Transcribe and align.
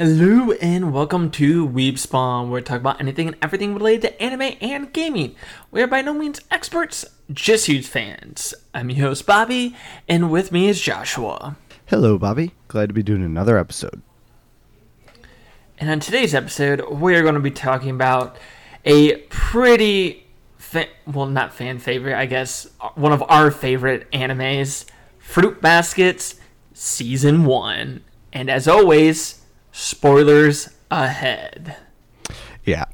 Hello 0.00 0.52
and 0.62 0.94
welcome 0.94 1.30
to 1.32 1.68
Weeb 1.68 1.98
Spawn, 1.98 2.48
where 2.48 2.62
we 2.62 2.64
talk 2.64 2.80
about 2.80 3.02
anything 3.02 3.26
and 3.26 3.36
everything 3.42 3.74
related 3.74 4.00
to 4.00 4.22
anime 4.22 4.56
and 4.62 4.90
gaming. 4.94 5.36
We 5.70 5.82
are 5.82 5.86
by 5.86 6.00
no 6.00 6.14
means 6.14 6.40
experts, 6.50 7.04
just 7.30 7.66
huge 7.66 7.86
fans. 7.86 8.54
I'm 8.72 8.88
your 8.88 9.08
host 9.08 9.26
Bobby, 9.26 9.76
and 10.08 10.30
with 10.30 10.52
me 10.52 10.68
is 10.68 10.80
Joshua. 10.80 11.58
Hello, 11.84 12.16
Bobby. 12.16 12.52
Glad 12.66 12.88
to 12.88 12.94
be 12.94 13.02
doing 13.02 13.22
another 13.22 13.58
episode. 13.58 14.00
And 15.78 15.90
on 15.90 16.00
today's 16.00 16.34
episode, 16.34 16.82
we're 16.88 17.20
going 17.20 17.34
to 17.34 17.40
be 17.40 17.50
talking 17.50 17.90
about 17.90 18.38
a 18.86 19.18
pretty, 19.28 20.26
fa- 20.56 20.88
well, 21.06 21.26
not 21.26 21.52
fan 21.52 21.78
favorite, 21.78 22.16
I 22.16 22.24
guess, 22.24 22.66
uh, 22.80 22.88
one 22.94 23.12
of 23.12 23.22
our 23.28 23.50
favorite 23.50 24.10
animes, 24.12 24.86
Fruit 25.18 25.60
Baskets 25.60 26.36
Season 26.72 27.44
1. 27.44 28.02
And 28.32 28.48
as 28.48 28.66
always, 28.66 29.39
spoilers 29.80 30.68
ahead. 30.90 31.76
Yeah. 32.64 32.84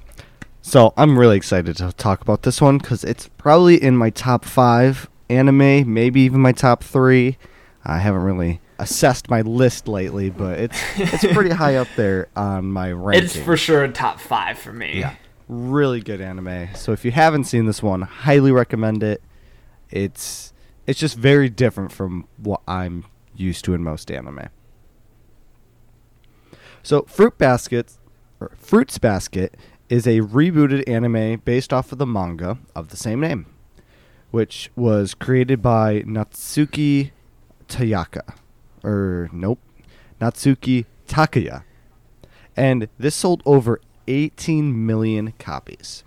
So 0.63 0.95
I'm 0.97 1.19
really 1.19 1.37
excited 1.37 1.77
to 1.79 1.93
talk 1.93 2.21
about 2.21 2.43
this 2.43 2.61
one 2.61 2.79
because 2.79 3.05
it's 3.05 3.29
probably 3.37 3.83
in 3.83 3.97
my 3.97 4.11
top 4.11 4.45
five 4.45 5.09
anime, 5.29 5.93
maybe 5.93 6.21
even 6.23 6.41
my 6.41 6.53
top 6.53 6.83
three. 6.83 7.39
I 7.85 7.99
haven't 7.99 8.23
really 8.23 8.61
assessed 8.79 9.31
my 9.31 9.41
list 9.43 9.89
lately, 9.89 10.31
but 10.31 10.59
it's 10.59 10.81
it's 10.97 11.25
pretty 11.33 11.51
high 11.51 11.77
up 11.77 11.89
there 11.97 12.29
on 12.37 12.67
my 12.67 12.93
ranking. 12.93 13.25
It's 13.25 13.37
for 13.37 13.57
sure 13.57 13.85
a 13.85 13.91
top 13.91 14.21
five 14.21 14.59
for 14.59 14.73
me. 14.73 15.01
yeah, 15.01 15.15
really 15.49 16.01
good 16.01 16.21
anime. 16.21 16.69
So 16.75 16.93
if 16.93 17.05
you 17.05 17.11
haven't 17.11 17.45
seen 17.45 17.67
this 17.67 17.83
one, 17.83 18.03
highly 18.03 18.53
recommend 18.53 19.03
it. 19.03 19.23
It's 19.91 20.53
it's 20.87 20.99
just 20.99 21.17
very 21.17 21.49
different 21.49 21.93
from 21.93 22.27
what 22.37 22.61
I'm 22.67 23.07
used 23.35 23.65
to 23.67 23.75
in 23.75 23.83
most 23.83 24.11
anime. 24.11 24.49
So 26.87 27.03
Fruit 27.09 27.37
Basket, 27.37 27.95
or 28.39 28.53
Fruits 28.59 28.99
Basket, 28.99 29.57
is 29.89 30.07
a 30.07 30.21
rebooted 30.21 30.89
anime 30.89 31.41
based 31.45 31.73
off 31.73 31.91
of 31.91 31.99
the 31.99 32.07
manga 32.07 32.59
of 32.77 32.91
the 32.91 32.97
same 32.97 33.19
name, 33.19 33.47
which 34.31 34.71
was 34.77 35.13
created 35.13 35.61
by 35.61 36.03
Natsuki 36.03 37.11
Tayaka, 37.67 38.37
or 38.85 39.29
nope, 39.33 39.59
Natsuki 40.21 40.85
Takaya, 41.09 41.65
and 42.57 42.87
this 43.01 43.17
sold 43.17 43.43
over 43.45 43.81
18 44.07 44.87
million 44.87 45.33
copies. 45.41 46.05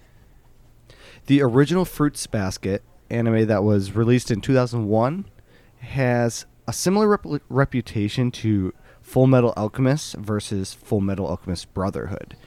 The 1.26 1.42
original 1.42 1.84
Fruits 1.84 2.26
Basket 2.26 2.84
anime 3.10 3.48
that 3.48 3.66
was 3.66 3.98
released 3.98 4.32
in 4.32 4.40
2001 4.40 5.26
has 5.80 6.46
a 6.66 6.72
similar 6.72 7.10
rep- 7.10 7.42
reputation 7.50 8.32
to 8.32 8.74
Full 9.10 9.26
Metal 9.26 9.56
Alchemist 9.58 10.14
versus 10.18 10.76
Full 10.76 11.02
Metal 11.02 11.26
Alchemist 11.26 11.74
Brotherhood. 11.74 12.38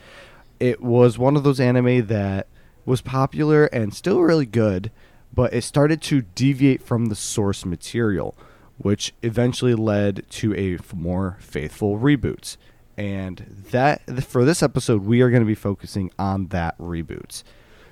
It 0.61 0.81
was 0.81 1.19
one 1.19 1.35
of 1.35 1.43
those 1.43 1.59
anime 1.59 2.07
that 2.07 2.47
was 2.87 3.01
popular 3.01 3.65
and 3.67 3.93
still 3.93 4.21
really 4.21 4.47
good, 4.47 4.93
but 5.35 5.53
it 5.53 5.63
started 5.63 6.01
to 6.03 6.23
deviate 6.23 6.81
from 6.81 7.07
the 7.07 7.17
source 7.17 7.65
material, 7.65 8.37
which 8.79 9.13
eventually 9.25 9.75
led 9.75 10.25
to 10.31 10.55
a 10.55 10.79
more 10.95 11.37
faithful 11.41 11.99
reboots. 11.99 12.57
And 12.97 13.65
that 13.73 14.23
for 14.23 14.45
this 14.45 14.63
episode, 14.63 15.03
we 15.03 15.21
are 15.21 15.31
going 15.31 15.43
to 15.43 15.47
be 15.47 15.57
focusing 15.57 16.13
on 16.17 16.47
that 16.49 16.79
reboots. 16.79 17.43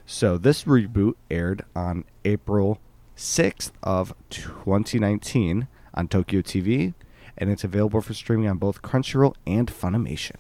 So 0.07 0.39
this 0.39 0.63
reboot 0.63 1.15
aired 1.29 1.65
on 1.75 2.05
April 2.25 2.79
6th 3.17 3.73
of 3.83 4.15
2019 4.31 5.67
on 5.93 6.07
Tokyo 6.07 6.41
TV, 6.41 6.95
and 7.41 7.51
it's 7.51 7.65
available 7.65 8.03
for 8.03 8.13
streaming 8.13 8.47
on 8.49 8.59
both 8.59 8.83
Crunchyroll 8.83 9.35
and 9.47 9.67
Funimation. 9.67 10.37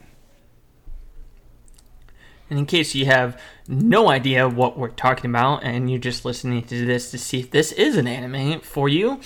And 2.51 2.59
in 2.59 2.67
case 2.67 2.95
you 2.95 3.07
have 3.07 3.41
no 3.67 4.11
idea 4.11 4.49
what 4.49 4.77
we're 4.77 4.89
talking 4.89 5.31
about 5.31 5.65
and 5.65 5.89
you're 5.89 6.01
just 6.01 6.25
listening 6.25 6.63
to 6.65 6.85
this 6.85 7.11
to 7.13 7.19
see 7.19 7.41
if 7.41 7.51
this 7.51 7.73
is 7.73 7.97
an 7.97 8.07
anime 8.07 8.61
for 8.61 8.89
you, 8.89 9.21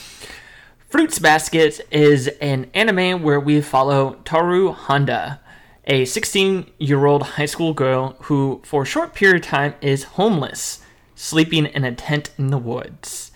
Fruits 0.89 1.19
Basket 1.19 1.81
is 1.91 2.29
an 2.41 2.71
anime 2.75 3.23
where 3.23 3.41
we 3.41 3.61
follow 3.61 4.19
Toru 4.25 4.73
Honda, 4.73 5.41
a 5.87 6.05
16 6.05 6.71
year 6.79 7.07
old 7.07 7.23
high 7.23 7.47
school 7.47 7.73
girl 7.73 8.17
who, 8.23 8.61
for 8.63 8.83
a 8.83 8.87
short 8.87 9.15
period 9.15 9.43
of 9.43 9.49
time, 9.49 9.75
is 9.81 10.05
homeless, 10.05 10.83
sleeping 11.17 11.67
in 11.67 11.83
a 11.83 11.95
tent 11.95 12.31
in 12.39 12.49
the 12.49 12.59
woods. 12.59 13.33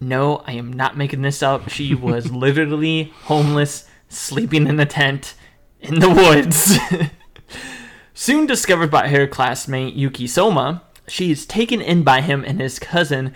No, 0.00 0.42
I 0.46 0.52
am 0.52 0.72
not 0.72 0.96
making 0.96 1.22
this 1.22 1.42
up. 1.42 1.68
She 1.68 1.94
was 1.94 2.30
literally 2.30 3.12
homeless, 3.24 3.88
sleeping 4.08 4.66
in 4.66 4.78
a 4.78 4.86
tent 4.86 5.34
in 5.80 6.00
the 6.00 6.10
woods. 6.10 6.78
Soon 8.14 8.46
discovered 8.46 8.90
by 8.90 9.08
her 9.08 9.26
classmate 9.26 9.94
Yuki 9.94 10.26
Soma, 10.26 10.82
she 11.06 11.30
is 11.30 11.46
taken 11.46 11.80
in 11.80 12.02
by 12.02 12.20
him 12.20 12.44
and 12.46 12.60
his 12.60 12.78
cousin, 12.78 13.34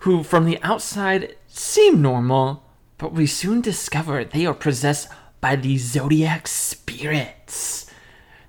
who 0.00 0.22
from 0.22 0.44
the 0.44 0.60
outside 0.62 1.36
seem 1.46 2.02
normal, 2.02 2.64
but 2.98 3.12
we 3.12 3.26
soon 3.26 3.60
discover 3.60 4.24
they 4.24 4.44
are 4.44 4.54
possessed 4.54 5.08
by 5.40 5.56
the 5.56 5.78
zodiac 5.78 6.46
spirits. 6.48 7.90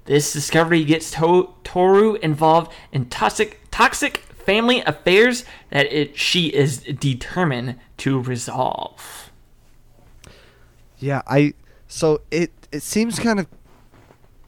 This 0.06 0.34
discovery 0.34 0.84
gets 0.84 1.12
to- 1.12 1.53
Toru 1.63 2.16
involved 2.16 2.72
in 2.91 3.06
toxic, 3.06 3.62
toxic 3.72 4.24
family 4.47 4.81
affairs 4.85 5.44
that 5.72 5.85
it, 5.91 6.18
she 6.18 6.47
is 6.47 6.78
determined 6.80 7.78
to 7.97 8.19
resolve. 8.22 9.30
Yeah, 10.97 11.22
I 11.28 11.53
so 11.88 12.22
it 12.31 12.52
it 12.72 12.81
seems 12.81 13.19
kind 13.19 13.40
of 13.41 13.47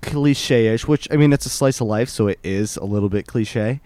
cliche-ish, 0.01 0.87
which 0.87 1.07
I 1.11 1.17
mean 1.17 1.33
it's 1.33 1.45
a 1.45 1.49
slice 1.49 1.81
of 1.81 1.87
life, 1.87 2.07
so 2.07 2.27
it 2.27 2.39
is 2.43 2.77
a 2.77 2.85
little 2.85 3.09
bit 3.09 3.27
cliche. 3.27 3.81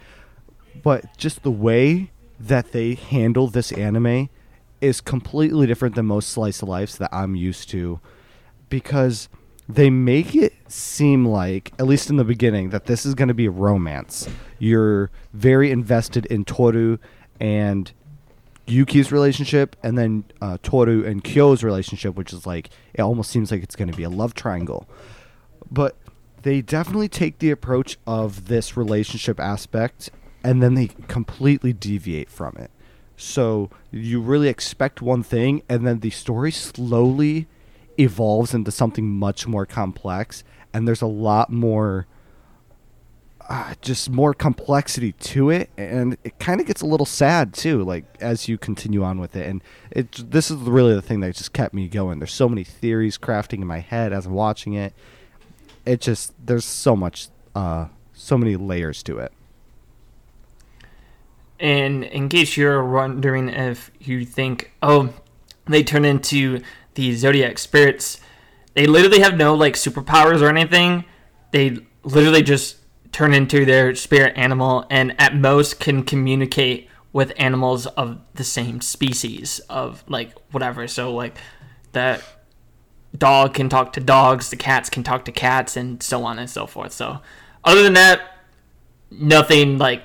But 0.83 1.17
just 1.17 1.41
the 1.41 1.51
way 1.51 2.11
that 2.39 2.71
they 2.73 2.93
handle 2.93 3.47
this 3.47 3.71
anime 3.71 4.29
is 4.81 5.01
completely 5.01 5.65
different 5.65 5.95
than 5.95 6.05
most 6.05 6.29
slice 6.29 6.61
of 6.61 6.69
lives 6.69 6.97
that 6.97 7.09
I'm 7.11 7.35
used 7.35 7.69
to 7.69 7.99
because 8.69 9.29
they 9.67 9.89
make 9.89 10.35
it 10.35 10.53
seem 10.67 11.25
like 11.25 11.71
at 11.79 11.87
least 11.87 12.09
in 12.09 12.17
the 12.17 12.23
beginning 12.23 12.69
that 12.69 12.85
this 12.85 13.05
is 13.05 13.15
going 13.15 13.29
to 13.29 13.33
be 13.33 13.45
a 13.45 13.51
romance. 13.51 14.27
You're 14.63 15.11
very 15.33 15.71
invested 15.71 16.25
in 16.27 16.45
Toru 16.45 16.97
and 17.37 17.91
Yuki's 18.65 19.11
relationship 19.11 19.75
and 19.83 19.97
then 19.97 20.23
uh, 20.41 20.57
Toru 20.63 21.05
and 21.05 21.21
Kyo's 21.21 21.65
relationship, 21.65 22.15
which 22.15 22.31
is 22.31 22.47
like 22.47 22.69
it 22.93 23.01
almost 23.01 23.29
seems 23.29 23.51
like 23.51 23.61
it's 23.61 23.75
going 23.75 23.91
to 23.91 23.97
be 23.97 24.03
a 24.03 24.09
love 24.09 24.33
triangle. 24.33 24.87
But 25.69 25.97
they 26.43 26.61
definitely 26.61 27.09
take 27.09 27.39
the 27.39 27.51
approach 27.51 27.97
of 28.07 28.47
this 28.47 28.77
relationship 28.77 29.37
aspect 29.37 30.09
and 30.45 30.63
then 30.63 30.75
they 30.75 30.87
completely 31.09 31.73
deviate 31.73 32.29
from 32.29 32.55
it. 32.55 32.71
So 33.17 33.69
you 33.91 34.21
really 34.21 34.47
expect 34.47 35.01
one 35.01 35.23
thing 35.23 35.61
and 35.67 35.85
then 35.85 35.99
the 35.99 36.09
story 36.09 36.53
slowly 36.53 37.47
evolves 37.99 38.53
into 38.53 38.71
something 38.71 39.09
much 39.09 39.45
more 39.45 39.65
complex 39.65 40.45
and 40.73 40.87
there's 40.87 41.01
a 41.01 41.05
lot 41.05 41.51
more 41.51 42.07
uh, 43.49 43.73
just 43.81 44.09
more 44.09 44.33
complexity 44.33 45.11
to 45.13 45.49
it 45.49 45.69
and 45.77 46.17
it 46.23 46.39
kind 46.39 46.61
of 46.61 46.67
gets 46.67 46.81
a 46.81 46.85
little 46.85 47.05
sad 47.05 47.53
too 47.53 47.83
like 47.83 48.05
as 48.21 48.47
you 48.47 48.57
continue 48.57 49.03
on 49.03 49.19
with 49.19 49.35
it 49.35 49.45
and 49.45 49.61
it 49.91 50.31
this 50.31 50.49
is 50.49 50.57
really 50.57 50.93
the 50.93 51.01
thing 51.01 51.19
that 51.19 51.35
just 51.35 51.53
kept 51.53 51.73
me 51.73 51.87
going. 51.87 52.19
There's 52.19 52.33
so 52.33 52.47
many 52.47 52.63
theories 52.63 53.17
crafting 53.17 53.61
in 53.61 53.67
my 53.67 53.79
head 53.79 54.13
as 54.13 54.25
i'm 54.25 54.33
watching 54.33 54.73
it. 54.73 54.93
It 55.85 56.01
just 56.01 56.33
there's 56.43 56.65
so 56.65 56.95
much 56.95 57.27
uh 57.53 57.87
so 58.13 58.37
many 58.37 58.55
layers 58.55 59.03
to 59.03 59.19
it. 59.19 59.31
And 61.59 62.03
in 62.03 62.29
case 62.29 62.57
you're 62.57 62.85
wondering 62.85 63.49
if 63.49 63.91
you 63.99 64.25
think, 64.25 64.73
oh, 64.81 65.13
they 65.65 65.83
turn 65.83 66.03
into 66.03 66.61
the 66.95 67.13
zodiac 67.15 67.57
spirits, 67.57 68.19
they 68.73 68.85
literally 68.85 69.19
have 69.19 69.37
no 69.37 69.53
like 69.53 69.75
superpowers 69.75 70.41
or 70.41 70.49
anything. 70.49 71.05
They 71.51 71.77
literally 72.03 72.41
just 72.41 72.77
turn 73.13 73.33
into 73.33 73.63
their 73.63 73.95
spirit 73.95 74.33
animal 74.35 74.85
and 74.89 75.15
at 75.19 75.35
most 75.35 75.79
can 75.79 76.03
communicate 76.03 76.89
with 77.13 77.31
animals 77.37 77.85
of 77.85 78.19
the 78.33 78.43
same 78.43 78.81
species 78.81 79.59
of 79.69 80.03
like 80.09 80.33
whatever. 80.51 80.87
So 80.87 81.13
like 81.13 81.37
the 81.93 82.21
dog 83.15 83.53
can 83.53 83.69
talk 83.69 83.93
to 83.93 83.99
dogs, 84.01 84.49
the 84.49 84.55
cats 84.55 84.89
can 84.89 85.03
talk 85.03 85.25
to 85.25 85.31
cats, 85.31 85.77
and 85.77 86.01
so 86.01 86.23
on 86.25 86.39
and 86.39 86.49
so 86.49 86.65
forth. 86.65 86.91
So 86.91 87.21
other 87.63 87.83
than 87.83 87.93
that, 87.93 88.21
nothing 89.11 89.77
like 89.77 90.03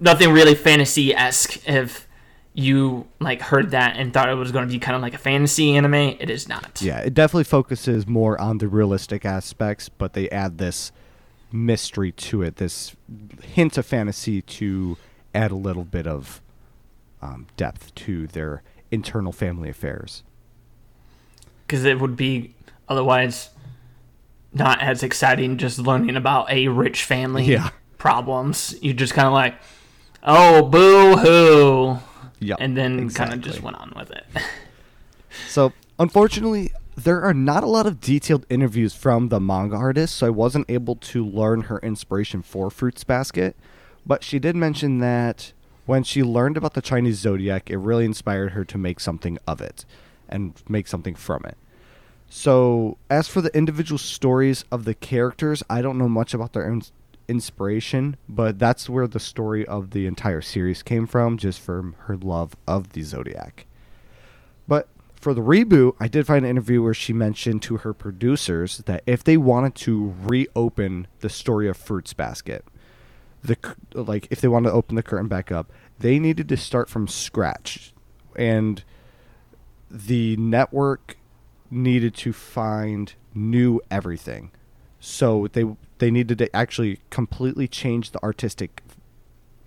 nothing 0.00 0.32
really 0.32 0.56
fantasy 0.56 1.14
esque. 1.14 1.66
If 1.68 2.08
you 2.52 3.06
like 3.20 3.40
heard 3.40 3.70
that 3.70 3.96
and 3.96 4.12
thought 4.12 4.28
it 4.28 4.34
was 4.34 4.50
going 4.50 4.66
to 4.66 4.72
be 4.72 4.80
kind 4.80 4.96
of 4.96 5.02
like 5.02 5.14
a 5.14 5.18
fantasy 5.18 5.76
anime, 5.76 5.94
it 5.94 6.28
is 6.28 6.48
not. 6.48 6.82
yeah 6.82 6.98
it 6.98 7.14
definitely 7.14 7.44
focuses 7.44 8.08
more 8.08 8.38
on 8.40 8.58
the 8.58 8.66
realistic 8.66 9.24
aspects 9.24 9.88
but 9.88 10.14
they 10.14 10.28
add 10.30 10.58
this 10.58 10.90
mystery 11.52 12.12
to 12.12 12.42
it 12.42 12.56
this 12.56 12.94
hint 13.42 13.76
of 13.78 13.84
fantasy 13.86 14.40
to 14.42 14.96
add 15.34 15.50
a 15.50 15.56
little 15.56 15.84
bit 15.84 16.06
of 16.06 16.40
um, 17.22 17.46
depth 17.56 17.94
to 17.94 18.26
their 18.28 18.62
internal 18.90 19.32
family 19.32 19.68
affairs 19.68 20.22
because 21.66 21.84
it 21.84 22.00
would 22.00 22.16
be 22.16 22.54
otherwise 22.88 23.50
not 24.52 24.80
as 24.80 25.02
exciting 25.02 25.56
just 25.56 25.78
learning 25.78 26.16
about 26.16 26.50
a 26.50 26.66
rich 26.68 27.04
family 27.04 27.44
Yeah. 27.44 27.70
problems. 27.98 28.74
You 28.82 28.92
just 28.94 29.14
kind 29.14 29.26
of 29.28 29.32
like, 29.32 29.54
oh, 30.24 30.62
boo 30.62 31.16
hoo. 31.16 31.98
Yeah, 32.40 32.56
And 32.58 32.76
then 32.76 33.10
kind 33.10 33.32
of 33.32 33.40
just 33.42 33.62
went 33.62 33.76
on 33.76 33.92
with 33.96 34.10
it. 34.10 34.24
So, 35.48 35.72
unfortunately, 36.00 36.72
there 37.04 37.22
are 37.22 37.34
not 37.34 37.62
a 37.62 37.68
lot 37.68 37.86
of 37.86 38.00
detailed 38.00 38.44
interviews 38.50 38.94
from 38.94 39.28
the 39.28 39.40
manga 39.40 39.76
artist, 39.76 40.16
so 40.16 40.26
I 40.26 40.30
wasn't 40.30 40.70
able 40.70 40.96
to 40.96 41.24
learn 41.24 41.62
her 41.62 41.78
inspiration 41.78 42.42
for 42.42 42.70
Fruits 42.70 43.04
Basket. 43.04 43.56
But 44.06 44.22
she 44.22 44.38
did 44.38 44.56
mention 44.56 44.98
that 44.98 45.52
when 45.86 46.02
she 46.02 46.22
learned 46.22 46.56
about 46.56 46.74
the 46.74 46.82
Chinese 46.82 47.18
zodiac, 47.18 47.70
it 47.70 47.78
really 47.78 48.04
inspired 48.04 48.52
her 48.52 48.64
to 48.64 48.78
make 48.78 49.00
something 49.00 49.38
of 49.46 49.60
it 49.60 49.84
and 50.28 50.54
make 50.68 50.86
something 50.86 51.14
from 51.14 51.42
it. 51.44 51.56
So, 52.28 52.96
as 53.08 53.26
for 53.26 53.40
the 53.40 53.54
individual 53.56 53.98
stories 53.98 54.64
of 54.70 54.84
the 54.84 54.94
characters, 54.94 55.62
I 55.68 55.82
don't 55.82 55.98
know 55.98 56.08
much 56.08 56.32
about 56.32 56.52
their 56.52 56.70
ins- 56.70 56.92
inspiration, 57.26 58.16
but 58.28 58.58
that's 58.58 58.88
where 58.88 59.08
the 59.08 59.18
story 59.18 59.66
of 59.66 59.90
the 59.90 60.06
entire 60.06 60.40
series 60.40 60.82
came 60.82 61.06
from, 61.06 61.38
just 61.38 61.60
from 61.60 61.96
her 62.00 62.16
love 62.16 62.54
of 62.68 62.90
the 62.92 63.02
zodiac. 63.02 63.66
For 65.20 65.34
the 65.34 65.42
reboot, 65.42 65.96
I 66.00 66.08
did 66.08 66.26
find 66.26 66.46
an 66.46 66.50
interview 66.50 66.82
where 66.82 66.94
she 66.94 67.12
mentioned 67.12 67.60
to 67.64 67.76
her 67.78 67.92
producers 67.92 68.78
that 68.86 69.02
if 69.06 69.22
they 69.22 69.36
wanted 69.36 69.74
to 69.76 70.14
reopen 70.18 71.08
the 71.20 71.28
story 71.28 71.68
of 71.68 71.76
Fruits 71.76 72.14
Basket, 72.14 72.64
the 73.42 73.58
like 73.92 74.26
if 74.30 74.40
they 74.40 74.48
wanted 74.48 74.70
to 74.70 74.74
open 74.74 74.96
the 74.96 75.02
curtain 75.02 75.28
back 75.28 75.52
up, 75.52 75.70
they 75.98 76.18
needed 76.18 76.48
to 76.48 76.56
start 76.56 76.88
from 76.88 77.06
scratch, 77.06 77.92
and 78.34 78.82
the 79.90 80.36
network 80.38 81.18
needed 81.70 82.14
to 82.14 82.32
find 82.32 83.12
new 83.34 83.78
everything. 83.90 84.50
So 85.00 85.48
they 85.52 85.64
they 85.98 86.10
needed 86.10 86.38
to 86.38 86.56
actually 86.56 87.00
completely 87.10 87.68
change 87.68 88.12
the 88.12 88.22
artistic 88.22 88.82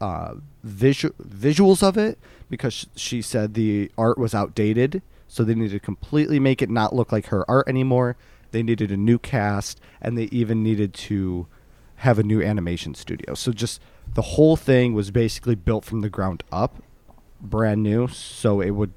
uh, 0.02 0.36
visu- 0.64 1.14
visuals 1.22 1.84
of 1.88 1.96
it 1.96 2.18
because 2.50 2.88
she 2.96 3.22
said 3.22 3.54
the 3.54 3.92
art 4.00 4.18
was 4.18 4.34
outdated. 4.34 5.04
So 5.34 5.44
they 5.44 5.56
needed 5.56 5.72
to 5.72 5.80
completely 5.80 6.40
make 6.40 6.62
it 6.62 6.70
not 6.70 6.94
look 6.94 7.12
like 7.12 7.26
her 7.30 7.44
art 7.50 7.68
anymore. 7.68 8.16
They 8.52 8.62
needed 8.62 8.92
a 8.92 8.98
new 8.98 9.18
cast, 9.18 9.82
and 10.00 10.16
they 10.16 10.26
even 10.26 10.62
needed 10.62 10.94
to 10.94 11.48
have 11.96 12.20
a 12.20 12.24
new 12.24 12.40
animation 12.40 12.94
studio. 12.94 13.34
So 13.34 13.52
just 13.52 13.82
the 14.14 14.22
whole 14.22 14.56
thing 14.56 14.94
was 14.94 15.10
basically 15.10 15.56
built 15.56 15.86
from 15.86 16.02
the 16.02 16.10
ground 16.10 16.44
up, 16.52 16.84
brand 17.42 17.82
new. 17.82 18.08
So 18.10 18.62
it 18.62 18.70
would 18.70 18.94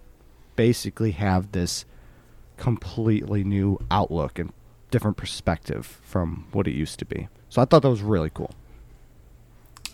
basically 0.56 1.12
have 1.12 1.52
this 1.52 1.86
completely 2.58 3.42
new 3.42 3.78
outlook 3.90 4.38
and 4.38 4.52
different 4.90 5.16
perspective 5.16 5.98
from 6.02 6.48
what 6.52 6.68
it 6.68 6.74
used 6.74 6.98
to 6.98 7.06
be. 7.06 7.28
So 7.48 7.62
I 7.62 7.64
thought 7.64 7.80
that 7.80 7.88
was 7.88 8.02
really 8.02 8.28
cool. 8.28 8.50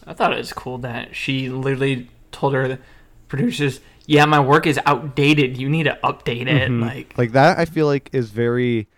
I 0.09 0.13
thought 0.13 0.33
it 0.33 0.39
was 0.39 0.53
cool 0.53 0.79
that 0.79 1.15
she 1.15 1.49
literally 1.49 2.11
told 2.33 2.55
her 2.55 2.81
producers, 3.29 3.79
"Yeah, 4.07 4.25
my 4.27 4.41
work 4.41 4.67
is 4.67 4.79
outdated. 4.87 5.57
You 5.57 5.69
need 5.69 5.85
to 5.85 5.99
update 6.03 6.47
it." 6.49 6.71
Mhm. 6.71 6.81
Like, 6.81 7.17
like 7.17 7.33
that 7.33 7.59
i 7.59 7.65
feel 7.65 7.87
like 7.87 8.09
is 8.13 8.31
very 8.31 8.89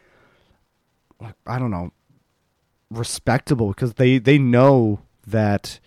like 1.20 1.34
i 1.46 1.58
don't 1.58 1.70
know 1.70 1.90
respectable 2.90 3.68
because 3.68 3.94
they 3.94 4.18
they 4.18 4.38
know 4.38 5.00
that 5.26 5.80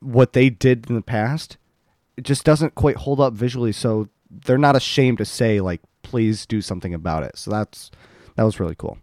what 0.00 0.32
they 0.32 0.50
did 0.50 0.88
in 0.88 0.94
the 0.94 1.02
past 1.02 1.56
it 2.16 2.24
just 2.24 2.44
doesn't 2.44 2.74
quite 2.74 2.96
hold 2.96 3.20
up 3.20 3.32
visually 3.32 3.72
so 3.72 4.08
they're 4.30 4.58
not 4.58 4.76
ashamed 4.76 5.18
to 5.18 5.24
say 5.24 5.60
like 5.60 5.80
please 6.02 6.46
do 6.46 6.60
something 6.60 6.92
about 6.94 7.22
it 7.22 7.36
so 7.38 7.50
that's 7.50 7.90
that 8.36 8.42
was 8.42 8.58
really 8.60 8.74
cool 8.74 8.98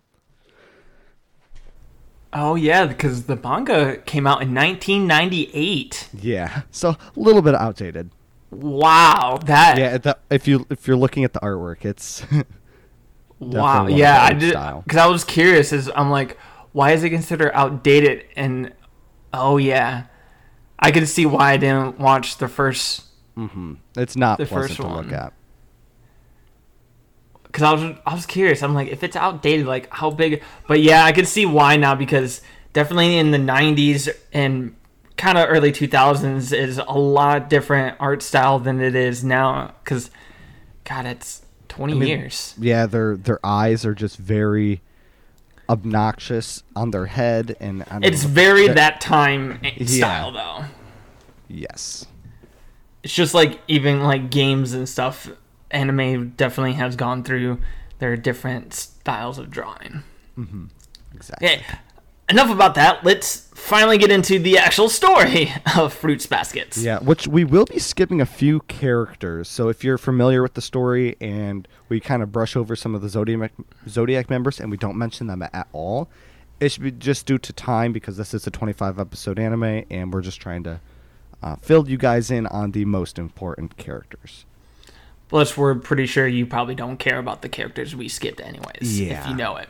oh 2.33 2.55
yeah, 2.55 2.85
because 2.85 3.23
the 3.23 3.35
manga 3.37 3.97
came 4.05 4.27
out 4.27 4.41
in 4.41 4.53
1998. 4.53 6.09
yeah 6.21 6.61
so 6.71 6.89
a 6.89 6.97
little 7.15 7.41
bit 7.41 7.55
outdated 7.55 8.11
Wow, 8.49 9.39
that 9.45 9.77
yeah 9.77 9.97
the, 9.97 10.17
if 10.29 10.47
you 10.47 10.65
if 10.69 10.87
you're 10.87 10.97
looking 10.97 11.23
at 11.23 11.33
the 11.33 11.39
artwork 11.39 11.83
it's 11.83 12.25
wow, 13.39 13.87
yeah, 13.87 14.23
I 14.23 14.33
did 14.33 14.53
because 14.83 14.97
I 14.97 15.07
was 15.07 15.23
curious. 15.23 15.73
Is 15.73 15.91
I'm 15.95 16.09
like, 16.09 16.37
why 16.71 16.91
is 16.91 17.03
it 17.03 17.09
considered 17.09 17.51
outdated? 17.53 18.25
And 18.35 18.73
oh 19.33 19.57
yeah, 19.57 20.05
I 20.79 20.91
could 20.91 21.07
see 21.07 21.25
why 21.25 21.53
I 21.53 21.57
didn't 21.57 21.99
watch 21.99 22.37
the 22.37 22.47
first 22.47 23.05
mm-hmm. 23.35 23.75
it's 23.95 24.15
not 24.15 24.37
The 24.37 24.45
first 24.45 24.79
one. 24.79 24.95
look 24.95 25.11
at 25.11 25.33
because 27.43 27.63
I 27.63 27.73
was 27.73 27.97
I 28.05 28.13
was 28.13 28.25
curious. 28.25 28.61
I'm 28.63 28.73
like, 28.73 28.89
if 28.89 29.03
it's 29.03 29.15
outdated, 29.15 29.65
like 29.65 29.91
how 29.91 30.11
big? 30.11 30.43
But 30.67 30.81
yeah, 30.81 31.03
I 31.03 31.11
could 31.11 31.27
see 31.27 31.45
why 31.45 31.75
now 31.75 31.95
because 31.95 32.41
definitely 32.73 33.17
in 33.17 33.31
the 33.31 33.37
'90s 33.37 34.09
and 34.31 34.75
kind 35.17 35.37
of 35.37 35.49
early 35.49 35.71
2000s 35.71 36.53
is 36.53 36.77
a 36.77 36.83
lot 36.93 37.49
different 37.49 37.97
art 37.99 38.21
style 38.21 38.59
than 38.59 38.79
it 38.79 38.95
is 38.95 39.23
now. 39.23 39.73
Because 39.83 40.09
God, 40.83 41.05
it's 41.05 41.41
20 41.69 41.93
mean, 41.95 42.07
years. 42.07 42.55
yeah 42.57 42.85
their 42.85 43.17
their 43.17 43.39
eyes 43.45 43.85
are 43.85 43.93
just 43.93 44.17
very 44.17 44.81
obnoxious 45.69 46.63
on 46.75 46.91
their 46.91 47.07
head 47.07 47.55
and 47.59 47.83
I 47.91 47.99
It's 48.03 48.23
know. 48.23 48.29
very 48.29 48.67
that 48.69 49.01
time 49.01 49.59
Yeah. 49.63 49.85
style 49.85 50.31
though. 50.31 50.65
yes 51.49 52.05
It's 53.03 53.13
just 53.13 53.33
like 53.33 53.59
even 53.67 54.01
like 54.01 54.29
games 54.31 54.73
and 54.73 54.87
stuff. 54.87 55.29
Anime 55.69 56.29
definitely 56.37 56.73
has 56.73 56.95
gone 56.95 57.23
through 57.23 57.59
their 57.99 58.15
different 58.15 58.73
styles 58.73 59.37
of 59.37 59.49
drawing. 59.49 60.03
mm-hmm. 60.37 60.65
exactly 61.13 61.47
Okay, 61.49 61.61
enough 62.29 62.49
about 62.49 62.75
that. 62.75 63.03
Let's 63.03 63.47
finally 63.53 63.97
get 63.97 64.11
into 64.11 64.39
the 64.39 64.57
actual 64.57 64.87
story 64.89 65.51
of 65.77 65.91
Fruits 65.93 66.25
Baskets. 66.25 66.77
yeah 66.77 66.99
which 66.99 67.27
we 67.27 67.43
will 67.43 67.65
be 67.65 67.79
skipping 67.79 68.21
a 68.21 68.25
few 68.25 68.61
characters 68.61 69.49
so 69.49 69.67
if 69.67 69.83
you're 69.83 69.97
familiar 69.97 70.41
with 70.41 70.53
the 70.53 70.61
story 70.61 71.17
and 71.19 71.67
we 71.89 71.99
kind 71.99 72.21
of 72.23 72.31
brush 72.31 72.55
over 72.55 72.75
some 72.77 72.95
of 72.95 73.01
the 73.01 73.09
zodiac 73.09 73.51
zodiac 73.89 74.29
members 74.29 74.59
and 74.61 74.71
we 74.71 74.77
don't 74.77 74.95
mention 74.95 75.27
them 75.27 75.41
at 75.41 75.67
all 75.73 76.07
it 76.61 76.69
should 76.69 76.83
be 76.83 76.91
just 76.91 77.25
due 77.25 77.37
to 77.39 77.51
time 77.51 77.91
because 77.91 78.15
this 78.15 78.33
is 78.33 78.47
a 78.47 78.51
25 78.51 78.99
episode 78.99 79.37
anime 79.39 79.83
and 79.89 80.13
we're 80.13 80.21
just 80.21 80.39
trying 80.39 80.63
to 80.63 80.79
uh, 81.43 81.55
fill 81.57 81.89
you 81.89 81.97
guys 81.97 82.31
in 82.31 82.45
on 82.47 82.71
the 82.71 82.85
most 82.85 83.17
important 83.19 83.75
characters 83.77 84.45
Plus, 85.29 85.57
we're 85.57 85.75
pretty 85.75 86.05
sure 86.05 86.25
you 86.25 86.45
probably 86.45 86.73
don't 86.75 86.95
care 86.97 87.19
about 87.19 87.41
the 87.41 87.49
characters 87.49 87.93
we 87.93 88.07
skipped, 88.07 88.39
anyways, 88.39 88.97
Yeah. 88.97 89.23
if 89.23 89.27
you 89.27 89.35
know 89.35 89.57
it. 89.57 89.67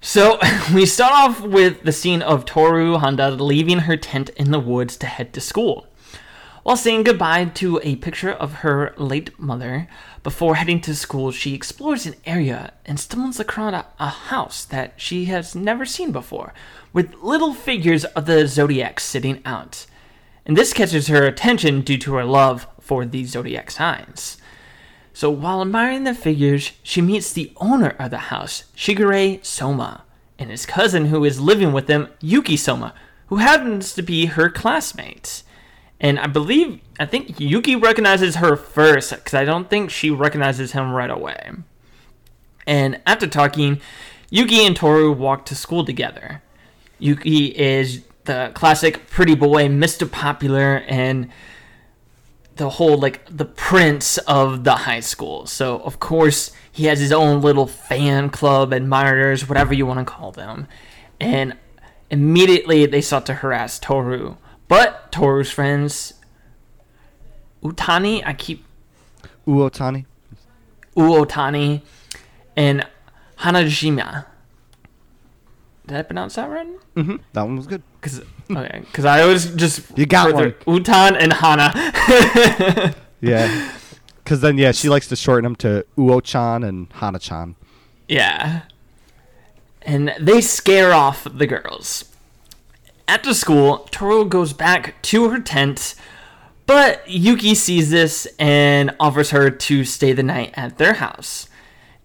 So, 0.00 0.38
we 0.74 0.86
start 0.86 1.12
off 1.12 1.40
with 1.40 1.82
the 1.82 1.92
scene 1.92 2.22
of 2.22 2.44
Toru 2.44 2.98
Honda 2.98 3.30
leaving 3.32 3.80
her 3.80 3.96
tent 3.96 4.30
in 4.30 4.52
the 4.52 4.60
woods 4.60 4.96
to 4.98 5.06
head 5.06 5.32
to 5.32 5.40
school. 5.40 5.86
While 6.62 6.76
saying 6.76 7.04
goodbye 7.04 7.46
to 7.46 7.80
a 7.82 7.96
picture 7.96 8.30
of 8.30 8.56
her 8.56 8.94
late 8.96 9.38
mother, 9.40 9.88
before 10.22 10.56
heading 10.56 10.80
to 10.82 10.94
school, 10.94 11.32
she 11.32 11.54
explores 11.54 12.06
an 12.06 12.14
area 12.26 12.74
and 12.86 13.00
stumbles 13.00 13.40
across 13.40 13.74
a, 13.74 13.86
a 13.98 14.08
house 14.08 14.64
that 14.66 14.94
she 14.96 15.24
has 15.26 15.54
never 15.54 15.84
seen 15.84 16.12
before, 16.12 16.52
with 16.92 17.14
little 17.22 17.54
figures 17.54 18.04
of 18.04 18.26
the 18.26 18.46
zodiac 18.46 19.00
sitting 19.00 19.42
out. 19.44 19.86
And 20.46 20.56
this 20.56 20.72
catches 20.72 21.08
her 21.08 21.26
attention 21.26 21.80
due 21.80 21.98
to 21.98 22.14
her 22.14 22.24
love 22.24 22.66
for 22.80 23.04
the 23.04 23.24
zodiac 23.24 23.70
signs. 23.70 24.37
So 25.18 25.30
while 25.30 25.62
admiring 25.62 26.04
the 26.04 26.14
figures, 26.14 26.70
she 26.80 27.02
meets 27.02 27.32
the 27.32 27.50
owner 27.56 27.96
of 27.98 28.12
the 28.12 28.30
house, 28.30 28.62
Shigure 28.76 29.44
Soma, 29.44 30.04
and 30.38 30.48
his 30.48 30.64
cousin 30.64 31.06
who 31.06 31.24
is 31.24 31.40
living 31.40 31.72
with 31.72 31.88
them, 31.88 32.06
Yuki 32.20 32.56
Soma, 32.56 32.94
who 33.26 33.38
happens 33.38 33.92
to 33.94 34.02
be 34.02 34.26
her 34.26 34.48
classmate. 34.48 35.42
And 35.98 36.20
I 36.20 36.28
believe, 36.28 36.80
I 37.00 37.06
think 37.06 37.40
Yuki 37.40 37.74
recognizes 37.74 38.36
her 38.36 38.54
first, 38.54 39.10
because 39.10 39.34
I 39.34 39.44
don't 39.44 39.68
think 39.68 39.90
she 39.90 40.08
recognizes 40.08 40.70
him 40.70 40.92
right 40.92 41.10
away. 41.10 41.50
And 42.64 43.00
after 43.04 43.26
talking, 43.26 43.80
Yuki 44.30 44.64
and 44.64 44.76
Toru 44.76 45.10
walk 45.10 45.44
to 45.46 45.56
school 45.56 45.84
together. 45.84 46.42
Yuki 47.00 47.46
is 47.46 48.04
the 48.22 48.52
classic 48.54 49.10
pretty 49.10 49.34
boy, 49.34 49.66
Mr. 49.66 50.08
Popular, 50.08 50.84
and 50.86 51.28
the 52.58 52.68
whole 52.70 52.98
like 52.98 53.24
the 53.34 53.44
prince 53.44 54.18
of 54.18 54.64
the 54.64 54.74
high 54.74 55.00
school. 55.00 55.46
So 55.46 55.78
of 55.78 55.98
course 55.98 56.52
he 56.70 56.84
has 56.84 57.00
his 57.00 57.12
own 57.12 57.40
little 57.40 57.66
fan 57.66 58.30
club, 58.30 58.72
admirers, 58.72 59.48
whatever 59.48 59.72
you 59.74 59.86
want 59.86 60.00
to 60.00 60.04
call 60.04 60.32
them. 60.32 60.68
And 61.18 61.56
immediately 62.10 62.86
they 62.86 63.00
sought 63.00 63.26
to 63.26 63.34
harass 63.34 63.78
Toru. 63.78 64.36
But 64.68 65.10
Toru's 65.10 65.50
friends 65.50 66.14
Utani, 67.62 68.22
I 68.24 68.34
keep 68.34 68.64
uotani 69.46 70.04
Uotani 70.96 71.82
and 72.56 72.86
Hanajima. 73.38 74.26
Did 75.88 75.96
I 75.96 76.02
pronounce 76.02 76.34
that 76.36 76.48
right? 76.50 76.66
hmm 76.94 77.16
that 77.32 77.42
one 77.42 77.56
was 77.56 77.66
good 77.66 77.82
Cause 78.00 78.22
okay, 78.50 78.82
cause 78.92 79.04
I 79.04 79.22
always 79.22 79.52
just 79.54 79.96
You 79.98 80.06
got 80.06 80.30
further- 80.30 80.54
Utan 80.66 81.16
and 81.16 81.32
Hana. 81.32 81.72
Yeah. 83.20 83.72
Because 84.22 84.40
then, 84.42 84.58
yeah, 84.58 84.70
she 84.72 84.88
likes 84.88 85.08
to 85.08 85.16
shorten 85.16 85.42
them 85.44 85.56
to 85.56 85.84
Uo-chan 85.96 86.62
and 86.62 86.86
Hana-chan. 86.92 87.56
Yeah. 88.06 88.62
and 89.82 90.14
they 90.20 90.40
scare 90.40 90.92
off 90.92 91.26
the 91.32 91.46
girls. 91.46 92.04
After 93.08 93.32
school, 93.34 93.88
Toru 93.90 94.26
goes 94.28 94.52
back 94.52 95.00
to 95.02 95.30
her 95.30 95.40
tent, 95.40 95.94
but 96.66 97.08
Yuki 97.08 97.54
sees 97.54 97.90
this 97.90 98.28
and 98.38 98.94
offers 99.00 99.30
her 99.30 99.50
to 99.50 99.84
stay 99.84 100.12
the 100.12 100.22
night 100.22 100.52
at 100.54 100.76
their 100.78 100.94
house. 100.94 101.47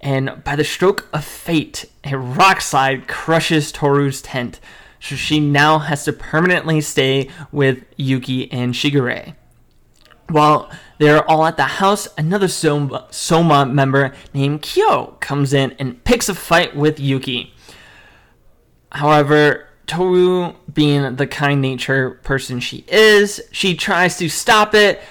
And 0.03 0.43
by 0.43 0.57
the 0.57 0.65
stroke 0.65 1.07
of 1.13 1.23
fate, 1.23 1.85
a 2.03 2.17
rock 2.17 2.59
slide 2.59 3.07
crushes 3.07 3.71
Toru's 3.71 4.21
tent, 4.21 4.59
so 4.99 5.15
she 5.15 5.39
now 5.39 5.79
has 5.79 6.03
to 6.03 6.11
permanently 6.11 6.81
stay 6.81 7.29
with 7.53 7.85
Yuki 7.95 8.51
and 8.51 8.73
Shigure. 8.73 9.33
While 10.27 10.69
they're 10.99 11.23
all 11.29 11.45
at 11.45 11.55
the 11.55 11.63
house, 11.63 12.09
another 12.17 12.49
Soma, 12.49 13.07
Soma 13.11 13.65
member 13.65 14.13
named 14.33 14.61
Kyo 14.61 15.15
comes 15.21 15.53
in 15.53 15.71
and 15.79 16.03
picks 16.03 16.27
a 16.27 16.35
fight 16.35 16.75
with 16.75 16.99
Yuki. 16.99 17.53
However, 18.91 19.69
Toru, 19.87 20.53
being 20.73 21.15
the 21.15 21.27
kind 21.27 21.61
nature 21.61 22.19
person 22.23 22.59
she 22.59 22.83
is, 22.89 23.41
she 23.53 23.73
tries 23.73 24.17
to 24.17 24.27
stop 24.27 24.75
it, 24.75 25.01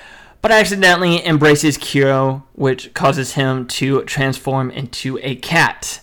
but 0.42 0.50
accidentally 0.50 1.24
embraces 1.24 1.78
Kyo, 1.78 2.42
which 2.52 2.92
causes 2.92 3.34
him 3.34 3.66
to 3.68 4.02
transform 4.02 4.70
into 4.70 5.18
a 5.22 5.36
cat. 5.36 6.00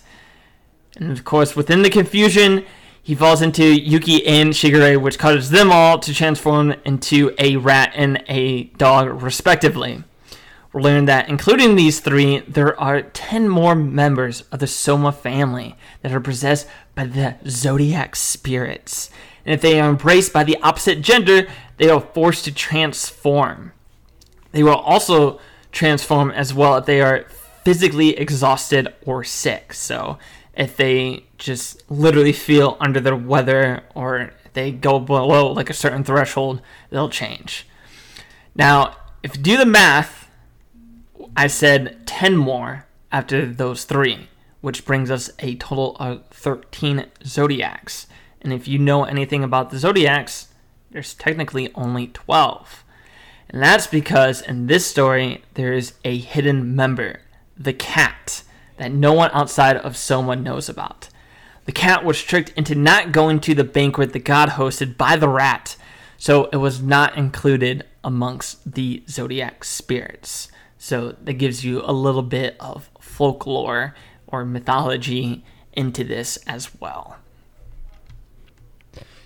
And 0.96 1.12
of 1.12 1.24
course, 1.24 1.54
within 1.54 1.82
the 1.82 1.90
confusion, 1.90 2.64
he 3.02 3.14
falls 3.14 3.42
into 3.42 3.64
Yuki 3.64 4.26
and 4.26 4.50
Shigure, 4.50 5.00
which 5.00 5.18
causes 5.18 5.50
them 5.50 5.70
all 5.70 5.98
to 5.98 6.14
transform 6.14 6.74
into 6.84 7.34
a 7.38 7.56
rat 7.56 7.92
and 7.94 8.22
a 8.28 8.64
dog, 8.64 9.22
respectively. 9.22 10.04
We 10.72 10.82
learn 10.82 11.06
that, 11.06 11.28
including 11.28 11.74
these 11.74 12.00
three, 12.00 12.40
there 12.40 12.78
are 12.80 13.02
10 13.02 13.48
more 13.48 13.74
members 13.74 14.42
of 14.52 14.60
the 14.60 14.66
Soma 14.66 15.10
family 15.12 15.76
that 16.02 16.12
are 16.12 16.20
possessed 16.20 16.66
by 16.94 17.06
the 17.06 17.36
zodiac 17.48 18.14
spirits. 18.14 19.10
And 19.44 19.52
if 19.52 19.60
they 19.60 19.80
are 19.80 19.88
embraced 19.88 20.32
by 20.32 20.44
the 20.44 20.58
opposite 20.62 21.00
gender, 21.00 21.48
they 21.78 21.88
are 21.88 22.00
forced 22.00 22.44
to 22.44 22.52
transform. 22.52 23.72
They 24.52 24.62
will 24.62 24.76
also 24.76 25.40
transform 25.72 26.30
as 26.30 26.52
well 26.52 26.76
if 26.76 26.86
they 26.86 27.00
are 27.00 27.26
physically 27.64 28.16
exhausted 28.16 28.88
or 29.04 29.22
sick. 29.24 29.72
So 29.74 30.18
if 30.54 30.76
they 30.76 31.24
just 31.38 31.88
literally 31.90 32.32
feel 32.32 32.76
under 32.80 33.00
their 33.00 33.16
weather 33.16 33.82
or 33.94 34.32
they 34.52 34.72
go 34.72 34.98
below 34.98 35.52
like 35.52 35.70
a 35.70 35.74
certain 35.74 36.04
threshold, 36.04 36.60
they'll 36.90 37.08
change. 37.08 37.66
Now, 38.54 38.96
if 39.22 39.36
you 39.36 39.42
do 39.42 39.56
the 39.56 39.66
math, 39.66 40.28
I 41.36 41.46
said 41.46 42.06
10 42.06 42.36
more 42.36 42.86
after 43.12 43.46
those 43.46 43.84
three, 43.84 44.28
which 44.60 44.84
brings 44.84 45.10
us 45.10 45.30
a 45.38 45.54
total 45.56 45.96
of 45.98 46.26
13 46.30 47.06
zodiacs. 47.24 48.06
And 48.40 48.52
if 48.52 48.66
you 48.66 48.78
know 48.78 49.04
anything 49.04 49.44
about 49.44 49.70
the 49.70 49.78
zodiacs, 49.78 50.48
there's 50.90 51.14
technically 51.14 51.72
only 51.74 52.08
12. 52.08 52.84
And 53.52 53.62
that's 53.62 53.86
because 53.86 54.40
in 54.42 54.66
this 54.66 54.86
story, 54.86 55.42
there 55.54 55.72
is 55.72 55.94
a 56.04 56.16
hidden 56.18 56.76
member, 56.76 57.20
the 57.56 57.72
cat 57.72 58.42
that 58.76 58.92
no 58.92 59.12
one 59.12 59.30
outside 59.32 59.76
of 59.76 59.96
Soma 59.96 60.36
knows 60.36 60.68
about. 60.68 61.08
The 61.64 61.72
cat 61.72 62.04
was 62.04 62.22
tricked 62.22 62.52
into 62.56 62.74
not 62.74 63.12
going 63.12 63.40
to 63.40 63.54
the 63.54 63.64
banquet 63.64 64.12
the 64.12 64.18
god 64.18 64.50
hosted 64.50 64.96
by 64.96 65.16
the 65.16 65.28
rat, 65.28 65.76
so 66.16 66.44
it 66.46 66.56
was 66.56 66.80
not 66.80 67.16
included 67.16 67.84
amongst 68.02 68.72
the 68.72 69.02
zodiac 69.08 69.64
spirits. 69.64 70.48
So 70.78 71.16
that 71.22 71.34
gives 71.34 71.64
you 71.64 71.82
a 71.84 71.92
little 71.92 72.22
bit 72.22 72.56
of 72.58 72.88
folklore 73.00 73.94
or 74.26 74.44
mythology 74.44 75.44
into 75.72 76.04
this 76.04 76.38
as 76.46 76.80
well. 76.80 77.19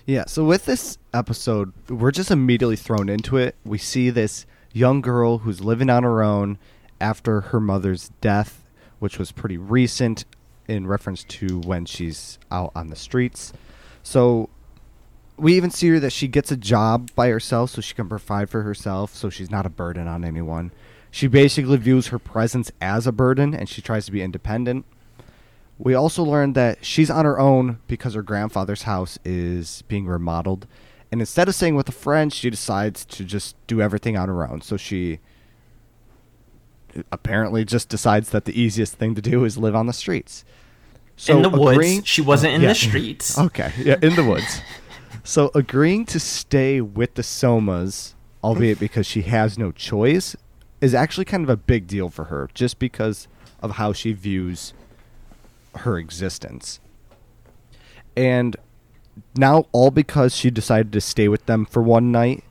Yeah, 0.05 0.25
so 0.27 0.45
with 0.45 0.65
this 0.65 0.97
episode, 1.13 1.73
we're 1.89 2.11
just 2.11 2.29
immediately 2.29 2.75
thrown 2.75 3.09
into 3.09 3.37
it. 3.37 3.55
We 3.65 3.77
see 3.79 4.09
this 4.09 4.45
young 4.71 5.01
girl 5.01 5.39
who's 5.39 5.61
living 5.61 5.89
on 5.89 6.03
her 6.03 6.21
own 6.21 6.59
after 7.01 7.41
her 7.41 7.59
mother's 7.59 8.09
death 8.21 8.65
which 8.99 9.19
was 9.19 9.31
pretty 9.31 9.57
recent 9.57 10.25
in 10.67 10.87
reference 10.87 11.23
to 11.23 11.59
when 11.61 11.85
she's 11.85 12.39
out 12.51 12.71
on 12.75 12.87
the 12.87 12.95
streets. 12.95 13.53
So 14.03 14.49
we 15.37 15.55
even 15.55 15.69
see 15.69 15.89
her 15.89 15.99
that 15.99 16.11
she 16.11 16.27
gets 16.27 16.51
a 16.51 16.57
job 16.57 17.11
by 17.15 17.29
herself 17.29 17.71
so 17.71 17.81
she 17.81 17.93
can 17.93 18.09
provide 18.09 18.49
for 18.49 18.61
herself 18.61 19.13
so 19.13 19.29
she's 19.29 19.51
not 19.51 19.65
a 19.65 19.69
burden 19.69 20.07
on 20.07 20.23
anyone. 20.23 20.71
She 21.11 21.27
basically 21.27 21.77
views 21.77 22.07
her 22.07 22.19
presence 22.19 22.71
as 22.81 23.05
a 23.07 23.11
burden 23.11 23.53
and 23.53 23.69
she 23.69 23.81
tries 23.81 24.05
to 24.05 24.11
be 24.11 24.21
independent. 24.21 24.85
We 25.77 25.93
also 25.93 26.23
learned 26.23 26.55
that 26.55 26.85
she's 26.85 27.09
on 27.09 27.25
her 27.25 27.39
own 27.39 27.79
because 27.87 28.13
her 28.13 28.21
grandfather's 28.21 28.83
house 28.83 29.19
is 29.25 29.83
being 29.87 30.05
remodeled. 30.05 30.67
And 31.11 31.21
instead 31.21 31.47
of 31.47 31.55
staying 31.55 31.75
with 31.75 31.89
a 31.89 31.93
friend, 31.93 32.31
she 32.31 32.49
decides 32.49 33.05
to 33.05 33.23
just 33.23 33.55
do 33.67 33.81
everything 33.81 34.17
on 34.17 34.29
her 34.29 34.49
own. 34.49 34.61
So 34.61 34.77
she 34.77 35.19
apparently 37.11 37.65
just 37.65 37.89
decides 37.89 38.29
that 38.29 38.45
the 38.45 38.59
easiest 38.59 38.95
thing 38.95 39.15
to 39.15 39.21
do 39.21 39.43
is 39.43 39.57
live 39.57 39.75
on 39.75 39.87
the 39.87 39.93
streets. 39.93 40.45
So 41.17 41.35
in 41.35 41.43
the 41.43 41.49
agreeing, 41.49 41.97
woods. 41.97 42.07
She 42.07 42.21
wasn't 42.21 42.53
in 42.53 42.61
yeah. 42.61 42.69
the 42.69 42.75
streets. 42.75 43.37
okay, 43.37 43.71
yeah, 43.77 43.95
in 44.01 44.15
the 44.15 44.23
woods. 44.23 44.61
so 45.23 45.51
agreeing 45.53 46.05
to 46.07 46.19
stay 46.19 46.81
with 46.81 47.15
the 47.15 47.21
Somas, 47.21 48.13
albeit 48.43 48.79
because 48.79 49.05
she 49.05 49.23
has 49.23 49.57
no 49.57 49.71
choice, 49.71 50.35
is 50.81 50.93
actually 50.93 51.25
kind 51.25 51.43
of 51.43 51.49
a 51.49 51.57
big 51.57 51.87
deal 51.87 52.09
for 52.09 52.25
her, 52.25 52.49
just 52.53 52.79
because 52.79 53.27
of 53.61 53.71
how 53.71 53.93
she 53.93 54.11
views 54.11 54.73
her 55.77 55.97
existence. 55.97 56.79
And 58.15 58.55
now, 59.37 59.65
all 59.71 59.91
because 59.91 60.35
she 60.35 60.49
decided 60.49 60.91
to 60.93 61.01
stay 61.01 61.27
with 61.27 61.45
them 61.45 61.65
for 61.65 61.81
one 61.81 62.11
night, 62.11 62.43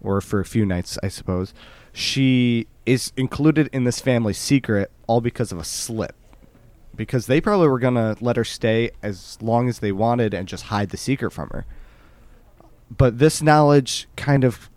or 0.00 0.20
for 0.20 0.40
a 0.40 0.44
few 0.44 0.66
nights, 0.66 0.98
I 1.02 1.08
suppose, 1.08 1.52
she 1.92 2.66
is 2.86 3.12
included 3.16 3.68
in 3.72 3.84
this 3.84 4.00
family 4.00 4.32
secret 4.32 4.90
all 5.06 5.20
because 5.20 5.52
of 5.52 5.58
a 5.58 5.64
slip. 5.64 6.14
Because 6.96 7.26
they 7.26 7.40
probably 7.40 7.68
were 7.68 7.78
going 7.78 7.94
to 7.94 8.16
let 8.20 8.36
her 8.36 8.44
stay 8.44 8.90
as 9.02 9.38
long 9.40 9.68
as 9.68 9.78
they 9.78 9.92
wanted 9.92 10.34
and 10.34 10.48
just 10.48 10.64
hide 10.64 10.90
the 10.90 10.96
secret 10.96 11.30
from 11.30 11.48
her. 11.50 11.64
But 12.90 13.18
this 13.18 13.40
knowledge 13.40 14.08
kind 14.16 14.42
of 14.44 14.68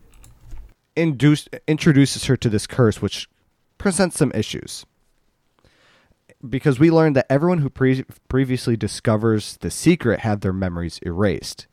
induced, 0.96 1.50
introduces 1.68 2.26
her 2.26 2.38
to 2.38 2.50
this 2.50 2.68
curse, 2.68 3.02
which 3.02 3.28
presents 3.78 4.18
some 4.18 4.32
issues. 4.34 4.86
Because 6.48 6.80
we 6.80 6.92
learned 6.92 7.16
that 7.16 7.26
everyone 7.30 7.60
who 7.60 7.70
pre- 7.70 8.06
previously 8.28 8.76
discovers 8.76 9.58
the 9.58 9.72
secret 9.72 10.22
had 10.22 10.42
their 10.42 10.54
memories 10.54 11.00
erased. 11.04 11.68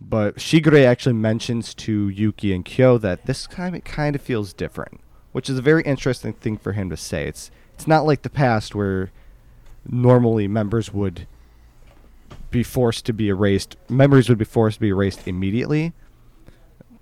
But 0.00 0.36
Shigure 0.36 0.84
actually 0.84 1.14
mentions 1.14 1.74
to 1.76 2.08
Yuki 2.08 2.52
and 2.52 2.64
Kyo 2.64 2.98
that 2.98 3.24
this 3.24 3.46
time 3.46 3.74
it 3.74 3.84
kind 3.84 4.14
of 4.14 4.20
feels 4.20 4.52
different 4.52 5.00
which 5.34 5.50
is 5.50 5.58
a 5.58 5.62
very 5.62 5.82
interesting 5.82 6.32
thing 6.32 6.56
for 6.56 6.70
him 6.74 6.88
to 6.88 6.96
say. 6.96 7.26
It's 7.26 7.50
it's 7.74 7.88
not 7.88 8.06
like 8.06 8.22
the 8.22 8.30
past 8.30 8.72
where 8.72 9.10
normally 9.84 10.46
members 10.46 10.94
would 10.94 11.26
be 12.52 12.62
forced 12.62 13.04
to 13.06 13.12
be 13.12 13.26
erased. 13.26 13.76
Memories 13.88 14.28
would 14.28 14.38
be 14.38 14.44
forced 14.44 14.76
to 14.76 14.80
be 14.80 14.90
erased 14.90 15.26
immediately. 15.26 15.92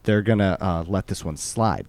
They're 0.04 0.23
gonna 0.23 0.56
uh, 0.62 0.85
let 0.88 1.09
this 1.09 1.23
one 1.23 1.37
slide. 1.37 1.87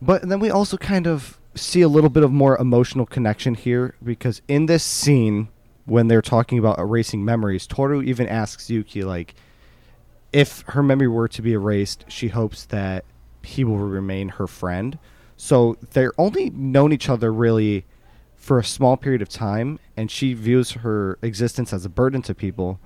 But 0.00 0.28
then 0.28 0.38
we 0.38 0.50
also 0.50 0.76
kind 0.76 1.08
of 1.08 1.40
see 1.58 1.82
a 1.82 1.88
little 1.88 2.10
bit 2.10 2.22
of 2.22 2.32
more 2.32 2.56
emotional 2.58 3.06
connection 3.06 3.54
here 3.54 3.94
because 4.02 4.42
in 4.48 4.66
this 4.66 4.84
scene, 4.84 5.48
when 5.84 6.08
they're 6.08 6.22
talking 6.22 6.58
about 6.58 6.78
erasing 6.78 7.24
memories, 7.24 7.66
Toru 7.66 8.02
even 8.02 8.28
asks 8.28 8.70
Yuki 8.70 9.02
like, 9.02 9.34
if 10.32 10.62
her 10.68 10.82
memory 10.82 11.08
were 11.08 11.28
to 11.28 11.42
be 11.42 11.52
erased, 11.52 12.04
she 12.08 12.28
hopes 12.28 12.66
that 12.66 13.04
he 13.42 13.64
will 13.64 13.78
remain 13.78 14.28
her 14.30 14.46
friend. 14.46 14.98
So 15.36 15.76
they're 15.92 16.12
only 16.18 16.50
known 16.50 16.92
each 16.92 17.08
other 17.08 17.32
really 17.32 17.86
for 18.36 18.58
a 18.58 18.64
small 18.64 18.96
period 18.96 19.22
of 19.22 19.28
time, 19.28 19.78
and 19.96 20.10
she 20.10 20.34
views 20.34 20.72
her 20.72 21.18
existence 21.22 21.72
as 21.72 21.84
a 21.84 21.88
burden 21.88 22.22
to 22.22 22.34
people. 22.34 22.78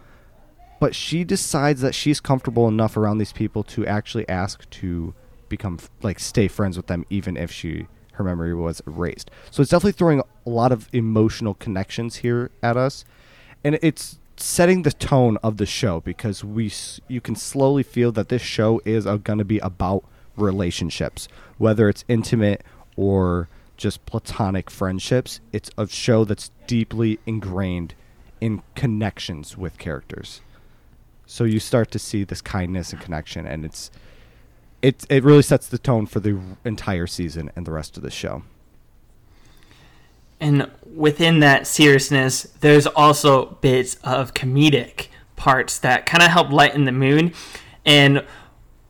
But 0.78 0.94
she 0.94 1.24
decides 1.24 1.80
that 1.80 1.94
she's 1.94 2.20
comfortable 2.20 2.68
enough 2.68 2.96
around 2.96 3.18
these 3.18 3.32
people 3.32 3.62
to 3.64 3.86
actually 3.86 4.28
ask 4.28 4.68
to 4.70 5.14
become 5.48 5.78
like 6.02 6.18
stay 6.18 6.48
friends 6.48 6.76
with 6.76 6.86
them, 6.86 7.04
even 7.10 7.36
if 7.36 7.50
she 7.50 7.86
her 8.12 8.24
memory 8.24 8.54
was 8.54 8.82
erased. 8.86 9.30
So 9.50 9.62
it's 9.62 9.70
definitely 9.70 9.92
throwing 9.92 10.20
a 10.20 10.50
lot 10.50 10.72
of 10.72 10.88
emotional 10.92 11.54
connections 11.54 12.16
here 12.16 12.50
at 12.62 12.76
us, 12.76 13.04
and 13.64 13.78
it's 13.82 14.18
setting 14.36 14.82
the 14.82 14.92
tone 14.92 15.38
of 15.42 15.56
the 15.56 15.66
show 15.66 16.00
because 16.00 16.42
we 16.42 16.72
you 17.08 17.20
can 17.20 17.36
slowly 17.36 17.82
feel 17.82 18.12
that 18.12 18.28
this 18.28 18.42
show 18.42 18.80
is 18.84 19.04
going 19.04 19.38
to 19.38 19.44
be 19.44 19.58
about 19.58 20.04
relationships, 20.36 21.28
whether 21.58 21.88
it's 21.88 22.04
intimate 22.08 22.62
or 22.96 23.48
just 23.76 24.04
platonic 24.06 24.70
friendships. 24.70 25.40
It's 25.52 25.70
a 25.76 25.86
show 25.86 26.24
that's 26.24 26.50
deeply 26.66 27.18
ingrained 27.26 27.94
in 28.40 28.62
connections 28.74 29.56
with 29.56 29.78
characters. 29.78 30.40
So 31.26 31.44
you 31.44 31.60
start 31.60 31.90
to 31.92 31.98
see 31.98 32.24
this 32.24 32.40
kindness 32.40 32.92
and 32.92 33.00
connection, 33.00 33.46
and 33.46 33.64
it's 33.64 33.90
it 34.82 35.06
it 35.08 35.24
really 35.24 35.42
sets 35.42 35.68
the 35.68 35.78
tone 35.78 36.06
for 36.06 36.20
the 36.20 36.38
entire 36.64 37.06
season 37.06 37.50
and 37.56 37.66
the 37.66 37.72
rest 37.72 37.96
of 37.96 38.02
the 38.02 38.10
show. 38.10 38.42
and 40.40 40.68
within 40.92 41.38
that 41.38 41.68
seriousness, 41.68 42.42
there's 42.60 42.88
also 42.88 43.58
bits 43.60 43.94
of 44.02 44.34
comedic 44.34 45.06
parts 45.36 45.78
that 45.78 46.04
kind 46.04 46.22
of 46.22 46.30
help 46.30 46.50
lighten 46.50 46.84
the 46.84 46.92
mood. 46.92 47.32
And 47.84 48.24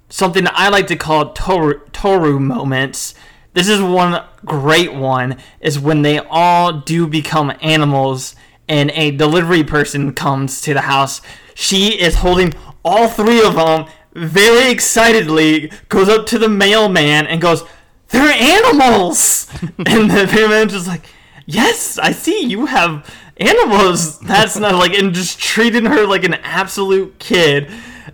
something 0.08 0.46
I 0.50 0.70
like 0.70 0.86
to 0.86 0.96
call 0.96 1.32
Toru, 1.32 1.80
Toru 1.92 2.40
moments. 2.40 3.14
This 3.52 3.68
is 3.68 3.82
one 3.82 4.24
great 4.46 4.94
one 4.94 5.36
is 5.60 5.78
when 5.78 6.00
they 6.02 6.18
all 6.18 6.72
do 6.72 7.06
become 7.06 7.52
animals 7.60 8.34
and 8.66 8.90
a 8.92 9.10
delivery 9.10 9.62
person 9.62 10.14
comes 10.14 10.62
to 10.62 10.72
the 10.72 10.82
house. 10.82 11.20
She 11.54 12.00
is 12.00 12.16
holding 12.16 12.54
all 12.82 13.08
three 13.08 13.44
of 13.44 13.56
them 13.56 13.86
very 14.14 14.70
excitedly, 14.70 15.72
goes 15.88 16.08
up 16.08 16.26
to 16.26 16.38
the 16.38 16.48
mailman 16.48 17.26
and 17.26 17.40
goes, 17.40 17.64
They're 18.08 18.32
animals! 18.32 19.48
and 19.62 20.10
the 20.10 20.30
mailman's 20.34 20.72
just 20.72 20.86
like, 20.86 21.06
Yes, 21.46 21.98
I 21.98 22.12
see 22.12 22.44
you 22.44 22.66
have 22.66 23.08
animals. 23.36 24.18
That's 24.20 24.56
not 24.56 24.74
like, 24.74 24.94
and 24.94 25.12
just 25.12 25.38
treating 25.38 25.86
her 25.86 26.06
like 26.06 26.24
an 26.24 26.34
absolute 26.34 27.18
kid. 27.18 27.70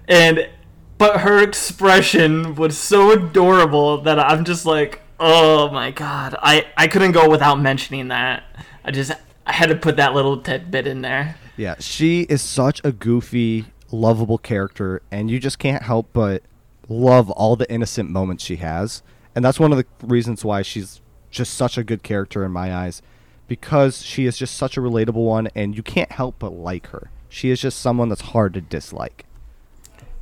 And, 0.07 0.49
but 0.97 1.21
her 1.21 1.43
expression 1.43 2.55
was 2.55 2.77
so 2.79 3.13
adorable 3.13 4.03
that 4.03 4.19
I'm 4.19 4.45
just 4.45 4.67
like, 4.67 5.03
oh 5.21 5.71
my 5.71 5.91
god. 5.91 6.37
I, 6.43 6.67
I 6.77 6.89
couldn't 6.89 7.13
go 7.13 7.29
without 7.29 7.61
mentioning 7.61 8.09
that. 8.09 8.45
I 8.85 8.91
just, 8.91 9.13
I 9.47 9.53
had 9.53 9.69
to 9.69 9.77
put 9.77 9.97
that 9.97 10.15
little 10.15 10.41
tidbit 10.41 10.87
in 10.87 11.03
there. 11.03 11.37
Yeah, 11.57 11.75
she 11.81 12.23
is 12.23 12.41
such 12.41 12.81
a 12.85 12.93
goofy, 12.93 13.67
lovable 13.91 14.39
character, 14.39 15.03
and 15.11 15.31
you 15.31 15.39
just 15.39 15.59
can't 15.59 15.83
help 15.83 16.09
but 16.13 16.43
love 16.89 17.31
all 17.31 17.57
the 17.57 17.71
innocent 17.71 18.11
moments 18.11 18.45
she 18.45 18.57
has. 18.57 19.03
And 19.35 19.45
that's 19.45 19.61
one 19.61 19.73
of 19.73 19.79
the 19.79 19.87
reasons 20.07 20.45
why 20.45 20.63
she's 20.63 21.01
just 21.31 21.55
such 21.55 21.79
a 21.79 21.85
good 21.85 22.03
character 22.03 22.45
in 22.45 22.51
my 22.53 22.75
eyes, 22.75 23.03
because 23.47 24.03
she 24.03 24.27
is 24.27 24.39
just 24.39 24.57
such 24.57 24.77
a 24.77 24.81
relatable 24.81 25.15
one, 25.15 25.49
and 25.55 25.77
you 25.77 25.83
can't 25.83 26.13
help 26.13 26.37
but 26.39 26.53
like 26.53 26.89
her. 26.89 27.11
She 27.29 27.51
is 27.51 27.61
just 27.61 27.79
someone 27.79 28.09
that's 28.09 28.23
hard 28.23 28.55
to 28.55 28.61
dislike. 28.61 29.27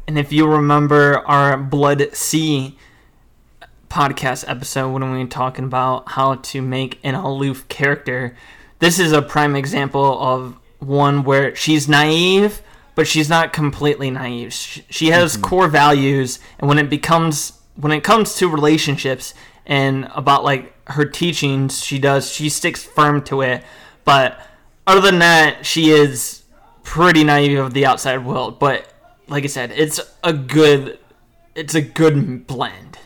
And 0.06 0.18
if 0.18 0.32
you 0.32 0.46
remember 0.46 1.18
our 1.26 1.56
Blood-C 1.56 2.76
podcast 3.88 4.44
episode 4.48 4.92
when 4.92 5.12
we 5.12 5.18
were 5.18 5.26
talking 5.26 5.64
about 5.64 6.10
how 6.10 6.34
to 6.34 6.60
make 6.60 6.98
an 7.02 7.14
aloof 7.14 7.66
character, 7.68 8.36
this 8.80 8.98
is 8.98 9.12
a 9.12 9.22
prime 9.22 9.56
example 9.56 10.20
of 10.20 10.58
one 10.80 11.22
where 11.24 11.54
she's 11.54 11.88
naive, 11.88 12.60
but 12.96 13.06
she's 13.06 13.28
not 13.28 13.52
completely 13.52 14.10
naive. 14.10 14.52
She 14.52 15.10
has 15.10 15.34
mm-hmm. 15.34 15.42
core 15.42 15.68
values, 15.68 16.40
and 16.58 16.66
when 16.68 16.78
it 16.78 16.90
becomes 16.90 17.52
when 17.76 17.92
it 17.92 18.02
comes 18.02 18.34
to 18.36 18.48
relationships 18.48 19.34
and 19.66 20.10
about 20.14 20.42
like 20.42 20.72
her 20.88 21.04
teachings, 21.04 21.84
she 21.84 22.00
does 22.00 22.32
she 22.32 22.48
sticks 22.48 22.82
firm 22.82 23.22
to 23.24 23.42
it. 23.42 23.62
But 24.04 24.40
other 24.86 25.00
than 25.00 25.20
that, 25.20 25.64
she 25.64 25.90
is 25.90 26.42
pretty 26.82 27.22
naive 27.22 27.58
of 27.58 27.74
the 27.74 27.84
outside 27.84 28.24
world. 28.24 28.58
But 28.58 28.92
like 29.28 29.44
I 29.44 29.48
said, 29.48 29.72
it's 29.72 30.00
a 30.24 30.32
good 30.32 30.98
it's 31.54 31.74
a 31.74 31.82
good 31.82 32.46
blend. 32.46 32.98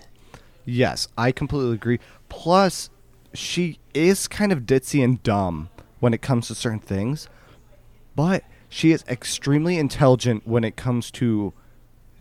Yes, 0.64 1.08
I 1.18 1.32
completely 1.32 1.74
agree. 1.74 1.98
Plus, 2.28 2.90
she 3.34 3.80
is 3.92 4.28
kind 4.28 4.52
of 4.52 4.60
ditzy 4.60 5.02
and 5.02 5.20
dumb 5.24 5.68
when 5.98 6.14
it 6.14 6.22
comes 6.22 6.46
to 6.46 6.54
certain 6.54 6.78
things, 6.78 7.28
but 8.14 8.44
she 8.70 8.92
is 8.92 9.04
extremely 9.08 9.76
intelligent 9.76 10.46
when 10.46 10.64
it 10.64 10.76
comes 10.76 11.10
to 11.10 11.52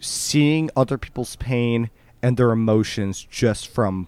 seeing 0.01 0.69
other 0.75 0.97
people's 0.97 1.35
pain 1.35 1.91
and 2.23 2.35
their 2.35 2.51
emotions 2.51 3.25
just 3.29 3.67
from 3.67 4.07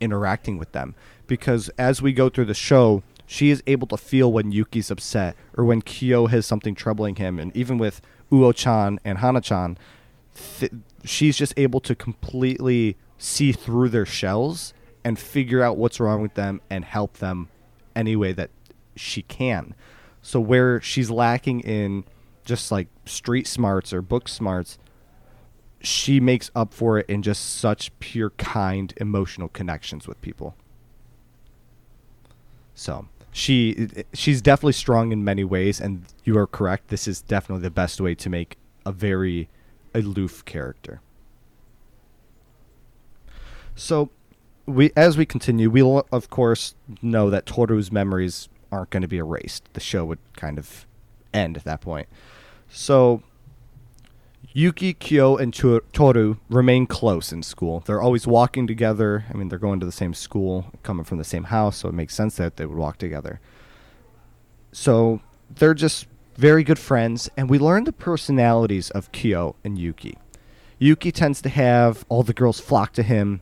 interacting 0.00 0.58
with 0.58 0.72
them. 0.72 0.94
Because 1.28 1.70
as 1.78 2.02
we 2.02 2.12
go 2.12 2.28
through 2.28 2.46
the 2.46 2.54
show, 2.54 3.04
she 3.24 3.50
is 3.50 3.62
able 3.68 3.86
to 3.86 3.96
feel 3.96 4.32
when 4.32 4.50
Yuki's 4.50 4.90
upset 4.90 5.36
or 5.56 5.64
when 5.64 5.80
Kyo 5.80 6.26
has 6.26 6.44
something 6.44 6.74
troubling 6.74 7.16
him. 7.16 7.38
And 7.38 7.56
even 7.56 7.78
with 7.78 8.00
Uo 8.32 8.54
chan 8.54 8.98
and 9.04 9.18
Hana 9.18 9.40
chan, 9.40 9.78
th- 10.58 10.72
she's 11.04 11.36
just 11.36 11.54
able 11.56 11.80
to 11.80 11.94
completely 11.94 12.96
see 13.16 13.52
through 13.52 13.90
their 13.90 14.06
shells 14.06 14.74
and 15.04 15.18
figure 15.18 15.62
out 15.62 15.76
what's 15.76 16.00
wrong 16.00 16.20
with 16.20 16.34
them 16.34 16.60
and 16.68 16.84
help 16.84 17.18
them 17.18 17.48
any 17.94 18.16
way 18.16 18.32
that 18.32 18.50
she 18.96 19.22
can. 19.22 19.74
So 20.26 20.40
where 20.40 20.80
she's 20.80 21.08
lacking 21.08 21.60
in 21.60 22.04
just 22.44 22.72
like 22.72 22.88
street 23.04 23.46
smarts 23.46 23.92
or 23.92 24.02
book 24.02 24.26
smarts, 24.26 24.76
she 25.80 26.18
makes 26.18 26.50
up 26.52 26.74
for 26.74 26.98
it 26.98 27.08
in 27.08 27.22
just 27.22 27.54
such 27.54 27.96
pure 28.00 28.30
kind 28.30 28.92
emotional 28.96 29.46
connections 29.46 30.08
with 30.08 30.20
people. 30.22 30.56
So, 32.74 33.06
she 33.30 33.88
she's 34.14 34.42
definitely 34.42 34.72
strong 34.72 35.12
in 35.12 35.22
many 35.22 35.44
ways 35.44 35.80
and 35.80 36.04
you 36.24 36.36
are 36.36 36.48
correct 36.48 36.88
this 36.88 37.06
is 37.06 37.22
definitely 37.22 37.62
the 37.62 37.70
best 37.70 38.00
way 38.00 38.16
to 38.16 38.28
make 38.28 38.56
a 38.84 38.90
very 38.90 39.48
aloof 39.94 40.44
character. 40.44 41.00
So, 43.76 44.10
we 44.66 44.90
as 44.96 45.16
we 45.16 45.24
continue, 45.24 45.70
we'll 45.70 46.04
of 46.10 46.30
course 46.30 46.74
know 47.00 47.30
that 47.30 47.46
Toru's 47.46 47.92
memories 47.92 48.48
aren't 48.76 48.90
going 48.90 49.02
to 49.02 49.08
be 49.08 49.18
erased. 49.18 49.64
The 49.72 49.80
show 49.80 50.04
would 50.04 50.18
kind 50.36 50.58
of 50.58 50.86
end 51.32 51.56
at 51.56 51.64
that 51.64 51.80
point. 51.80 52.08
So 52.68 53.22
Yuki, 54.52 54.94
Kyo, 54.94 55.36
and 55.36 55.52
Toru 55.52 56.36
remain 56.48 56.86
close 56.86 57.32
in 57.32 57.42
school. 57.42 57.80
They're 57.80 58.00
always 58.00 58.26
walking 58.26 58.66
together. 58.66 59.26
I 59.28 59.36
mean, 59.36 59.48
they're 59.48 59.58
going 59.58 59.80
to 59.80 59.86
the 59.86 59.92
same 59.92 60.14
school, 60.14 60.72
coming 60.82 61.04
from 61.04 61.18
the 61.18 61.24
same 61.24 61.44
house, 61.44 61.76
so 61.76 61.88
it 61.88 61.94
makes 61.94 62.14
sense 62.14 62.36
that 62.36 62.56
they 62.56 62.64
would 62.64 62.78
walk 62.78 62.96
together. 62.96 63.40
So 64.72 65.20
they're 65.54 65.74
just 65.74 66.06
very 66.36 66.64
good 66.64 66.78
friends, 66.78 67.28
and 67.36 67.50
we 67.50 67.58
learn 67.58 67.84
the 67.84 67.92
personalities 67.92 68.90
of 68.90 69.12
Kyo 69.12 69.56
and 69.62 69.78
Yuki. 69.78 70.16
Yuki 70.78 71.12
tends 71.12 71.42
to 71.42 71.48
have 71.48 72.04
all 72.08 72.22
the 72.22 72.32
girls 72.32 72.60
flock 72.60 72.92
to 72.94 73.02
him 73.02 73.40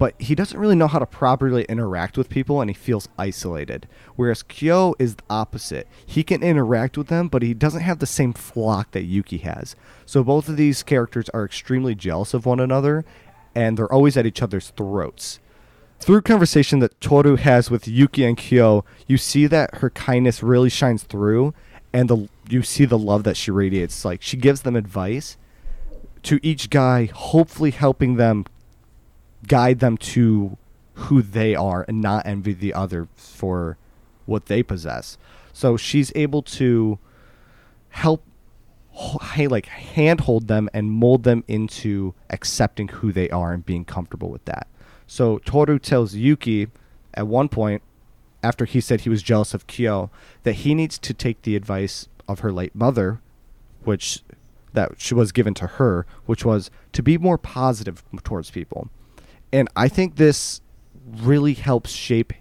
but 0.00 0.14
he 0.18 0.34
doesn't 0.34 0.58
really 0.58 0.74
know 0.74 0.86
how 0.86 0.98
to 0.98 1.04
properly 1.04 1.64
interact 1.64 2.16
with 2.16 2.30
people 2.30 2.62
and 2.62 2.70
he 2.70 2.74
feels 2.74 3.06
isolated. 3.18 3.86
Whereas 4.16 4.42
Kyo 4.42 4.94
is 4.98 5.16
the 5.16 5.22
opposite. 5.28 5.86
He 6.06 6.22
can 6.22 6.42
interact 6.42 6.96
with 6.96 7.08
them, 7.08 7.28
but 7.28 7.42
he 7.42 7.52
doesn't 7.52 7.82
have 7.82 7.98
the 7.98 8.06
same 8.06 8.32
flock 8.32 8.92
that 8.92 9.02
Yuki 9.02 9.36
has. 9.38 9.76
So 10.06 10.24
both 10.24 10.48
of 10.48 10.56
these 10.56 10.82
characters 10.82 11.28
are 11.34 11.44
extremely 11.44 11.94
jealous 11.94 12.32
of 12.32 12.46
one 12.46 12.60
another 12.60 13.04
and 13.54 13.76
they're 13.76 13.92
always 13.92 14.16
at 14.16 14.24
each 14.24 14.40
other's 14.40 14.70
throats. 14.70 15.38
Through 15.98 16.22
conversation 16.22 16.78
that 16.78 16.98
Toru 17.02 17.36
has 17.36 17.70
with 17.70 17.86
Yuki 17.86 18.24
and 18.24 18.38
Kyo, 18.38 18.86
you 19.06 19.18
see 19.18 19.46
that 19.48 19.74
her 19.76 19.90
kindness 19.90 20.42
really 20.42 20.70
shines 20.70 21.02
through 21.02 21.52
and 21.92 22.08
the 22.08 22.26
you 22.48 22.62
see 22.62 22.86
the 22.86 22.98
love 22.98 23.24
that 23.24 23.36
she 23.36 23.50
radiates. 23.50 24.02
Like 24.02 24.22
she 24.22 24.38
gives 24.38 24.62
them 24.62 24.76
advice 24.76 25.36
to 26.22 26.40
each 26.42 26.70
guy, 26.70 27.04
hopefully 27.04 27.70
helping 27.70 28.16
them 28.16 28.46
guide 29.46 29.80
them 29.80 29.96
to 29.96 30.56
who 30.94 31.22
they 31.22 31.54
are 31.54 31.84
and 31.88 32.00
not 32.00 32.26
envy 32.26 32.52
the 32.52 32.74
other 32.74 33.08
for 33.14 33.78
what 34.26 34.46
they 34.46 34.62
possess. 34.62 35.16
So 35.52 35.76
she's 35.76 36.12
able 36.14 36.42
to 36.42 36.98
help 37.90 38.24
like 39.36 39.66
handhold 39.66 40.48
them 40.48 40.68
and 40.74 40.90
mold 40.90 41.22
them 41.22 41.44
into 41.48 42.14
accepting 42.28 42.88
who 42.88 43.12
they 43.12 43.30
are 43.30 43.52
and 43.52 43.64
being 43.64 43.84
comfortable 43.84 44.30
with 44.30 44.44
that. 44.44 44.66
So 45.06 45.38
Toru 45.38 45.78
tells 45.78 46.14
Yuki 46.14 46.68
at 47.14 47.26
one 47.26 47.48
point 47.48 47.82
after 48.42 48.64
he 48.64 48.80
said 48.80 49.02
he 49.02 49.08
was 49.08 49.22
jealous 49.22 49.54
of 49.54 49.66
Kyo 49.66 50.10
that 50.42 50.52
he 50.52 50.74
needs 50.74 50.98
to 50.98 51.14
take 51.14 51.42
the 51.42 51.56
advice 51.56 52.08
of 52.28 52.40
her 52.40 52.52
late 52.52 52.74
mother 52.74 53.20
which 53.84 54.22
that 54.72 54.92
she 54.98 55.14
was 55.14 55.32
given 55.32 55.54
to 55.54 55.66
her 55.66 56.06
which 56.26 56.44
was 56.44 56.70
to 56.92 57.02
be 57.02 57.18
more 57.18 57.38
positive 57.38 58.04
towards 58.22 58.50
people 58.50 58.88
and 59.52 59.68
I 59.76 59.88
think 59.88 60.16
this 60.16 60.60
really 61.04 61.54
helps 61.54 61.90
shape 61.90 62.32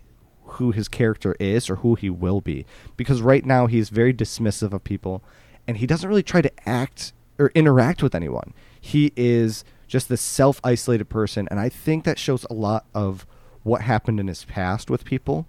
who 0.44 0.72
his 0.72 0.88
character 0.88 1.36
is 1.40 1.70
or 1.70 1.78
who 1.78 1.96
he 1.96 2.10
will 2.10 2.42
be 2.42 2.66
because 2.98 3.22
right 3.22 3.46
now 3.46 3.68
he's 3.68 3.90
very 3.90 4.14
dismissive 4.14 4.74
of 4.74 4.84
people 4.84 5.24
and 5.68 5.78
he 5.78 5.88
doesn't 5.88 6.10
really 6.10 6.24
try 6.24 6.42
to 6.42 6.52
act 6.68 7.14
or 7.38 7.52
interact 7.56 8.04
with 8.04 8.14
anyone. 8.14 8.54
He 8.80 9.14
is 9.16 9.64
just 9.88 10.10
this 10.10 10.22
self-isolated 10.22 11.06
person 11.06 11.48
and 11.50 11.60
I 11.60 11.70
think 11.70 12.04
that 12.04 12.20
shows 12.20 12.46
a 12.50 12.54
lot 12.54 12.86
of 12.94 13.26
what 13.64 13.82
happened 13.82 14.20
in 14.20 14.28
his 14.28 14.46
past 14.46 14.90
with 14.90 15.06
people. 15.06 15.48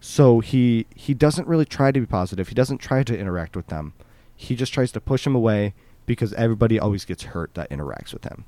So 0.00 0.40
he 0.40 0.86
he 0.94 1.14
doesn't 1.14 1.48
really 1.48 1.64
try 1.64 1.90
to 1.90 2.00
be 2.00 2.06
positive. 2.06 2.48
He 2.48 2.54
doesn't 2.54 2.78
try 2.78 3.02
to 3.02 3.18
interact 3.18 3.56
with 3.56 3.68
them. 3.68 3.94
He 4.36 4.54
just 4.54 4.74
tries 4.74 4.92
to 4.92 5.00
push 5.00 5.24
them 5.24 5.34
away 5.34 5.74
because 6.06 6.32
everybody 6.34 6.78
always 6.78 7.04
gets 7.04 7.24
hurt 7.24 7.54
that 7.54 7.70
interacts 7.70 8.12
with 8.12 8.24
him. 8.24 8.44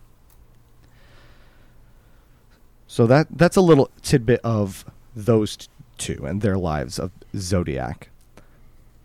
So 2.87 3.07
that 3.07 3.27
that's 3.31 3.57
a 3.57 3.61
little 3.61 3.91
tidbit 4.03 4.41
of 4.45 4.85
those 5.15 5.69
two 5.99 6.25
and 6.27 6.41
their 6.41 6.59
lives 6.59 6.99
of 6.99 7.11
Zodiac. 7.37 8.11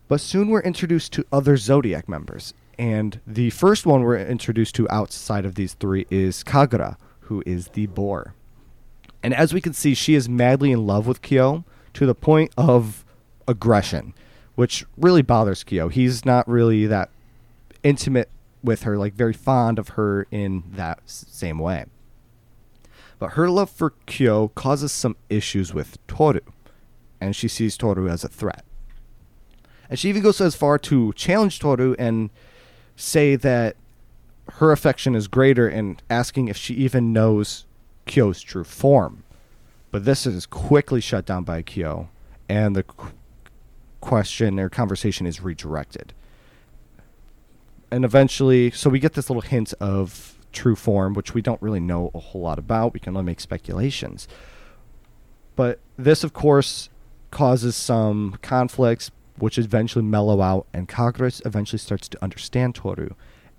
But 0.07 0.21
soon 0.21 0.49
we're 0.49 0.61
introduced 0.61 1.13
to 1.13 1.25
other 1.31 1.55
Zodiac 1.57 2.09
members, 2.09 2.53
and 2.77 3.19
the 3.25 3.49
first 3.51 3.85
one 3.85 4.01
we're 4.03 4.17
introduced 4.17 4.75
to 4.75 4.89
outside 4.89 5.45
of 5.45 5.55
these 5.55 5.73
three 5.73 6.05
is 6.09 6.43
Kagura, 6.43 6.97
who 7.21 7.41
is 7.45 7.69
the 7.69 7.87
boar. 7.87 8.33
And 9.23 9.33
as 9.33 9.53
we 9.53 9.61
can 9.61 9.73
see, 9.73 9.93
she 9.93 10.15
is 10.15 10.27
madly 10.27 10.71
in 10.71 10.85
love 10.85 11.07
with 11.07 11.21
Kyo 11.21 11.63
to 11.93 12.05
the 12.05 12.15
point 12.15 12.51
of 12.57 13.05
aggression, 13.47 14.13
which 14.55 14.85
really 14.97 15.21
bothers 15.21 15.63
Kyo. 15.63 15.89
He's 15.89 16.25
not 16.25 16.47
really 16.47 16.85
that 16.87 17.09
intimate 17.83 18.29
with 18.63 18.83
her, 18.83 18.97
like 18.97 19.13
very 19.13 19.33
fond 19.33 19.79
of 19.79 19.89
her 19.89 20.27
in 20.31 20.63
that 20.73 20.99
same 21.05 21.59
way. 21.59 21.85
But 23.21 23.33
her 23.33 23.51
love 23.51 23.69
for 23.69 23.93
Kyo 24.07 24.47
causes 24.55 24.91
some 24.91 25.15
issues 25.29 25.75
with 25.75 25.99
Toru, 26.07 26.39
and 27.21 27.35
she 27.35 27.47
sees 27.47 27.77
Toru 27.77 28.09
as 28.09 28.23
a 28.23 28.27
threat. 28.27 28.65
And 29.91 29.99
she 29.99 30.09
even 30.09 30.23
goes 30.23 30.41
as 30.41 30.55
far 30.55 30.79
to 30.79 31.13
challenge 31.13 31.59
Toru 31.59 31.95
and 31.99 32.31
say 32.95 33.35
that 33.35 33.75
her 34.53 34.71
affection 34.71 35.13
is 35.13 35.27
greater 35.27 35.67
and 35.67 36.01
asking 36.09 36.47
if 36.47 36.57
she 36.57 36.73
even 36.73 37.13
knows 37.13 37.67
Kyo's 38.07 38.41
true 38.41 38.63
form. 38.63 39.23
But 39.91 40.03
this 40.03 40.25
is 40.25 40.47
quickly 40.47 40.99
shut 40.99 41.27
down 41.27 41.43
by 41.43 41.61
Kyo, 41.61 42.09
and 42.49 42.75
the 42.75 42.85
question 44.01 44.59
or 44.59 44.67
conversation 44.67 45.27
is 45.27 45.41
redirected. 45.41 46.13
And 47.91 48.03
eventually, 48.03 48.71
so 48.71 48.89
we 48.89 48.97
get 48.97 49.13
this 49.13 49.29
little 49.29 49.41
hint 49.41 49.75
of 49.79 50.39
true 50.51 50.75
form, 50.75 51.13
which 51.13 51.33
we 51.33 51.41
don't 51.41 51.61
really 51.61 51.79
know 51.79 52.11
a 52.13 52.19
whole 52.19 52.41
lot 52.41 52.59
about. 52.59 52.93
We 52.93 52.99
can 52.99 53.15
only 53.15 53.25
make 53.25 53.39
speculations. 53.39 54.27
But 55.55 55.79
this, 55.97 56.23
of 56.23 56.33
course, 56.33 56.89
causes 57.29 57.75
some 57.75 58.37
conflicts, 58.41 59.11
which 59.37 59.57
eventually 59.57 60.05
mellow 60.05 60.41
out, 60.41 60.67
and 60.73 60.87
Kagura 60.87 61.45
eventually 61.45 61.79
starts 61.79 62.07
to 62.09 62.23
understand 62.23 62.75
Toru 62.75 63.09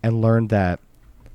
and 0.02 0.20
learn 0.20 0.48
that 0.48 0.80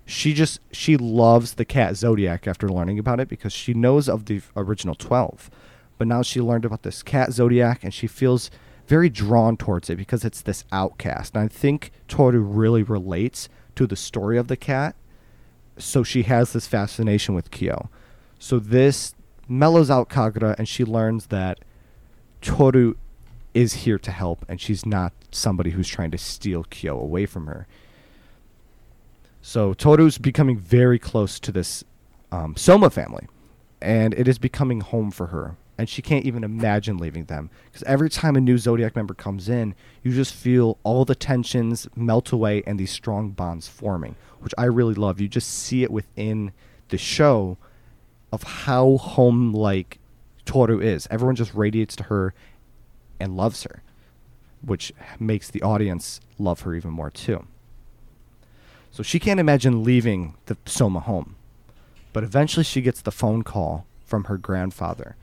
she 0.06 0.34
just 0.34 0.60
she 0.72 0.96
loves 0.96 1.56
the 1.56 1.66
cat 1.66 1.98
Zodiac 1.98 2.48
after 2.48 2.70
learning 2.70 2.98
about 2.98 3.20
it 3.20 3.28
because 3.28 3.52
she 3.52 3.74
knows 3.74 4.08
of 4.08 4.26
the 4.26 4.42
original 4.56 4.96
12. 4.96 5.50
But 5.98 6.08
now 6.08 6.22
she 6.22 6.40
learned 6.40 6.64
about 6.64 6.84
this 6.84 7.04
cat 7.04 7.34
Zodiac 7.34 7.84
and 7.84 7.94
she 7.94 8.08
feels 8.08 8.50
very 8.88 9.10
drawn 9.10 9.58
towards 9.58 9.90
it 9.90 9.98
because 9.98 10.24
it's 10.24 10.42
this 10.42 10.64
outcast. 10.72 11.36
And 11.36 11.44
I 11.44 11.48
think 11.50 11.92
Toru 12.08 12.40
really 12.40 12.84
relates 12.84 13.50
to 13.76 13.86
the 13.86 13.98
story 13.98 14.38
of 14.38 14.48
the 14.48 14.56
cat. 14.56 14.96
So 15.78 16.04
she 16.04 16.24
has 16.24 16.54
this 16.54 16.68
fascination 16.68 17.36
with 17.36 17.52
Kyo. 17.52 17.90
So 18.40 18.60
this 18.60 19.14
mellows 19.48 19.90
out 19.90 20.10
Kagura 20.10 20.58
and 20.58 20.68
she 20.68 20.84
learns 20.84 21.28
that 21.28 21.60
Toru 22.42 22.96
is 23.54 23.74
here 23.74 23.98
to 24.00 24.12
help 24.12 24.46
and 24.48 24.60
she's 24.60 24.86
not 24.86 25.14
somebody 25.32 25.72
who's 25.72 25.88
trying 25.88 26.12
to 26.12 26.18
steal 26.18 26.64
Kyo 26.64 27.00
away 27.00 27.26
from 27.26 27.48
her. 27.48 27.68
So 29.42 29.74
Toru's 29.74 30.18
becoming 30.18 30.58
very 30.58 31.00
close 31.00 31.40
to 31.40 31.52
this 31.52 31.84
um, 32.34 32.58
Soma 32.58 32.90
family, 32.90 33.28
and 33.82 34.14
it 34.16 34.28
is 34.28 34.38
becoming 34.38 34.82
home 34.82 35.10
for 35.10 35.28
her. 35.28 35.56
And 35.78 35.88
she 35.88 36.02
can't 36.02 36.26
even 36.26 36.44
imagine 36.44 36.98
leaving 36.98 37.26
them 37.26 37.50
because 37.66 37.84
every 37.84 38.10
time 38.10 38.36
a 38.36 38.42
new 38.42 38.58
Zodiac 38.58 38.96
member 38.96 39.14
comes 39.14 39.48
in, 39.48 39.76
you 40.04 40.12
just 40.12 40.34
feel 40.34 40.80
all 40.84 41.06
the 41.06 41.16
tensions 41.16 41.88
melt 41.96 42.32
away 42.32 42.64
and 42.66 42.80
these 42.80 42.92
strong 42.92 43.30
bonds 43.30 43.68
forming, 43.68 44.16
which 44.40 44.54
I 44.58 44.66
really 44.66 44.94
love. 44.94 45.20
You 45.20 45.28
just 45.28 45.50
see 45.50 45.84
it 45.84 45.92
within 45.92 46.52
the 46.90 46.98
show 46.98 47.58
of 48.32 48.44
how 48.44 48.98
home 48.98 49.54
like 49.54 50.00
Toru 50.46 50.80
is. 50.80 51.08
Everyone 51.10 51.36
just 51.36 51.54
radiates 51.54 51.96
to 51.98 52.04
her 52.04 52.34
and 53.20 53.36
loves 53.38 53.64
her, 53.64 53.82
which 54.62 54.94
makes 55.20 55.50
the 55.50 55.62
audience 55.62 56.20
love 56.38 56.62
her 56.62 56.76
even 56.76 56.92
more 56.92 57.10
too. 57.10 57.46
So 58.92 59.04
she 59.04 59.20
can't 59.20 59.40
imagine 59.40 59.84
leaving 59.84 60.36
the 60.48 60.58
Soma 60.66 61.00
home. 61.02 61.36
But 62.14 62.24
eventually 62.24 62.64
she 62.64 62.82
gets 62.82 63.02
the 63.02 63.12
phone 63.12 63.44
call 63.44 63.86
from 64.06 64.24
her 64.26 64.38
grandfather, 64.38 65.16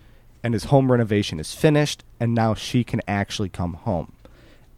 and 0.42 0.55
his 0.55 0.64
home 0.64 0.92
renovation 0.92 1.40
is 1.40 1.55
finished, 1.55 2.05
and 2.20 2.35
now 2.35 2.55
she 2.55 2.85
can 2.85 3.00
actually 3.09 3.48
come 3.48 3.74
home. 3.74 4.12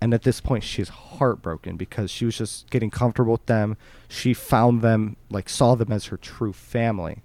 And 0.00 0.12
at 0.12 0.22
this 0.22 0.40
point, 0.40 0.62
she's 0.62 0.88
heartbroken 0.88 1.76
because 1.76 2.10
she 2.10 2.26
was 2.26 2.36
just 2.36 2.68
getting 2.70 2.90
comfortable 2.90 3.32
with 3.32 3.46
them. 3.46 3.76
She 4.08 4.34
found 4.34 4.82
them, 4.82 5.16
like, 5.30 5.48
saw 5.48 5.74
them 5.74 5.90
as 5.90 6.06
her 6.06 6.16
true 6.16 6.52
family. 6.52 7.22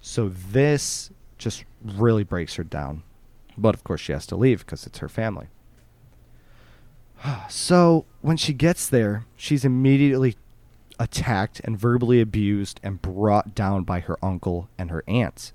So 0.00 0.28
this 0.28 1.10
just 1.38 1.64
really 1.82 2.24
breaks 2.24 2.56
her 2.56 2.64
down. 2.64 3.02
But 3.56 3.74
of 3.74 3.84
course, 3.84 4.00
she 4.00 4.12
has 4.12 4.26
to 4.26 4.36
leave 4.36 4.60
because 4.60 4.86
it's 4.86 4.98
her 4.98 5.08
family. 5.08 5.48
So 7.48 8.04
when 8.20 8.36
she 8.36 8.52
gets 8.52 8.88
there, 8.88 9.26
she's 9.36 9.64
immediately 9.64 10.36
attacked 10.98 11.60
and 11.64 11.78
verbally 11.78 12.20
abused 12.20 12.80
and 12.82 13.00
brought 13.00 13.54
down 13.54 13.84
by 13.84 14.00
her 14.00 14.18
uncle 14.22 14.68
and 14.76 14.90
her 14.90 15.04
aunts. 15.06 15.52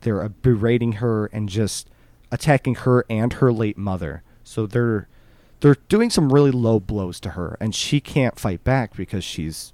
They're 0.00 0.28
berating 0.28 0.94
her 0.94 1.26
and 1.26 1.48
just 1.48 1.88
attacking 2.30 2.76
her 2.76 3.04
and 3.08 3.34
her 3.34 3.52
late 3.52 3.78
mother. 3.78 4.22
So 4.42 4.66
they're 4.66 5.08
they're 5.64 5.76
doing 5.88 6.10
some 6.10 6.30
really 6.30 6.50
low 6.50 6.78
blows 6.78 7.18
to 7.18 7.30
her 7.30 7.56
and 7.58 7.74
she 7.74 7.98
can't 7.98 8.38
fight 8.38 8.62
back 8.64 8.94
because 8.94 9.24
she's 9.24 9.72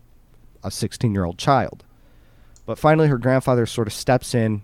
a 0.62 0.68
16-year-old 0.68 1.36
child. 1.36 1.82
But 2.64 2.78
finally 2.78 3.08
her 3.08 3.18
grandfather 3.18 3.66
sort 3.66 3.88
of 3.88 3.92
steps 3.92 4.32
in 4.32 4.62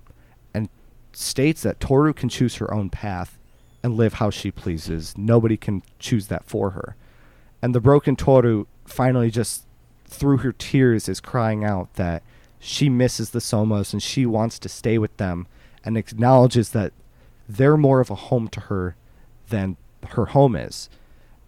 and 0.55 0.69
states 1.13 1.63
that 1.63 1.81
Toru 1.81 2.15
can 2.15 2.29
choose 2.29 2.55
her 2.59 2.73
own 2.73 2.91
path 2.91 3.39
and 3.83 3.97
live 3.97 4.15
how 4.15 4.31
she 4.31 4.53
pleases. 4.53 5.19
Nobody 5.19 5.57
can 5.57 5.83
choose 5.99 6.29
that 6.29 6.45
for 6.45 6.71
her. 6.71 6.95
And 7.61 7.75
the 7.75 7.81
broken 7.81 8.15
Toru 8.15 8.67
finally 8.85 9.33
just 9.33 9.67
through 10.05 10.37
her 10.39 10.53
tears 10.53 11.09
is 11.09 11.19
crying 11.19 11.65
out 11.65 11.93
that 11.95 12.23
she 12.61 12.89
misses 12.89 13.31
the 13.31 13.41
Somas 13.41 13.93
and 13.93 14.01
she 14.01 14.27
wants 14.27 14.61
to 14.61 14.69
stay 14.69 14.97
with 14.97 15.17
them 15.17 15.49
and 15.85 15.97
acknowledges 15.97 16.69
that 16.69 16.93
they're 17.49 17.77
more 17.77 17.99
of 17.99 18.11
a 18.11 18.15
home 18.15 18.47
to 18.47 18.61
her 18.61 18.95
than 19.49 19.77
her 20.11 20.27
home 20.27 20.55
is. 20.55 20.89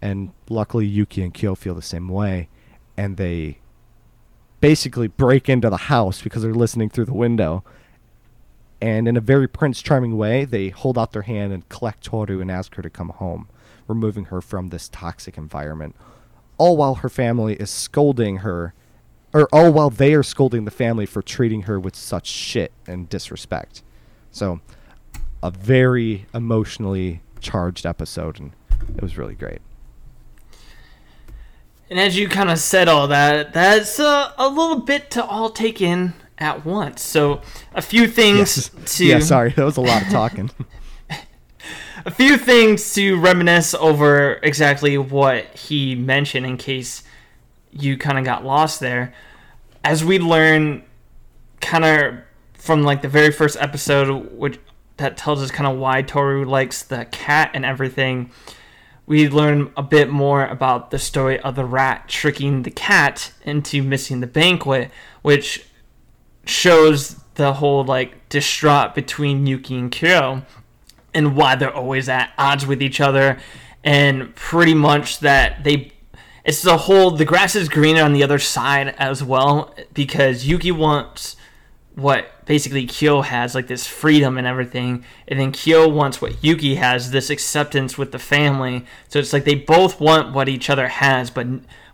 And 0.01 0.31
luckily 0.49 0.85
Yuki 0.85 1.21
and 1.21 1.33
Kyo 1.33 1.55
feel 1.55 1.75
the 1.75 1.81
same 1.81 2.07
way 2.07 2.49
and 2.95 3.17
they 3.17 3.59
basically 4.61 5.07
break 5.07 5.47
into 5.47 5.69
the 5.69 5.77
house 5.77 6.21
because 6.21 6.41
they're 6.41 6.53
listening 6.53 6.89
through 6.89 7.05
the 7.05 7.13
window. 7.13 7.63
And 8.81 9.07
in 9.07 9.17
a 9.17 9.21
very 9.21 9.47
Prince 9.47 9.81
Charming 9.81 10.17
way, 10.17 10.45
they 10.45 10.69
hold 10.69 10.97
out 10.97 11.11
their 11.11 11.23
hand 11.23 11.51
and 11.53 11.67
collect 11.69 12.03
Toru 12.03 12.41
and 12.41 12.49
ask 12.51 12.75
her 12.75 12.81
to 12.81 12.89
come 12.89 13.09
home, 13.09 13.47
removing 13.87 14.25
her 14.25 14.41
from 14.41 14.69
this 14.69 14.89
toxic 14.89 15.37
environment 15.37 15.95
all 16.59 16.77
while 16.77 16.95
her 16.95 17.09
family 17.09 17.55
is 17.55 17.71
scolding 17.71 18.37
her, 18.37 18.75
or 19.33 19.47
all 19.51 19.71
while 19.71 19.89
they 19.89 20.13
are 20.13 20.21
scolding 20.21 20.65
the 20.65 20.71
family 20.71 21.07
for 21.07 21.23
treating 21.23 21.63
her 21.63 21.79
with 21.79 21.95
such 21.95 22.27
shit 22.27 22.71
and 22.85 23.09
disrespect. 23.09 23.81
So, 24.29 24.59
a 25.41 25.49
very 25.49 26.27
emotionally 26.33 27.21
charged 27.39 27.85
episode, 27.85 28.39
and 28.39 28.51
it 28.95 29.01
was 29.01 29.17
really 29.17 29.35
great. 29.35 29.61
And 31.89 31.99
as 31.99 32.17
you 32.17 32.29
kind 32.29 32.49
of 32.51 32.59
said 32.59 32.87
all 32.87 33.07
that, 33.07 33.53
that's 33.53 33.99
uh, 33.99 34.33
a 34.37 34.47
little 34.47 34.79
bit 34.79 35.09
to 35.11 35.25
all 35.25 35.49
take 35.49 35.81
in 35.81 36.13
at 36.37 36.65
once. 36.65 37.03
So 37.03 37.41
a 37.73 37.81
few 37.81 38.07
things 38.07 38.69
to 38.97 39.05
yeah, 39.05 39.19
sorry, 39.19 39.51
that 39.51 39.63
was 39.63 39.77
a 39.77 39.81
lot 39.81 40.03
of 40.03 40.09
talking. 40.09 40.51
a 42.05 42.11
few 42.11 42.37
things 42.37 42.93
to 42.93 43.19
reminisce 43.19 43.73
over 43.73 44.39
exactly 44.43 44.97
what 44.97 45.45
he 45.55 45.95
mentioned 45.95 46.45
in 46.45 46.57
case 46.57 47.03
you 47.71 47.97
kind 47.97 48.17
of 48.17 48.25
got 48.25 48.45
lost 48.45 48.79
there. 48.79 49.13
As 49.83 50.03
we 50.03 50.19
learn 50.19 50.83
kind 51.61 51.85
of 51.85 52.19
from 52.53 52.83
like 52.83 53.01
the 53.01 53.07
very 53.07 53.31
first 53.31 53.57
episode 53.59 54.31
which 54.33 54.59
that 54.97 55.17
tells 55.17 55.41
us 55.41 55.49
kind 55.49 55.67
of 55.67 55.79
why 55.79 56.01
Toru 56.01 56.45
likes 56.45 56.83
the 56.83 57.05
cat 57.05 57.51
and 57.53 57.65
everything. 57.65 58.31
We 59.09 59.27
learn 59.27 59.73
a 59.75 59.81
bit 59.81 60.11
more 60.11 60.45
about 60.45 60.91
the 60.91 60.99
story 60.99 61.39
of 61.39 61.55
the 61.55 61.65
rat 61.65 62.07
tricking 62.07 62.61
the 62.61 62.69
cat 62.69 63.33
into 63.43 63.81
missing 63.81 64.19
the 64.19 64.27
banquet, 64.27 64.91
which 65.23 65.65
shows 66.45 67.15
the 67.33 67.53
whole 67.53 67.83
like 67.83 68.29
distraught 68.29 68.93
between 68.93 69.47
Yuki 69.47 69.79
and 69.79 69.91
Kyo 69.91 70.43
and 71.11 71.35
why 71.35 71.55
they're 71.55 71.73
always 71.73 72.07
at 72.07 72.31
odds 72.37 72.67
with 72.67 72.83
each 72.83 73.01
other 73.01 73.39
and 73.83 74.35
pretty 74.35 74.75
much 74.75 75.21
that 75.21 75.63
they 75.63 75.91
it's 76.45 76.61
the 76.61 76.77
whole 76.77 77.09
the 77.09 77.25
grass 77.25 77.55
is 77.55 77.67
greener 77.67 78.03
on 78.03 78.13
the 78.13 78.21
other 78.21 78.37
side 78.37 78.93
as 78.99 79.23
well 79.23 79.73
because 79.91 80.45
Yuki 80.45 80.71
wants 80.71 81.35
what 81.99 82.45
basically 82.45 82.85
Kyo 82.85 83.21
has 83.21 83.55
like 83.55 83.67
this 83.67 83.87
freedom 83.87 84.37
and 84.37 84.47
everything. 84.47 85.03
And 85.27 85.39
then 85.39 85.51
Kyo 85.51 85.87
wants 85.87 86.21
what 86.21 86.43
Yuki 86.43 86.75
has 86.75 87.11
this 87.11 87.29
acceptance 87.29 87.97
with 87.97 88.11
the 88.11 88.19
family. 88.19 88.85
So 89.07 89.19
it's 89.19 89.33
like 89.33 89.45
they 89.45 89.55
both 89.55 89.99
want 89.99 90.33
what 90.33 90.49
each 90.49 90.69
other 90.69 90.87
has 90.87 91.29
but 91.29 91.47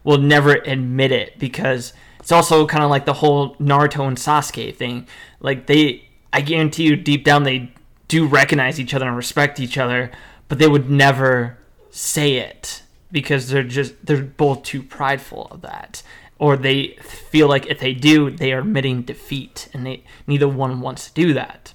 will 0.04 0.18
never 0.18 0.54
admit 0.54 1.12
it 1.12 1.38
because 1.40 1.94
it's 2.20 2.32
also 2.32 2.66
kind 2.66 2.84
of 2.84 2.90
like 2.90 3.06
the 3.06 3.14
whole 3.14 3.56
Naruto 3.56 4.08
and 4.08 4.18
Sasuke 4.18 4.76
thing. 4.76 5.08
Like 5.40 5.68
they 5.68 6.08
I 6.32 6.42
guarantee 6.42 6.84
you 6.84 6.96
deep 6.96 7.24
down 7.24 7.44
they 7.44 7.72
do 8.08 8.28
recognize 8.28 8.80
each 8.80 8.94
other 8.94 9.08
and 9.08 9.18
respect 9.18 9.60
each 9.60 9.78
other, 9.78 10.12
but 10.48 10.60
they 10.60 10.68
would 10.68 10.90
never 10.90 11.58
say 11.90 12.36
it 12.36 12.84
because 13.12 13.50
they're 13.50 13.64
just 13.64 14.06
they're 14.06 14.22
both 14.22 14.64
too 14.64 14.84
prideful 14.84 15.48
of 15.52 15.62
that. 15.62 16.04
Or 16.38 16.58
they 16.58 16.98
feel 17.02 17.48
like 17.48 17.66
if 17.68 17.80
they 17.80 17.94
do, 17.94 18.30
they 18.30 18.52
are 18.52 18.60
admitting 18.60 19.04
defeat, 19.04 19.70
and 19.74 19.86
they 19.86 20.04
neither 20.28 20.48
one 20.48 20.82
wants 20.82 21.08
to 21.08 21.14
do 21.14 21.34
that. 21.34 21.74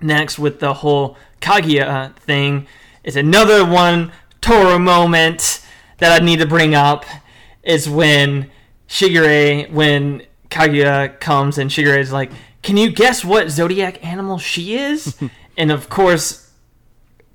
Next, 0.00 0.38
with 0.38 0.60
the 0.60 0.74
whole 0.74 1.16
Kaguya 1.40 2.14
thing, 2.16 2.66
is 3.02 3.16
another 3.16 3.64
one 3.64 4.12
Toru 4.42 4.78
moment 4.78 5.62
that 5.98 6.20
I 6.20 6.24
need 6.24 6.40
to 6.40 6.46
bring 6.46 6.74
up 6.74 7.06
is 7.62 7.88
when 7.88 8.50
Shigure, 8.88 9.70
when 9.70 10.22
Kaguya 10.50 11.18
comes 11.18 11.58
and 11.58 11.70
Shigure 11.70 11.98
is 11.98 12.12
like, 12.12 12.30
"Can 12.62 12.76
you 12.76 12.90
guess 12.90 13.24
what 13.24 13.48
zodiac 13.48 14.04
animal 14.04 14.38
she 14.38 14.76
is?" 14.76 15.16
and 15.56 15.72
of 15.72 15.88
course, 15.88 16.50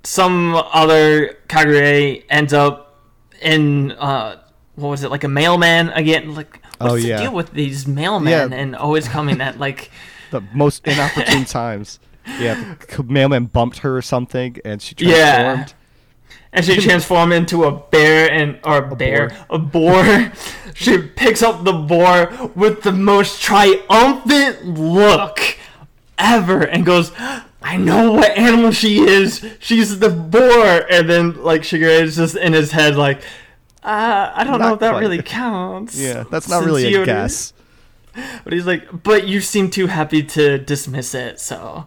some 0.04 0.54
other 0.54 1.38
Kagure 1.48 2.22
ends 2.30 2.52
up 2.52 3.00
in 3.40 3.92
uh, 3.92 4.41
what 4.82 4.90
was 4.90 5.02
it 5.04 5.10
like 5.10 5.24
a 5.24 5.28
mailman 5.28 5.88
again? 5.90 6.34
Like, 6.34 6.60
what's 6.78 6.92
Oh, 6.92 6.96
the 6.96 7.16
deal 7.16 7.32
with 7.32 7.52
these 7.52 7.84
mailmen 7.86 8.30
Yeah. 8.30 8.48
and 8.56 8.76
always 8.86 9.08
coming 9.08 9.40
at 9.40 9.58
like? 9.58 9.90
The 10.30 10.42
most 10.52 10.86
inopportune 10.86 11.44
times. 11.44 12.00
Yeah, 12.38 12.74
the 12.96 13.02
mailman 13.02 13.46
bumped 13.46 13.78
her 13.78 13.96
or 13.96 14.02
something, 14.02 14.58
and 14.64 14.80
she 14.82 14.94
Yeah. 14.98 15.42
transformed. 15.42 15.74
And 16.54 16.64
she 16.66 16.76
transformed 16.76 17.32
into 17.32 17.64
a 17.64 17.72
bear 17.72 18.30
and 18.30 18.58
or 18.62 18.76
a, 18.84 18.94
bear, 18.94 19.28
boar. 19.48 19.56
a 19.56 19.58
boar. 19.58 20.32
she 20.74 20.98
picks 20.98 21.42
up 21.42 21.64
the 21.64 21.72
boar 21.72 22.30
with 22.54 22.82
the 22.82 22.92
most 22.92 23.40
triumphant 23.42 24.66
look 24.66 25.40
ever 26.18 26.60
and 26.62 26.84
goes, 26.84 27.10
"I 27.62 27.76
know 27.78 28.12
what 28.12 28.36
animal 28.36 28.70
she 28.70 28.98
is. 29.00 29.44
She's 29.60 29.98
the 29.98 30.10
boar." 30.10 30.86
And 30.90 31.08
then 31.08 31.42
like 31.42 31.62
Shigure 31.62 32.02
is 32.02 32.16
just 32.16 32.36
in 32.36 32.52
his 32.52 32.70
head 32.72 32.96
like, 32.96 33.22
uh, 33.82 34.32
"I 34.34 34.44
don't 34.44 34.60
know 34.60 34.74
if 34.74 34.80
that 34.80 34.90
quite. 34.90 35.00
really 35.00 35.22
counts." 35.22 35.98
Yeah, 35.98 36.24
that's 36.30 36.48
not 36.48 36.64
really 36.64 36.94
a 36.94 37.04
guess. 37.04 37.52
But 38.44 38.52
he's 38.52 38.66
like, 38.66 39.02
"But 39.02 39.26
you 39.26 39.40
seem 39.40 39.70
too 39.70 39.86
happy 39.86 40.22
to 40.22 40.58
dismiss 40.58 41.14
it." 41.14 41.40
So, 41.40 41.86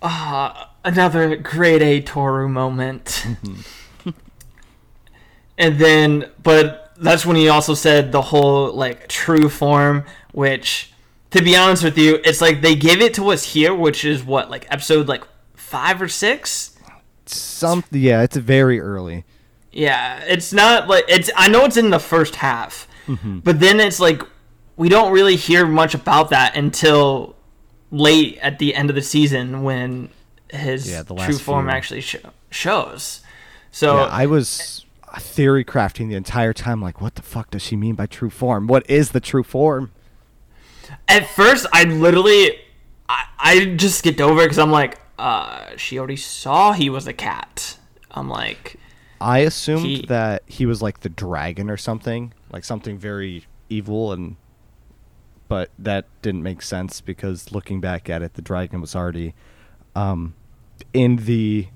ah, 0.00 0.70
another 0.84 1.36
grade 1.36 1.82
A 1.82 2.00
Toru 2.00 2.48
moment. 2.48 3.26
and 5.58 5.78
then, 5.78 6.30
but 6.42 6.92
that's 6.96 7.26
when 7.26 7.36
he 7.36 7.48
also 7.48 7.74
said 7.74 8.12
the 8.12 8.22
whole 8.22 8.72
like 8.72 9.08
true 9.08 9.48
form, 9.48 10.04
which, 10.32 10.92
to 11.30 11.42
be 11.42 11.56
honest 11.56 11.82
with 11.84 11.98
you, 11.98 12.20
it's 12.24 12.40
like 12.40 12.62
they 12.62 12.74
gave 12.74 13.00
it 13.00 13.14
to 13.14 13.30
us 13.30 13.52
here, 13.52 13.74
which 13.74 14.04
is 14.04 14.24
what 14.24 14.50
like 14.50 14.66
episode 14.70 15.08
like 15.08 15.24
five 15.54 16.00
or 16.00 16.08
six. 16.08 16.76
Some, 17.26 17.84
yeah, 17.90 18.22
it's 18.22 18.36
very 18.36 18.80
early. 18.80 19.24
Yeah, 19.72 20.20
it's 20.26 20.52
not 20.52 20.88
like 20.88 21.04
it's. 21.08 21.30
I 21.36 21.48
know 21.48 21.64
it's 21.64 21.76
in 21.76 21.90
the 21.90 21.98
first 22.00 22.36
half, 22.36 22.88
but 23.22 23.60
then 23.60 23.78
it's 23.80 24.00
like 24.00 24.22
we 24.76 24.88
don't 24.88 25.12
really 25.12 25.36
hear 25.36 25.66
much 25.66 25.94
about 25.94 26.30
that 26.30 26.56
until 26.56 27.36
late 27.92 28.38
at 28.38 28.58
the 28.58 28.74
end 28.74 28.88
of 28.90 28.96
the 28.96 29.02
season 29.02 29.62
when 29.62 30.08
his 30.52 30.90
Yeah, 30.90 31.02
true 31.02 31.38
form 31.38 31.66
few. 31.66 31.70
actually 31.72 32.00
sho- 32.00 32.30
shows. 32.50 33.20
So 33.70 33.96
yeah, 33.98 34.02
I 34.10 34.26
was 34.26 34.84
theory 35.18 35.64
crafting 35.64 36.08
the 36.08 36.14
entire 36.16 36.52
time. 36.52 36.80
Like, 36.80 37.00
what 37.00 37.14
the 37.16 37.22
fuck 37.22 37.50
does 37.50 37.62
she 37.62 37.76
mean 37.76 37.94
by 37.94 38.06
true 38.06 38.30
form? 38.30 38.66
What 38.66 38.88
is 38.90 39.10
the 39.10 39.20
true 39.20 39.42
form? 39.44 39.92
at 41.06 41.24
first, 41.28 41.66
I 41.72 41.84
literally, 41.84 42.58
I, 43.08 43.24
I 43.38 43.64
just 43.76 43.98
skipped 44.00 44.20
over 44.20 44.42
because 44.42 44.58
I'm 44.58 44.72
like, 44.72 44.98
uh, 45.20 45.66
she 45.76 45.98
already 45.98 46.16
saw 46.16 46.72
he 46.72 46.90
was 46.90 47.06
a 47.06 47.12
cat. 47.12 47.76
I'm 48.10 48.28
like, 48.28 48.76
I 49.20 49.38
assumed 49.40 49.86
He- 49.86 50.06
that 50.06 50.42
he 50.46 50.66
was 50.66 50.80
like 50.80 51.00
the 51.00 51.08
dragon 51.08 51.68
or 51.70 51.76
something, 51.76 52.32
like 52.52 52.64
something 52.64 52.98
very 52.98 53.44
evil, 53.68 54.12
and 54.12 54.36
but 55.48 55.70
that 55.78 56.06
didn't 56.22 56.42
make 56.42 56.62
sense 56.62 57.00
because 57.00 57.50
looking 57.52 57.80
back 57.80 58.08
at 58.08 58.22
it, 58.22 58.34
the 58.34 58.42
dragon 58.42 58.80
was 58.80 58.94
already 58.94 59.34
um, 59.96 60.34
in 60.94 61.16
the 61.16 61.66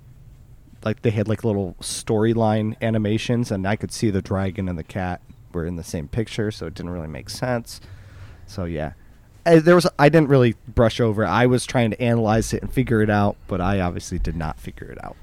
like 0.85 1.02
they 1.02 1.11
had 1.11 1.28
like 1.28 1.44
little 1.44 1.74
storyline 1.80 2.76
animations, 2.80 3.50
and 3.50 3.66
I 3.66 3.76
could 3.76 3.92
see 3.92 4.11
the 4.11 4.22
dragon 4.22 4.68
and 4.68 4.78
the 4.78 4.85
cat 4.85 5.20
were 5.52 5.64
in 5.66 5.76
the 5.76 5.85
same 5.85 6.09
picture, 6.09 6.50
so 6.50 6.66
it 6.66 6.74
didn't 6.74 6.92
really 6.92 7.09
make 7.09 7.30
sense. 7.30 7.80
So 8.46 8.64
yeah. 8.64 8.92
Uh, 9.46 9.61
There 9.61 9.74
was 9.74 9.87
I 9.98 10.09
didn't 10.09 10.28
really 10.28 10.54
brush 10.68 11.00
over. 11.00 11.26
I 11.26 11.46
was 11.46 11.66
trying 11.66 11.90
to 11.90 12.00
analyze 12.00 12.52
it 12.54 12.62
and 12.62 12.72
figure 12.72 13.02
it 13.02 13.11
out, 13.11 13.37
but 13.48 13.61
I 13.61 13.80
obviously 13.80 14.18
did 14.18 14.37
not 14.37 14.59
figure 14.61 14.88
it 14.88 15.02
out. 15.04 15.16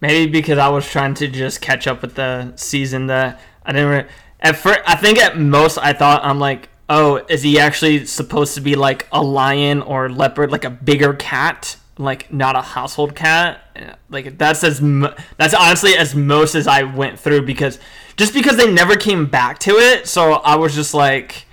Maybe 0.00 0.30
because 0.30 0.58
I 0.58 0.68
was 0.68 0.88
trying 0.88 1.14
to 1.14 1.28
just 1.28 1.60
catch 1.60 1.86
up 1.86 2.02
with 2.02 2.14
the 2.14 2.54
season 2.56 3.06
that 3.08 3.40
I 3.64 3.72
didn't. 3.72 3.88
Re- 3.88 4.06
at 4.40 4.56
first, 4.56 4.80
I 4.86 4.96
think 4.96 5.18
at 5.18 5.38
most 5.38 5.78
I 5.78 5.92
thought 5.92 6.24
I'm 6.24 6.38
like, 6.38 6.68
oh, 6.88 7.24
is 7.28 7.42
he 7.42 7.58
actually 7.58 8.06
supposed 8.06 8.54
to 8.54 8.60
be 8.60 8.74
like 8.74 9.06
a 9.12 9.22
lion 9.22 9.82
or 9.82 10.08
leopard, 10.08 10.50
like 10.50 10.64
a 10.64 10.70
bigger 10.70 11.12
cat, 11.14 11.76
like 11.98 12.32
not 12.32 12.56
a 12.56 12.62
household 12.62 13.14
cat? 13.14 13.60
Like 14.08 14.38
that's 14.38 14.64
as 14.64 14.80
mo- 14.80 15.14
that's 15.36 15.54
honestly 15.54 15.94
as 15.94 16.14
most 16.14 16.54
as 16.54 16.66
I 16.66 16.82
went 16.82 17.18
through 17.18 17.46
because 17.46 17.78
just 18.16 18.34
because 18.34 18.56
they 18.56 18.70
never 18.70 18.96
came 18.96 19.26
back 19.26 19.58
to 19.60 19.72
it, 19.72 20.06
so 20.06 20.32
I 20.32 20.56
was 20.56 20.74
just 20.74 20.94
like, 20.94 21.46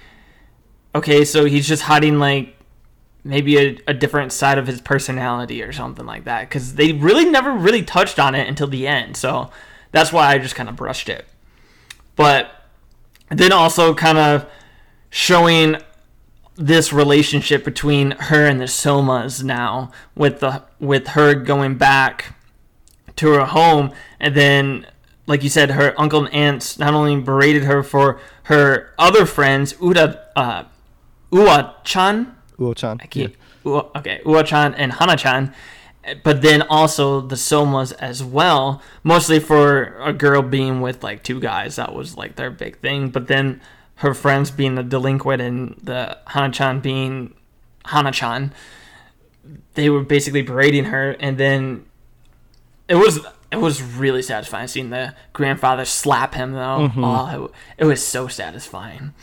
okay, 0.96 1.24
so 1.24 1.46
he's 1.46 1.68
just 1.68 1.84
hiding 1.84 2.20
like 2.20 2.57
maybe 3.28 3.58
a, 3.58 3.78
a 3.88 3.94
different 3.94 4.32
side 4.32 4.58
of 4.58 4.68
his 4.68 4.82
personality 4.82 5.62
or 5.62 5.72
something 5.72 6.06
like 6.06 6.24
that 6.24 6.48
because 6.48 6.76
they 6.76 6.94
really 6.94 7.26
never 7.26 7.52
really 7.52 7.84
touched 7.84 8.20
on 8.20 8.34
it 8.36 8.48
until 8.48 8.68
the 8.68 8.88
end 8.88 9.16
so 9.18 9.50
that's 9.92 10.12
why 10.12 10.28
i 10.28 10.38
just 10.38 10.56
kind 10.56 10.70
of 10.70 10.76
brushed 10.76 11.10
it. 11.10 11.26
But 12.16 12.52
then 13.30 13.52
also 13.52 13.94
kind 13.94 14.18
of 14.18 14.50
showing 15.10 15.78
this 16.56 16.92
relationship 16.92 17.64
between 17.64 18.12
her 18.12 18.46
and 18.46 18.60
the 18.60 18.66
somas 18.66 19.44
now 19.44 19.92
with 20.16 20.40
the 20.40 20.64
with 20.80 21.10
her 21.10 21.36
going 21.36 21.78
back 21.78 22.36
to 23.16 23.30
her 23.30 23.46
home 23.46 23.92
and 24.20 24.34
then 24.36 24.88
like 25.28 25.44
you 25.44 25.50
said 25.50 25.72
her 25.72 25.94
uncle 26.00 26.26
and 26.26 26.34
aunts 26.34 26.80
not 26.80 26.96
only 26.96 27.20
berated 27.22 27.64
her 27.64 27.84
for 27.84 28.20
her 28.44 28.92
other 28.98 29.26
friends 29.26 29.74
uda 29.74 30.20
uh, 30.36 30.64
Ua-chan 31.32 32.36
Uo-chan. 32.60 33.00
Ua- 33.64 33.86
okay, 33.96 34.22
Ua-chan 34.26 34.74
and 34.76 34.94
Hana-chan, 34.94 35.54
but 36.24 36.42
then 36.42 36.62
also 36.64 37.22
the 37.22 37.36
Somas 37.36 37.94
as 38.00 38.24
well. 38.24 38.82
Mostly 39.04 39.40
for 39.40 39.98
a 40.00 40.14
girl 40.14 40.42
being 40.42 40.82
with 40.82 41.04
like 41.04 41.24
two 41.24 41.40
guys, 41.40 41.76
that 41.76 41.94
was 41.94 42.18
like 42.18 42.36
their 42.36 42.50
big 42.50 42.78
thing. 42.80 43.10
But 43.10 43.28
then 43.28 43.62
her 43.96 44.14
friends 44.14 44.52
being 44.52 44.76
the 44.76 44.84
delinquent 44.84 45.42
and 45.42 45.80
the 45.82 46.18
Hana-chan 46.28 46.80
being 46.80 47.34
Hana-chan, 47.86 48.54
they 49.74 49.90
were 49.90 50.04
basically 50.04 50.42
berating 50.42 50.86
her, 50.86 51.12
and 51.20 51.38
then 51.38 51.86
it 52.88 52.96
was 52.96 53.20
it 53.52 53.58
was 53.58 53.82
really 53.82 54.22
satisfying 54.22 54.68
seeing 54.68 54.90
the 54.90 55.14
grandfather 55.34 55.86
slap 55.86 56.34
him 56.34 56.52
though. 56.54 56.90
Mm-hmm. 56.90 57.04
Oh, 57.04 57.46
it, 57.46 57.52
it 57.80 57.86
was 57.86 58.06
so 58.06 58.28
satisfying 58.28 59.14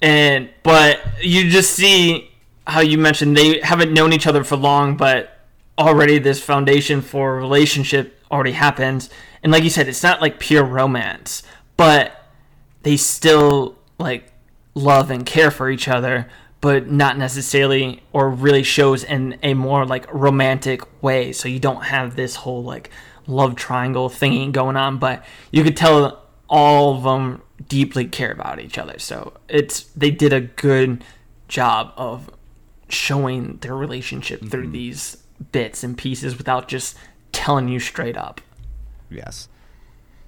and 0.00 0.48
but 0.62 1.00
you 1.22 1.50
just 1.50 1.72
see 1.72 2.30
how 2.66 2.80
you 2.80 2.98
mentioned 2.98 3.36
they 3.36 3.60
haven't 3.60 3.92
known 3.92 4.12
each 4.12 4.26
other 4.26 4.44
for 4.44 4.56
long 4.56 4.96
but 4.96 5.38
already 5.78 6.18
this 6.18 6.42
foundation 6.42 7.00
for 7.00 7.36
relationship 7.36 8.14
already 8.30 8.52
happens. 8.52 9.08
And 9.42 9.50
like 9.52 9.64
you 9.64 9.70
said 9.70 9.88
it's 9.88 10.02
not 10.02 10.20
like 10.20 10.38
pure 10.38 10.64
romance 10.64 11.42
but 11.76 12.30
they 12.82 12.96
still 12.96 13.76
like 13.98 14.32
love 14.74 15.10
and 15.10 15.24
care 15.24 15.50
for 15.50 15.70
each 15.70 15.88
other 15.88 16.28
but 16.60 16.90
not 16.90 17.16
necessarily 17.16 18.02
or 18.12 18.28
really 18.28 18.64
shows 18.64 19.04
in 19.04 19.38
a 19.42 19.54
more 19.54 19.86
like 19.86 20.12
romantic 20.12 20.82
way. 21.02 21.32
So 21.32 21.48
you 21.48 21.58
don't 21.58 21.84
have 21.84 22.16
this 22.16 22.36
whole 22.36 22.62
like 22.62 22.90
love 23.26 23.56
triangle 23.56 24.08
thingy 24.08 24.52
going 24.52 24.76
on 24.76 24.98
but 24.98 25.24
you 25.50 25.64
could 25.64 25.76
tell 25.76 26.24
all 26.48 26.96
of 26.96 27.02
them 27.02 27.42
deeply 27.66 28.04
care 28.04 28.32
about 28.32 28.60
each 28.60 28.78
other 28.78 28.98
so 28.98 29.32
it's 29.48 29.84
they 29.96 30.10
did 30.10 30.32
a 30.32 30.40
good 30.40 31.02
job 31.48 31.92
of 31.96 32.30
showing 32.88 33.56
their 33.58 33.74
relationship 33.74 34.40
through 34.48 34.64
mm-hmm. 34.64 34.72
these 34.72 35.16
bits 35.52 35.82
and 35.82 35.98
pieces 35.98 36.36
without 36.38 36.68
just 36.68 36.96
telling 37.32 37.68
you 37.68 37.80
straight 37.80 38.16
up 38.16 38.40
Yes, 39.10 39.48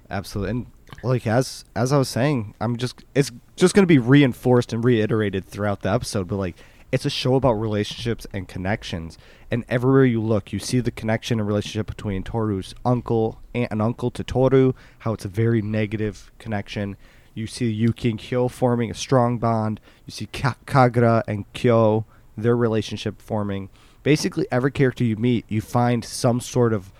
absolutely. 0.09 0.51
And 0.51 0.65
like 1.03 1.25
as 1.27 1.65
as 1.75 1.91
I 1.91 1.97
was 1.97 2.09
saying, 2.09 2.53
I'm 2.59 2.77
just 2.77 3.03
it's 3.15 3.31
just 3.55 3.73
going 3.73 3.83
to 3.83 3.87
be 3.87 3.99
reinforced 3.99 4.73
and 4.73 4.83
reiterated 4.83 5.45
throughout 5.45 5.81
the 5.81 5.91
episode. 5.91 6.27
But 6.27 6.37
like, 6.37 6.55
it's 6.91 7.05
a 7.05 7.09
show 7.09 7.35
about 7.35 7.53
relationships 7.53 8.27
and 8.33 8.47
connections, 8.47 9.17
and 9.49 9.63
everywhere 9.69 10.05
you 10.05 10.21
look, 10.21 10.51
you 10.51 10.59
see 10.59 10.79
the 10.79 10.91
connection 10.91 11.39
and 11.39 11.47
relationship 11.47 11.87
between 11.87 12.23
Toru's 12.23 12.73
uncle, 12.83 13.39
aunt 13.53 13.71
and 13.71 13.81
uncle 13.81 14.11
to 14.11 14.23
Toru. 14.23 14.73
How 14.99 15.13
it's 15.13 15.25
a 15.25 15.29
very 15.29 15.61
negative 15.61 16.31
connection. 16.39 16.97
You 17.33 17.47
see 17.47 17.69
Yuki 17.69 18.11
and 18.11 18.19
Kyo 18.19 18.47
forming 18.47 18.91
a 18.91 18.93
strong 18.93 19.37
bond. 19.37 19.79
You 20.05 20.11
see 20.11 20.25
Ka- 20.27 20.57
Kagura 20.65 21.23
and 21.27 21.51
Kyo, 21.53 22.05
their 22.37 22.55
relationship 22.55 23.21
forming. 23.21 23.69
Basically, 24.03 24.47
every 24.51 24.71
character 24.71 25.03
you 25.03 25.15
meet, 25.15 25.45
you 25.47 25.61
find 25.61 26.03
some 26.03 26.41
sort 26.41 26.73
of 26.73 26.91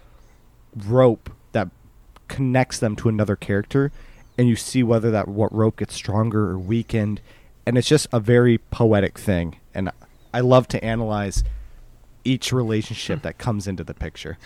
rope 0.76 1.30
that 1.52 1.70
connects 2.28 2.80
them 2.80 2.96
to 2.96 3.10
another 3.10 3.36
character 3.36 3.92
and 4.38 4.48
you 4.48 4.56
see 4.56 4.82
whether 4.82 5.12
that 5.12 5.28
what 5.28 5.54
rope 5.54 5.78
gets 5.78 5.94
stronger 5.94 6.50
or 6.50 6.58
weakened 6.58 7.22
and 7.66 7.78
it's 7.78 7.88
just 7.88 8.08
a 8.14 8.20
very 8.20 8.58
poetic 8.58 9.20
thing 9.20 9.58
and 9.74 9.92
i 10.34 10.40
love 10.40 10.68
to 10.68 10.82
analyze 10.84 11.44
each 12.24 12.54
relationship 12.54 13.20
hmm. 13.20 13.24
that 13.24 13.38
comes 13.38 13.68
into 13.68 13.84
the 13.84 13.94
picture 13.94 14.38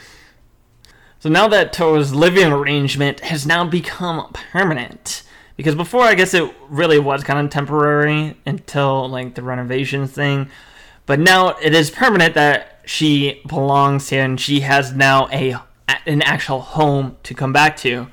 So 1.19 1.29
now 1.29 1.47
that 1.47 1.73
Toru's 1.73 2.13
living 2.13 2.51
arrangement 2.51 3.21
has 3.21 3.47
now 3.47 3.65
become 3.65 4.31
permanent. 4.33 5.23
Because 5.57 5.75
before, 5.75 6.01
I 6.03 6.15
guess 6.15 6.33
it 6.33 6.53
really 6.69 6.99
was 6.99 7.23
kind 7.23 7.39
of 7.39 7.51
temporary 7.51 8.37
until 8.45 9.07
like 9.09 9.35
the 9.35 9.41
renovation 9.41 10.07
thing. 10.07 10.49
But 11.05 11.19
now 11.19 11.55
it 11.61 11.73
is 11.73 11.89
permanent 11.91 12.33
that 12.33 12.81
she 12.85 13.41
belongs 13.47 14.09
here 14.09 14.23
and 14.23 14.39
she 14.39 14.61
has 14.61 14.93
now 14.93 15.27
a 15.31 15.55
an 16.07 16.21
actual 16.21 16.61
home 16.61 17.17
to 17.23 17.33
come 17.33 17.53
back 17.53 17.77
to. 17.77 18.07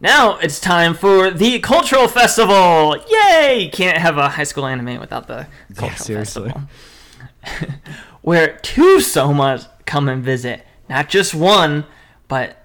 Now 0.00 0.38
it's 0.38 0.58
time 0.60 0.94
for 0.94 1.30
the 1.30 1.58
cultural 1.60 2.08
festival! 2.08 2.96
Yay! 3.08 3.68
Can't 3.72 3.98
have 3.98 4.16
a 4.16 4.28
high 4.30 4.44
school 4.44 4.66
anime 4.66 4.98
without 4.98 5.26
the 5.26 5.46
cultural 5.74 5.98
seriously. 5.98 6.50
festival. 6.50 7.74
Where 8.22 8.56
two 8.58 8.98
somas 8.98 9.68
come 9.86 10.08
and 10.08 10.22
visit. 10.22 10.64
Not 10.88 11.08
just 11.08 11.34
one, 11.34 11.84
but 12.28 12.56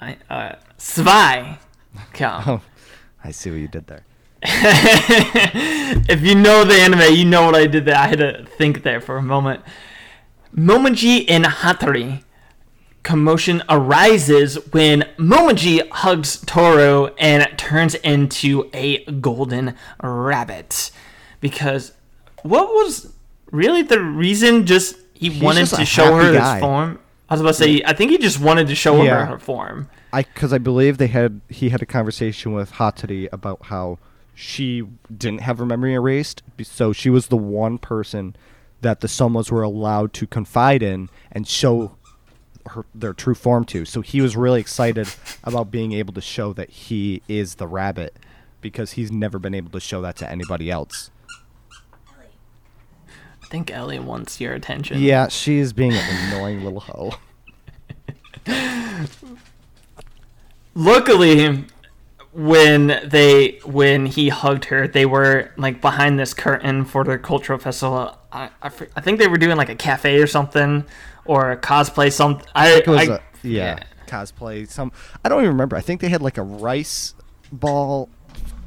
I, 0.00 0.16
uh, 0.30 0.54
zwei 0.78 1.58
come. 2.12 2.42
Oh, 2.46 2.60
I 3.24 3.30
see 3.30 3.50
what 3.50 3.60
you 3.60 3.68
did 3.68 3.86
there. 3.86 4.04
if 6.08 6.22
you 6.22 6.34
know 6.34 6.64
the 6.64 6.74
anime, 6.74 7.14
you 7.14 7.24
know 7.24 7.44
what 7.46 7.54
I 7.54 7.66
did 7.66 7.84
there. 7.84 7.96
I 7.96 8.06
had 8.08 8.18
to 8.18 8.44
think 8.58 8.82
there 8.82 9.00
for 9.00 9.16
a 9.16 9.22
moment. 9.22 9.62
Momoji 10.54 11.24
and 11.28 11.44
Hattori. 11.44 12.22
Commotion 13.02 13.62
arises 13.68 14.54
when 14.72 15.02
Momoji 15.18 15.88
hugs 15.90 16.40
Toru 16.46 17.06
and 17.18 17.48
turns 17.56 17.96
into 17.96 18.70
a 18.72 19.04
golden 19.04 19.74
rabbit. 20.02 20.92
Because 21.40 21.92
what 22.44 22.68
was 22.68 23.12
really 23.50 23.82
the 23.82 24.00
reason? 24.00 24.66
Just 24.66 24.96
he 25.14 25.30
He's 25.30 25.42
wanted 25.42 25.60
just 25.60 25.74
to 25.76 25.84
show 25.84 26.14
her 26.14 26.32
happy 26.32 26.54
his 26.54 26.60
form. 26.60 27.00
I 27.28 27.34
was 27.34 27.40
about 27.40 27.50
to 27.50 27.54
say, 27.54 27.82
I 27.84 27.92
think 27.92 28.12
he 28.12 28.18
just 28.18 28.38
wanted 28.40 28.68
to 28.68 28.74
show 28.76 29.02
Yeah. 29.02 29.18
her 29.20 29.26
her 29.26 29.38
form. 29.38 29.88
I 30.12 30.22
because 30.22 30.52
I 30.52 30.58
believe 30.58 30.98
they 30.98 31.06
had 31.06 31.40
he 31.48 31.70
had 31.70 31.82
a 31.82 31.86
conversation 31.86 32.52
with 32.52 32.72
Hattori 32.72 33.28
about 33.32 33.66
how 33.66 33.98
she 34.34 34.82
didn't 35.14 35.40
have 35.40 35.58
her 35.58 35.66
memory 35.66 35.94
erased, 35.94 36.42
so 36.62 36.92
she 36.92 37.10
was 37.10 37.28
the 37.28 37.36
one 37.36 37.78
person 37.78 38.36
that 38.82 39.00
the 39.00 39.08
Somas 39.08 39.50
were 39.50 39.62
allowed 39.62 40.12
to 40.14 40.26
confide 40.26 40.82
in 40.82 41.08
and 41.30 41.46
show 41.46 41.96
her 42.66 42.84
their 42.94 43.12
true 43.12 43.34
form 43.34 43.64
to. 43.66 43.84
So 43.84 44.00
he 44.00 44.20
was 44.20 44.36
really 44.36 44.60
excited 44.60 45.08
about 45.44 45.70
being 45.70 45.92
able 45.92 46.12
to 46.14 46.20
show 46.20 46.52
that 46.52 46.70
he 46.70 47.22
is 47.28 47.56
the 47.56 47.66
rabbit 47.66 48.16
because 48.60 48.92
he's 48.92 49.10
never 49.10 49.38
been 49.38 49.54
able 49.54 49.70
to 49.70 49.80
show 49.80 50.02
that 50.02 50.16
to 50.16 50.30
anybody 50.30 50.70
else. 50.70 51.10
Ellie. 52.08 52.26
I 53.42 53.46
think 53.46 53.70
Ellie 53.70 53.98
wants 53.98 54.40
your 54.40 54.52
attention. 54.52 55.00
Yeah, 55.00 55.28
she 55.28 55.58
is 55.58 55.72
being 55.72 55.92
an 55.92 56.32
annoying 56.32 56.64
little 56.64 56.80
hoe. 56.80 57.14
luckily 60.74 61.64
when 62.32 62.98
they 63.04 63.58
when 63.64 64.06
he 64.06 64.28
hugged 64.30 64.64
her 64.66 64.88
they 64.88 65.04
were 65.04 65.50
like 65.58 65.80
behind 65.80 66.18
this 66.18 66.32
curtain 66.32 66.84
for 66.84 67.04
the 67.04 67.18
cultural 67.18 67.58
festival 67.58 68.16
i, 68.32 68.44
I, 68.62 68.70
I 68.96 69.00
think 69.02 69.18
they 69.18 69.28
were 69.28 69.36
doing 69.36 69.56
like 69.58 69.68
a 69.68 69.74
cafe 69.74 70.16
or 70.20 70.26
something 70.26 70.84
or 71.26 71.50
a 71.50 71.56
cosplay 71.58 72.10
something 72.10 72.46
i, 72.54 72.70
It 72.78 72.86
was 72.86 73.08
I- 73.08 73.14
a, 73.16 73.20
yeah, 73.42 73.80
cosplay. 74.06 74.68
Some 74.68 74.92
I 75.24 75.28
don't 75.28 75.40
even 75.40 75.48
remember. 75.50 75.74
I 75.74 75.80
think 75.80 76.00
they 76.00 76.10
had 76.10 76.22
like 76.22 76.38
a 76.38 76.42
rice 76.42 77.14
ball 77.50 78.08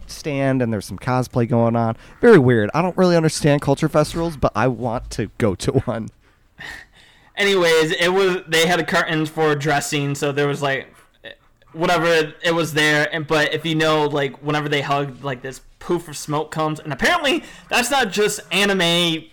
stand 0.07 0.61
and 0.61 0.73
there's 0.73 0.85
some 0.85 0.97
cosplay 0.99 1.47
going 1.47 1.75
on. 1.77 1.95
Very 2.19 2.37
weird. 2.39 2.69
I 2.73 2.81
don't 2.81 2.97
really 2.97 3.15
understand 3.15 3.61
culture 3.61 3.87
festivals, 3.87 4.35
but 4.37 4.51
I 4.55 4.67
want 4.67 5.09
to 5.11 5.27
go 5.37 5.55
to 5.55 5.71
one. 5.85 6.09
anyways 7.37 7.91
it 7.91 8.09
was 8.13 8.37
they 8.47 8.65
had 8.65 8.79
a 8.79 8.83
curtains 8.85 9.29
for 9.29 9.55
dressing 9.55 10.15
so 10.15 10.31
there 10.31 10.47
was 10.47 10.61
like 10.61 10.87
whatever 11.75 12.33
it 12.43 12.53
was 12.53 12.73
there 12.73 13.07
and 13.13 13.27
but 13.27 13.53
if 13.53 13.65
you 13.65 13.75
know 13.75 14.05
like 14.05 14.41
whenever 14.41 14.69
they 14.69 14.81
hug 14.81 15.23
like 15.23 15.41
this 15.41 15.61
poof 15.79 16.07
of 16.07 16.15
smoke 16.15 16.49
comes 16.49 16.79
and 16.79 16.93
apparently 16.93 17.43
that's 17.69 17.91
not 17.91 18.11
just 18.11 18.39
anime 18.51 19.25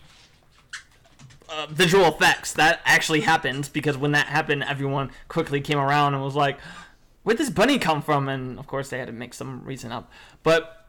uh, 1.53 1.67
visual 1.71 2.07
effects. 2.07 2.53
That 2.55 2.81
actually 2.85 3.21
happened 3.21 3.71
because 3.73 3.97
when 3.97 4.13
that 4.13 4.27
happened 4.27 4.65
everyone 4.65 5.11
quickly 5.29 5.61
came 5.61 5.79
around 5.79 6.15
and 6.15 6.23
was 6.23 6.35
like 6.35 6.59
where'd 7.23 7.39
this 7.39 7.51
bunny 7.51 7.79
come 7.79 8.03
from? 8.03 8.29
And 8.29 8.59
of 8.59 8.67
course 8.67 8.89
they 8.89 8.99
had 8.99 9.07
to 9.07 9.13
make 9.13 9.35
some 9.35 9.65
reason 9.65 9.93
up. 9.93 10.11
But 10.43 10.87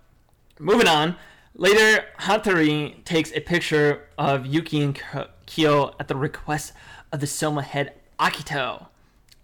moving 0.60 0.88
on 0.88 1.16
later 1.56 2.06
hattori 2.20 3.04
takes 3.04 3.32
a 3.34 3.42
picture 3.42 4.08
of 4.18 4.46
yuki 4.46 4.82
and 4.82 5.00
kyo 5.46 5.96
at 6.00 6.08
the 6.08 6.16
request 6.16 6.74
of 7.12 7.20
the 7.20 7.28
soma 7.28 7.62
head 7.62 7.94
akito. 8.20 8.88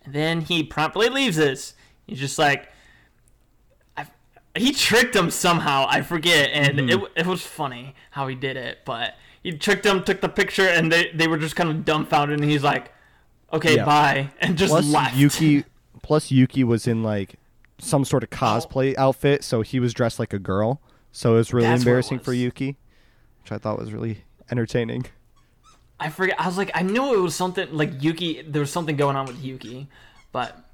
And 0.06 0.14
then 0.14 0.42
he 0.42 0.64
promptly 0.64 1.10
leaves 1.10 1.38
us 1.38 1.74
he's 2.10 2.20
just 2.20 2.38
like 2.38 2.70
I, 3.98 4.06
he 4.56 4.72
tricked 4.72 5.16
him 5.16 5.32
somehow 5.32 5.86
i 5.90 6.02
forget 6.02 6.50
and 6.54 6.80
mm-hmm. 6.80 7.06
it, 7.06 7.12
it 7.16 7.26
was 7.26 7.42
funny 7.42 7.96
how 8.12 8.28
he 8.28 8.36
did 8.36 8.58
it 8.58 8.80
but 8.86 9.16
he 9.42 9.58
tricked 9.58 9.86
him 9.86 10.04
took 10.04 10.22
the 10.22 10.30
picture 10.30 10.68
and 10.68 10.92
they, 10.92 11.12
they 11.14 11.28
were 11.28 11.38
just 11.38 11.56
kind 11.56 11.70
of 11.70 11.86
dumbfounded 11.86 12.40
and 12.40 12.50
he's 12.50 12.64
like 12.64 12.92
okay 13.54 13.78
Yeah. 13.78 13.86
bye 13.86 14.30
and 14.42 14.58
just 14.58 14.72
Plus 14.72 14.86
left 14.86 15.16
Yuki 15.16 15.64
plus 16.02 16.32
Yuki 16.32 16.64
was 16.64 16.88
in 16.88 17.04
like 17.04 17.36
some 17.80 18.06
sort 18.06 18.24
of 18.24 18.30
oh. 18.34 18.36
cosplay 18.36 18.96
outfit, 18.98 19.44
so 19.44 19.62
he 19.62 19.80
was 19.80 19.94
dressed 19.94 20.20
like 20.20 20.34
a 20.34 20.40
girl. 20.40 20.82
So 21.12 21.34
it 21.34 21.38
was 21.38 21.54
really 21.54 21.68
That's 21.68 21.82
embarrassing 21.82 22.20
for. 22.20 22.34
Yuki, 22.34 22.78
which 23.42 23.52
I 23.52 23.58
thought 23.58 23.80
was 23.80 23.92
really 23.92 24.24
entertaining. 24.52 25.06
I 26.00 26.10
forget. 26.10 26.40
I 26.40 26.46
was 26.46 26.58
like, 26.58 26.72
I 26.76 26.84
knew 26.84 27.14
it 27.14 27.20
was 27.20 27.36
something 27.36 27.68
like 27.76 28.04
Yuki. 28.04 28.44
There 28.44 28.60
was 28.60 28.72
something 28.72 28.96
going 28.96 29.16
on 29.16 29.26
with 29.26 29.44
Yuki, 29.44 29.88
but 30.32 30.69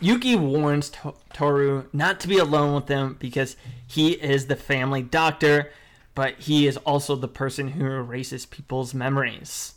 Yuki 0.00 0.36
warns 0.36 0.90
to- 0.90 1.14
Toru 1.32 1.84
not 1.92 2.20
to 2.20 2.28
be 2.28 2.38
alone 2.38 2.74
with 2.74 2.86
them 2.86 3.16
because 3.18 3.56
he 3.86 4.12
is 4.12 4.46
the 4.46 4.56
family 4.56 5.02
doctor, 5.02 5.70
but 6.14 6.34
he 6.34 6.66
is 6.66 6.76
also 6.78 7.16
the 7.16 7.28
person 7.28 7.68
who 7.68 7.84
erases 7.86 8.46
people's 8.46 8.94
memories. 8.94 9.74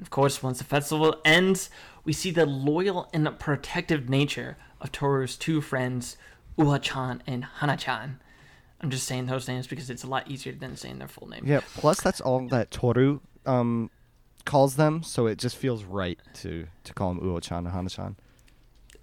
Of 0.00 0.10
course, 0.10 0.42
once 0.42 0.58
the 0.58 0.64
festival 0.64 1.16
ends, 1.24 1.70
we 2.04 2.12
see 2.12 2.30
the 2.30 2.46
loyal 2.46 3.08
and 3.12 3.38
protective 3.38 4.08
nature 4.08 4.56
of 4.80 4.90
Toru's 4.92 5.36
two 5.36 5.60
friends, 5.60 6.16
Uo-chan 6.58 7.22
and 7.26 7.44
Hana-chan. 7.44 8.20
I'm 8.80 8.90
just 8.90 9.06
saying 9.06 9.26
those 9.26 9.46
names 9.46 9.68
because 9.68 9.88
it's 9.90 10.02
a 10.02 10.08
lot 10.08 10.28
easier 10.28 10.52
than 10.52 10.76
saying 10.76 10.98
their 10.98 11.08
full 11.08 11.28
name. 11.28 11.44
Yeah. 11.46 11.60
Plus, 11.76 12.00
that's 12.00 12.20
all 12.20 12.48
that 12.48 12.72
Toru 12.72 13.20
um, 13.46 13.90
calls 14.44 14.74
them, 14.74 15.04
so 15.04 15.26
it 15.26 15.38
just 15.38 15.56
feels 15.56 15.84
right 15.84 16.18
to 16.34 16.66
to 16.84 16.94
call 16.94 17.12
him 17.12 17.20
Uo-chan 17.20 17.58
and 17.58 17.68
Hana-chan. 17.68 18.16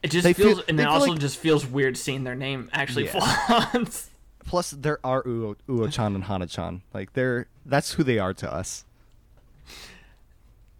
It 0.01 0.11
just 0.11 0.23
They 0.23 0.33
feels, 0.33 0.55
feel- 0.59 0.63
and 0.69 0.79
it 0.79 0.87
also 0.87 1.11
like- 1.11 1.19
just 1.19 1.37
feels 1.37 1.65
weird 1.65 1.97
seeing 1.97 2.23
their 2.23 2.35
name 2.35 2.69
actually 2.73 3.05
Yeah. 3.05 3.19
flaunts. 3.19 4.09
Plus, 4.45 4.71
there 4.71 4.99
are 5.03 5.21
Uo, 5.23 5.55
Uo-chan 5.67 6.15
and 6.15 6.23
Hana-chan. 6.23 6.81
Like 6.93 7.13
they're 7.13 7.47
that's 7.65 7.93
who 7.93 8.03
they 8.03 8.17
are 8.17 8.33
to 8.33 8.51
us. 8.51 8.85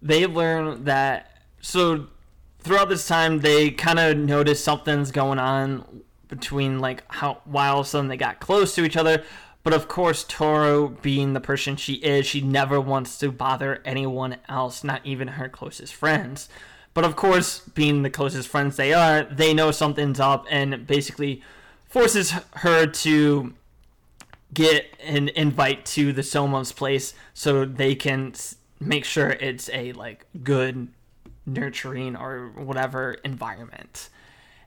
they 0.02 0.26
learn 0.26 0.86
that 0.86 1.42
so 1.62 2.08
throughout 2.60 2.90
this 2.90 3.08
time 3.08 3.40
they 3.42 3.70
kind 3.70 4.00
of 4.00 4.18
notice 4.18 4.64
something's 4.64 5.12
going 5.12 5.40
on 5.40 6.02
between 6.28 6.80
like 6.80 7.04
how 7.12 7.42
while 7.46 7.74
all 7.76 7.80
of 7.82 7.86
a 7.86 7.90
sudden 7.90 8.08
they 8.08 8.18
got 8.18 8.40
close 8.40 8.74
to 8.76 8.84
each 8.84 8.96
other 8.98 9.24
but 9.64 9.74
of 9.74 9.88
course 9.88 10.24
Toru 10.24 10.96
being 11.02 11.34
the 11.34 11.42
person 11.42 11.76
she 11.76 11.94
is 11.96 12.26
she 12.26 12.40
never 12.42 12.80
wants 12.80 13.18
to 13.20 13.32
bother 13.32 13.82
anyone 13.84 14.38
else 14.48 14.84
not 14.84 15.02
even 15.06 15.28
her 15.30 15.50
closest 15.50 15.94
friends 15.94 16.48
but 16.93 17.04
of 17.04 17.15
course 17.15 17.60
being 17.60 18.04
the 18.04 18.10
closest 18.10 18.47
friends 18.47 18.75
they 18.75 18.93
are 18.93 19.23
they 19.23 19.54
know 19.54 19.71
something's 19.71 20.19
up 20.19 20.45
and 20.49 20.86
basically 20.86 21.41
forces 21.88 22.32
her 22.56 22.86
to 22.86 23.54
get 24.54 24.86
an 25.04 25.30
invite 25.30 25.86
to 25.86 26.13
the 26.13 26.23
Soma's 26.23 26.71
place 26.71 27.13
so 27.34 27.65
they 27.65 27.95
can 27.95 28.34
make 28.80 29.06
sure 29.06 29.30
it's 29.30 29.69
a 29.71 29.91
like 29.93 30.25
good 30.43 30.87
nurturing 31.46 32.15
or 32.15 32.52
whatever 32.56 33.13
environment. 33.23 34.10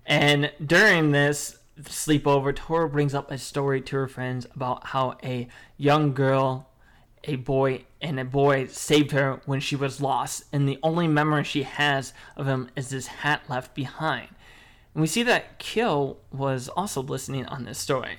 And 0.04 0.52
during 0.64 1.12
this 1.12 1.58
sleepover, 1.80 2.54
Toru 2.54 2.88
brings 2.88 3.14
up 3.14 3.30
a 3.30 3.38
story 3.38 3.80
to 3.82 3.96
her 3.96 4.08
friends 4.08 4.46
about 4.54 4.88
how 4.88 5.16
a 5.22 5.48
young 5.76 6.12
girl, 6.12 6.68
a 7.24 7.36
boy, 7.36 7.84
and 8.00 8.18
a 8.18 8.24
boy 8.24 8.66
saved 8.66 9.12
her 9.12 9.40
when 9.46 9.60
she 9.60 9.76
was 9.76 10.00
lost, 10.00 10.44
and 10.52 10.68
the 10.68 10.78
only 10.82 11.06
memory 11.08 11.44
she 11.44 11.62
has 11.62 12.12
of 12.36 12.46
him 12.46 12.68
is 12.76 12.90
this 12.90 13.06
hat 13.06 13.42
left 13.48 13.74
behind. 13.74 14.28
And 14.94 15.00
we 15.00 15.06
see 15.06 15.22
that 15.22 15.58
Kyo 15.58 16.16
was 16.32 16.68
also 16.68 17.02
listening 17.02 17.46
on 17.46 17.64
this 17.64 17.78
story. 17.78 18.18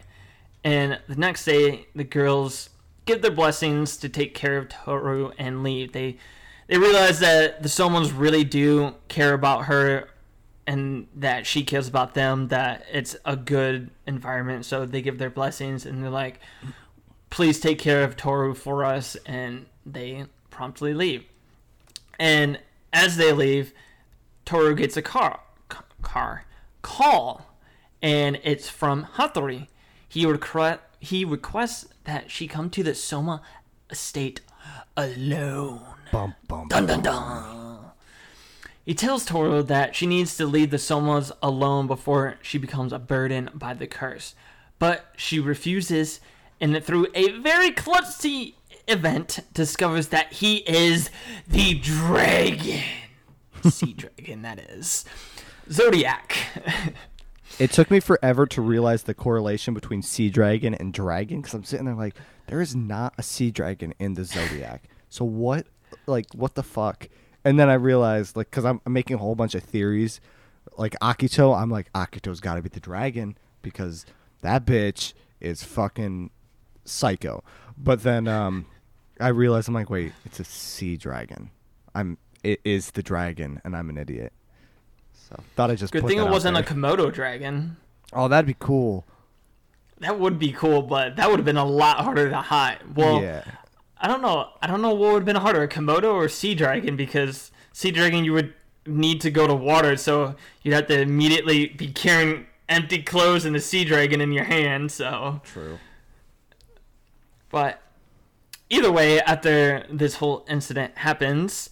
And 0.64 1.00
the 1.08 1.16
next 1.16 1.46
day, 1.46 1.88
the 1.94 2.04
girls 2.04 2.70
give 3.06 3.22
their 3.22 3.32
blessings 3.32 3.98
to 3.98 4.10
take 4.10 4.34
care 4.34 4.58
of 4.58 4.70
Toru 4.70 5.32
and 5.38 5.64
leave. 5.64 5.92
They 5.92 6.18
they 6.68 6.78
realize 6.78 7.20
that 7.20 7.62
the 7.62 7.70
Somans 7.70 8.18
really 8.18 8.46
do 8.46 8.96
care 9.10 9.34
about 9.34 9.66
her 9.66 10.08
and 10.66 11.08
that 11.16 11.46
she 11.46 11.64
cares 11.64 11.90
about 11.90 12.14
them, 12.14 12.48
that 12.48 12.86
it's 12.92 13.18
a 13.26 13.36
good 13.36 13.92
environment. 14.08 14.66
So 14.66 14.86
they 14.86 15.02
give 15.02 15.18
their 15.18 15.30
blessings 15.30 15.86
and 15.86 16.02
they're 16.02 16.10
like, 16.10 16.40
please 17.34 17.60
take 17.60 17.80
care 17.80 18.04
of 18.04 18.16
Toru 18.16 18.54
for 18.54 18.86
us. 18.86 19.18
And 19.26 19.66
they 19.86 20.26
promptly 20.52 20.94
leave. 20.94 21.26
And 22.20 22.60
as 22.94 23.18
they 23.18 23.34
leave, 23.34 23.74
Toru 24.46 24.76
gets 24.76 24.96
a 24.96 25.02
car 25.02 25.40
car 26.04 26.46
call, 26.84 27.56
and 28.02 28.40
it's 28.44 28.70
from 28.70 29.08
Hattori. 29.16 29.68
He 30.08 30.26
requ- 30.26 30.80
he 31.00 31.26
requests 31.26 31.88
that 32.04 32.30
she 32.30 32.48
come 32.48 32.70
to 32.70 32.84
the 32.84 32.94
Soma 32.94 33.42
estate 33.90 34.42
alone. 34.96 35.82
Bum, 36.12 36.36
bum, 36.48 36.68
Dun 36.68 36.86
dun 36.86 37.02
dun. 37.02 37.80
He 38.86 38.94
tells 38.94 39.26
Toru 39.26 39.64
that 39.64 39.96
she 39.96 40.06
needs 40.06 40.38
to 40.38 40.46
leave 40.46 40.70
the 40.70 40.78
Somas 40.78 41.32
alone 41.42 41.88
before 41.88 42.36
she 42.42 42.60
becomes 42.60 42.94
a 42.94 43.00
burden 43.00 43.50
by 43.56 43.74
the 43.74 43.88
curse. 43.88 44.36
But 44.78 45.06
she 45.16 45.40
refuses, 45.40 46.20
and 46.60 46.84
through 46.84 47.08
a 47.14 47.32
very 47.40 47.72
klutzy 47.72 48.54
event, 48.88 49.40
discovers 49.54 50.08
that 50.10 50.34
he 50.34 50.58
is 50.58 51.10
the 51.48 51.76
dragon. 51.76 52.82
sea 53.64 53.94
dragon, 53.98 54.42
that 54.42 54.60
is. 54.60 55.06
Zodiac. 55.72 56.36
It 57.60 57.72
took 57.72 57.92
me 57.92 58.00
forever 58.00 58.46
to 58.48 58.62
realize 58.62 59.04
the 59.04 59.14
correlation 59.14 59.74
between 59.74 60.02
sea 60.02 60.30
dragon 60.30 60.74
and 60.74 60.92
dragon 60.92 61.42
because 61.42 61.54
I'm 61.54 61.64
sitting 61.64 61.86
there 61.86 61.96
like, 61.96 62.16
there 62.48 62.62
is 62.62 62.76
not 62.76 63.14
a 63.18 63.24
sea 63.24 63.52
dragon 63.52 63.94
in 64.00 64.16
the 64.16 64.26
zodiac. 64.26 64.84
So 65.10 65.24
what, 65.24 65.68
like, 66.08 66.26
what 66.34 66.56
the 66.56 66.64
fuck? 66.64 67.08
And 67.46 67.60
then 67.60 67.70
I 67.70 67.76
realized, 67.76 68.36
like, 68.36 68.50
because 68.50 68.66
I'm, 68.66 68.82
I'm 68.86 68.94
making 68.94 69.16
a 69.16 69.20
whole 69.20 69.36
bunch 69.36 69.54
of 69.54 69.64
theories, 69.64 70.20
like 70.78 70.96
Akito, 71.00 71.56
I'm 71.56 71.70
like, 71.70 71.92
Akito's 71.94 72.40
got 72.40 72.56
to 72.56 72.62
be 72.62 72.70
the 72.70 72.80
dragon 72.80 73.38
because 73.62 74.06
that 74.42 74.66
bitch 74.66 75.14
is 75.40 75.64
fucking 75.64 76.32
psycho. 76.86 77.44
But 77.78 78.04
then 78.04 78.28
um, 78.28 78.66
I 79.20 79.30
realized, 79.30 79.68
I'm 79.68 79.74
like, 79.74 79.90
wait, 79.90 80.14
it's 80.26 80.40
a 80.40 80.44
sea 80.44 80.98
dragon. 80.98 81.50
I'm, 81.96 82.18
it 82.44 82.60
is 82.64 82.92
the 82.92 83.04
dragon, 83.04 83.62
and 83.64 83.76
I'm 83.76 83.90
an 83.90 83.98
idiot. 83.98 84.34
So 85.14 85.42
thought 85.56 85.72
I 85.72 85.76
just 85.76 85.94
Good 85.94 86.06
thing 86.06 86.20
it 86.20 86.30
wasn't 86.30 86.56
there. 86.56 86.64
a 86.64 86.68
Komodo 86.68 87.12
dragon. 87.12 87.78
Oh, 88.12 88.28
that'd 88.28 88.46
be 88.46 88.56
cool. 88.60 89.06
That 90.00 90.20
would 90.20 90.38
be 90.38 90.52
cool, 90.52 90.82
but 90.82 91.16
that 91.16 91.30
would 91.30 91.40
have 91.40 91.46
been 91.46 91.58
a 91.58 91.66
lot 91.66 91.98
harder 92.02 92.30
to 92.30 92.38
hide. 92.38 92.80
Well, 92.96 93.22
yeah. 93.22 93.44
I 93.98 94.08
don't 94.08 94.22
know. 94.22 94.50
I 94.62 94.68
don't 94.68 94.82
know 94.82 94.94
what 94.94 95.14
would 95.14 95.20
have 95.20 95.26
been 95.26 95.38
harder, 95.38 95.64
a 95.64 95.68
Komodo 95.68 96.14
or 96.14 96.28
Sea 96.28 96.56
Dragon, 96.56 96.98
because 96.98 97.52
Sea 97.72 97.92
Dragon 97.92 98.26
you 98.26 98.34
would 98.34 98.54
need 98.86 99.22
to 99.22 99.32
go 99.32 99.48
to 99.48 99.56
water, 99.56 99.96
so 99.96 100.36
you'd 100.62 100.74
have 100.74 100.88
to 100.88 101.00
immediately 101.00 101.68
be 101.68 101.88
carrying 101.88 102.48
empty 102.68 103.02
clothes 103.02 103.46
and 103.46 103.56
a 103.56 103.62
Sea 103.62 103.86
Dragon 103.86 104.20
in 104.20 104.34
your 104.34 104.44
hand. 104.44 104.92
So, 104.92 105.42
True. 105.46 105.80
But 107.54 107.84
either 108.68 108.92
way, 108.92 109.22
after 109.22 109.86
this 109.88 110.16
whole 110.16 110.44
incident 110.50 110.98
happens, 110.98 111.70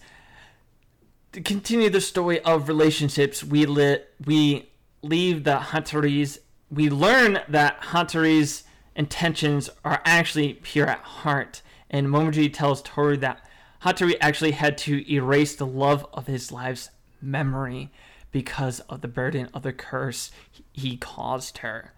to 1.32 1.40
continue 1.40 1.90
the 1.90 2.00
story 2.00 2.38
of 2.42 2.68
relationships, 2.68 3.42
we 3.42 3.66
we 4.24 4.70
leave 5.02 5.42
the 5.42 5.56
Hattori's. 5.56 6.38
We 6.70 6.88
learn 6.88 7.40
that 7.48 7.82
Hattori's 7.82 8.62
intentions 8.94 9.70
are 9.84 10.00
actually 10.04 10.54
pure 10.54 10.86
at 10.86 11.00
heart, 11.00 11.62
and 11.90 12.06
Momiji 12.06 12.52
tells 12.52 12.80
Toru 12.82 13.16
that 13.16 13.44
Hattori 13.82 14.14
actually 14.20 14.52
had 14.52 14.78
to 14.78 15.12
erase 15.12 15.56
the 15.56 15.66
love 15.66 16.06
of 16.12 16.28
his 16.28 16.52
life's 16.52 16.90
memory 17.20 17.90
because 18.30 18.78
of 18.88 19.00
the 19.00 19.08
burden 19.08 19.48
of 19.52 19.64
the 19.64 19.72
curse 19.72 20.30
he 20.72 20.96
caused 20.96 21.58
her. 21.58 21.92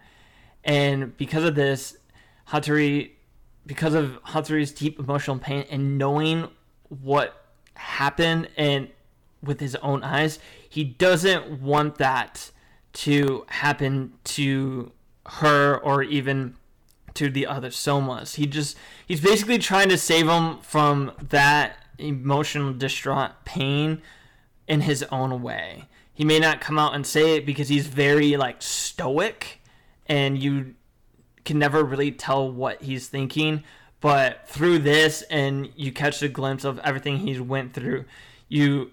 And 0.65 1.15
because 1.19 1.45
of 1.45 1.55
this, 1.55 1.99
Hattori, 2.49 3.11
because 3.67 3.95
of 3.95 4.19
Hattori's 4.25 4.73
deep 4.73 4.99
emotional 4.99 5.39
pain 5.39 5.65
and 5.71 5.99
knowing 5.99 6.49
what 6.89 7.45
happened 7.75 8.49
and 8.57 8.89
with 9.43 9.61
his 9.61 9.75
own 9.77 10.03
eyes, 10.03 10.39
he 10.69 10.85
doesn't 10.85 11.61
want 11.61 11.97
that 11.99 12.51
to 12.93 13.45
happen 13.49 14.15
to 14.25 14.93
her 15.27 15.79
or 15.79 16.03
even 16.03 16.57
to 17.15 17.31
the 17.31 17.47
other 17.47 17.71
somas. 17.71 18.35
He 18.37 18.47
just 18.47 18.77
he's 19.07 19.21
basically 19.21 19.59
trying 19.59 19.89
to 19.89 19.99
save 19.99 20.29
him 20.29 20.59
from 20.61 21.13
that 21.29 21.77
emotional 21.99 22.73
distraught 22.73 23.33
pain 23.45 24.03
in 24.67 24.83
his 24.83 25.03
own 25.05 25.43
way. 25.43 25.85
He 26.13 26.25
may 26.25 26.39
not 26.39 26.61
come 26.61 26.79
out 26.79 26.95
and 26.95 27.07
say 27.07 27.37
it 27.37 27.47
because 27.47 27.69
he's 27.69 27.87
very 27.87 28.37
like 28.37 28.63
stoic 28.63 29.61
and 30.07 30.39
you 30.39 30.75
can 31.45 31.59
never 31.59 31.85
really 31.85 32.11
tell 32.11 32.51
what 32.51 32.83
he's 32.83 33.09
thinking, 33.09 33.63
but 34.01 34.49
through 34.49 34.81
this 34.81 35.23
and 35.31 35.71
you 35.77 35.93
catch 35.93 36.23
a 36.23 36.29
glimpse 36.29 36.65
of 36.65 36.79
everything 36.81 37.19
he's 37.19 37.41
went 37.41 37.75
through, 37.75 38.05
you 38.49 38.91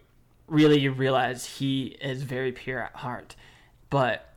really 0.48 0.80
you 0.80 0.92
realize 0.92 1.46
he 1.46 1.98
is 2.02 2.24
very 2.24 2.52
pure 2.52 2.80
at 2.82 2.96
heart. 2.98 3.36
But 3.90 4.28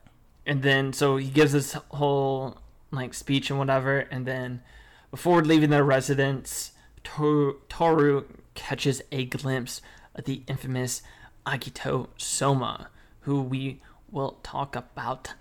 and 0.46 0.62
then 0.62 0.92
so 0.92 1.16
he 1.16 1.28
gives 1.28 1.52
this 1.52 1.72
whole 1.90 2.58
like 2.90 3.14
speech 3.14 3.50
and 3.50 3.58
whatever 3.58 4.00
and 4.10 4.26
then 4.26 4.62
before 5.10 5.42
leaving 5.42 5.70
their 5.70 5.84
residence 5.84 6.72
Toru, 7.02 7.56
Toru 7.68 8.24
catches 8.54 9.02
a 9.12 9.24
glimpse 9.26 9.82
of 10.14 10.24
the 10.24 10.42
infamous 10.46 11.02
Akito 11.46 12.08
Soma 12.16 12.88
who 13.20 13.42
we 13.42 13.80
will 14.10 14.38
talk 14.42 14.76
about 14.76 15.34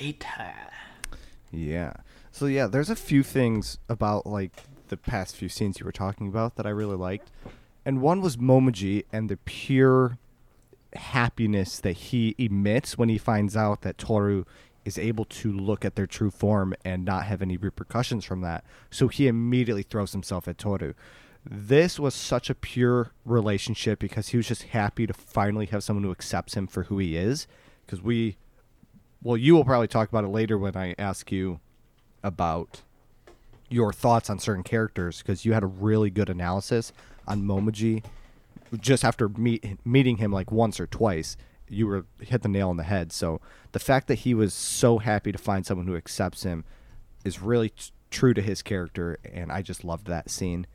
later 0.00 0.54
Yeah. 1.52 1.94
So 2.32 2.46
yeah, 2.46 2.66
there's 2.66 2.90
a 2.90 2.96
few 2.96 3.22
things 3.22 3.78
about 3.88 4.26
like 4.26 4.64
the 4.88 4.96
past 4.96 5.36
few 5.36 5.48
scenes 5.48 5.78
you 5.78 5.86
were 5.86 5.92
talking 5.92 6.28
about 6.28 6.56
that 6.56 6.66
I 6.66 6.70
really 6.70 6.96
liked. 6.96 7.30
And 7.84 8.00
one 8.00 8.20
was 8.20 8.36
Momoji 8.36 9.04
and 9.12 9.28
the 9.28 9.36
pure 9.38 10.18
happiness 10.94 11.78
that 11.80 11.92
he 11.92 12.34
emits 12.38 12.98
when 12.98 13.08
he 13.08 13.18
finds 13.18 13.56
out 13.56 13.82
that 13.82 13.98
Toru 13.98 14.44
is 14.84 14.98
able 14.98 15.24
to 15.26 15.52
look 15.52 15.84
at 15.84 15.94
their 15.94 16.06
true 16.06 16.30
form 16.30 16.74
and 16.84 17.04
not 17.04 17.24
have 17.24 17.42
any 17.42 17.56
repercussions 17.56 18.24
from 18.24 18.40
that. 18.40 18.64
So 18.90 19.08
he 19.08 19.28
immediately 19.28 19.82
throws 19.82 20.12
himself 20.12 20.48
at 20.48 20.58
Toru. 20.58 20.94
This 21.44 21.98
was 21.98 22.14
such 22.14 22.50
a 22.50 22.54
pure 22.54 23.12
relationship 23.24 23.98
because 23.98 24.28
he 24.28 24.36
was 24.36 24.48
just 24.48 24.64
happy 24.64 25.06
to 25.06 25.14
finally 25.14 25.66
have 25.66 25.82
someone 25.84 26.04
who 26.04 26.10
accepts 26.10 26.54
him 26.54 26.66
for 26.66 26.84
who 26.84 26.98
he 26.98 27.16
is. 27.16 27.46
Because 27.86 28.02
we, 28.02 28.36
well, 29.22 29.36
you 29.36 29.54
will 29.54 29.64
probably 29.64 29.88
talk 29.88 30.08
about 30.08 30.24
it 30.24 30.28
later 30.28 30.58
when 30.58 30.76
I 30.76 30.94
ask 30.98 31.30
you 31.32 31.60
about 32.22 32.82
your 33.68 33.92
thoughts 33.92 34.28
on 34.28 34.38
certain 34.38 34.64
characters 34.64 35.18
because 35.18 35.44
you 35.44 35.52
had 35.52 35.62
a 35.62 35.66
really 35.66 36.10
good 36.10 36.28
analysis 36.28 36.92
on 37.26 37.42
Momoji 37.42 38.04
just 38.78 39.04
after 39.04 39.28
meet, 39.28 39.78
meeting 39.84 40.18
him 40.18 40.32
like 40.32 40.50
once 40.50 40.80
or 40.80 40.86
twice. 40.86 41.36
You 41.68 41.86
were 41.86 42.06
hit 42.20 42.42
the 42.42 42.48
nail 42.48 42.68
on 42.68 42.76
the 42.76 42.82
head. 42.82 43.12
So 43.12 43.40
the 43.72 43.78
fact 43.78 44.08
that 44.08 44.20
he 44.20 44.34
was 44.34 44.52
so 44.52 44.98
happy 44.98 45.30
to 45.30 45.38
find 45.38 45.64
someone 45.64 45.86
who 45.86 45.96
accepts 45.96 46.42
him 46.42 46.64
is 47.24 47.40
really 47.40 47.70
t- 47.70 47.92
true 48.10 48.34
to 48.34 48.42
his 48.42 48.60
character, 48.62 49.18
and 49.24 49.52
I 49.52 49.62
just 49.62 49.84
loved 49.84 50.06
that 50.08 50.30
scene. 50.30 50.66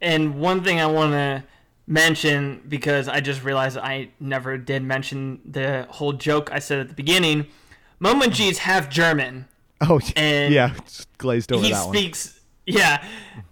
And 0.00 0.40
one 0.40 0.64
thing 0.64 0.80
I 0.80 0.86
want 0.86 1.12
to 1.12 1.44
mention 1.86 2.62
because 2.66 3.08
I 3.08 3.20
just 3.20 3.44
realized 3.44 3.76
I 3.76 4.08
never 4.18 4.56
did 4.56 4.82
mention 4.82 5.40
the 5.44 5.86
whole 5.90 6.14
joke 6.14 6.50
I 6.50 6.58
said 6.58 6.78
at 6.78 6.88
the 6.88 6.94
beginning. 6.94 7.46
Momoji 8.00 8.50
is 8.50 8.58
half 8.58 8.88
German. 8.88 9.46
Oh 9.80 10.00
And 10.16 10.52
yeah, 10.54 10.74
glazed 11.18 11.52
over 11.52 11.64
he 11.64 11.72
that 11.72 11.86
one. 11.86 11.94
He 11.94 12.00
speaks, 12.02 12.40
yeah. 12.66 13.04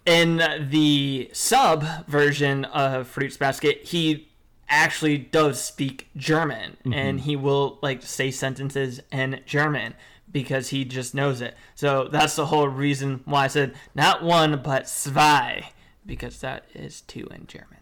In 0.07 0.43
the 0.71 1.31
sub 1.33 1.85
version 2.07 2.65
of 2.67 3.07
Fruits 3.09 3.37
Basket, 3.37 3.83
he 3.85 4.29
actually 4.69 5.19
does 5.19 5.63
speak 5.63 6.09
German, 6.17 6.77
Mm-hmm. 6.81 6.93
and 6.95 7.21
he 7.21 7.37
will 7.37 7.79
like 7.83 8.03
say 8.03 8.31
sentences 8.31 9.01
in 9.11 9.41
German 9.47 9.95
because 10.31 10.71
he 10.71 10.85
just 10.85 11.15
knows 11.15 11.41
it. 11.43 11.55
So 11.75 12.09
that's 12.11 12.37
the 12.37 12.47
whole 12.47 12.69
reason 12.69 13.21
why 13.27 13.45
I 13.45 13.49
said 13.49 13.75
not 13.95 14.23
one 14.23 14.63
but 14.63 14.89
zwei 14.89 15.71
because 16.07 16.41
that 16.41 16.65
is 16.75 17.03
two 17.03 17.27
in 17.27 17.47
German. 17.47 17.79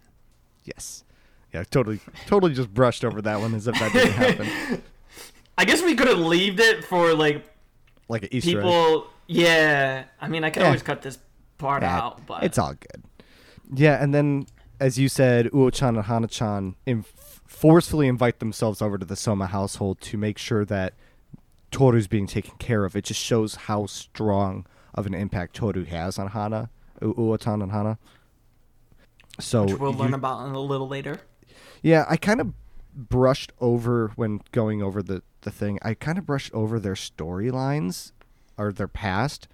Yes. 0.65 1.03
Yeah, 1.53 1.63
totally, 1.63 1.99
totally 2.27 2.53
just 2.53 2.73
brushed 2.73 3.03
over 3.05 3.21
that 3.23 3.39
one 3.39 3.53
as 3.55 3.67
if 3.67 3.77
that 3.79 3.91
didn't 3.93 4.13
happen. 4.13 4.81
I 5.57 5.65
guess 5.65 5.81
we 5.81 5.95
could 5.95 6.07
have 6.07 6.19
leaved 6.19 6.59
it 6.59 6.83
for 6.85 7.13
like 7.13 7.45
Like 8.11 8.23
an 8.23 8.29
Easter 8.33 8.49
egg. 8.49 8.55
people. 8.57 9.07
Yeah, 9.27 10.03
I 10.19 10.27
mean, 10.27 10.43
I 10.43 10.49
could 10.49 10.59
Yeah. 10.61 10.67
always 10.67 10.83
cut 10.83 11.01
this 11.01 11.17
part 11.57 11.81
Yeah, 11.81 11.97
out, 11.97 12.25
but 12.27 12.43
it's 12.43 12.57
all 12.57 12.73
good. 12.73 13.03
Yeah, 13.73 14.03
and 14.03 14.13
then 14.13 14.47
as 14.81 14.97
you 14.99 15.07
said, 15.07 15.45
Uo-chan 15.51 15.95
and 15.95 16.05
Hana-chan 16.05 16.75
in- 16.85 17.05
forcefully 17.47 18.07
invite 18.07 18.39
themselves 18.39 18.81
over 18.81 18.97
to 18.97 19.05
the 19.05 19.15
Soma 19.15 19.47
household 19.47 20.01
to 20.01 20.17
make 20.17 20.37
sure 20.37 20.65
that 20.65 20.93
Toru's 21.71 22.07
being 22.07 22.27
taken 22.27 22.55
care 22.57 22.83
of. 22.83 22.95
It 22.97 23.05
just 23.05 23.21
shows 23.21 23.55
how 23.55 23.85
strong 23.85 24.65
of 24.93 25.05
an 25.05 25.13
impact 25.13 25.55
Toru 25.55 25.85
has 25.85 26.19
on 26.19 26.27
Hana, 26.29 26.69
U- 27.01 27.13
Uo-chan 27.17 27.61
and 27.61 27.71
Hana. 27.71 27.97
So 29.39 29.63
which 29.65 29.77
we'll 29.77 29.91
you- 29.93 29.97
learn 29.97 30.13
about 30.13 30.45
in 30.47 30.53
a 30.53 30.59
little 30.59 30.87
later. 30.89 31.21
Yeah, 31.81 32.05
I 32.09 32.17
kind 32.17 32.41
of 32.41 32.53
brushed 32.95 33.51
over 33.59 34.11
when 34.15 34.41
going 34.51 34.81
over 34.81 35.01
the, 35.01 35.23
the 35.41 35.51
thing. 35.51 35.79
I 35.81 35.93
kind 35.93 36.17
of 36.17 36.25
brushed 36.25 36.53
over 36.53 36.79
their 36.79 36.93
storylines 36.95 38.11
or 38.57 38.71
their 38.71 38.87
past. 38.87 39.47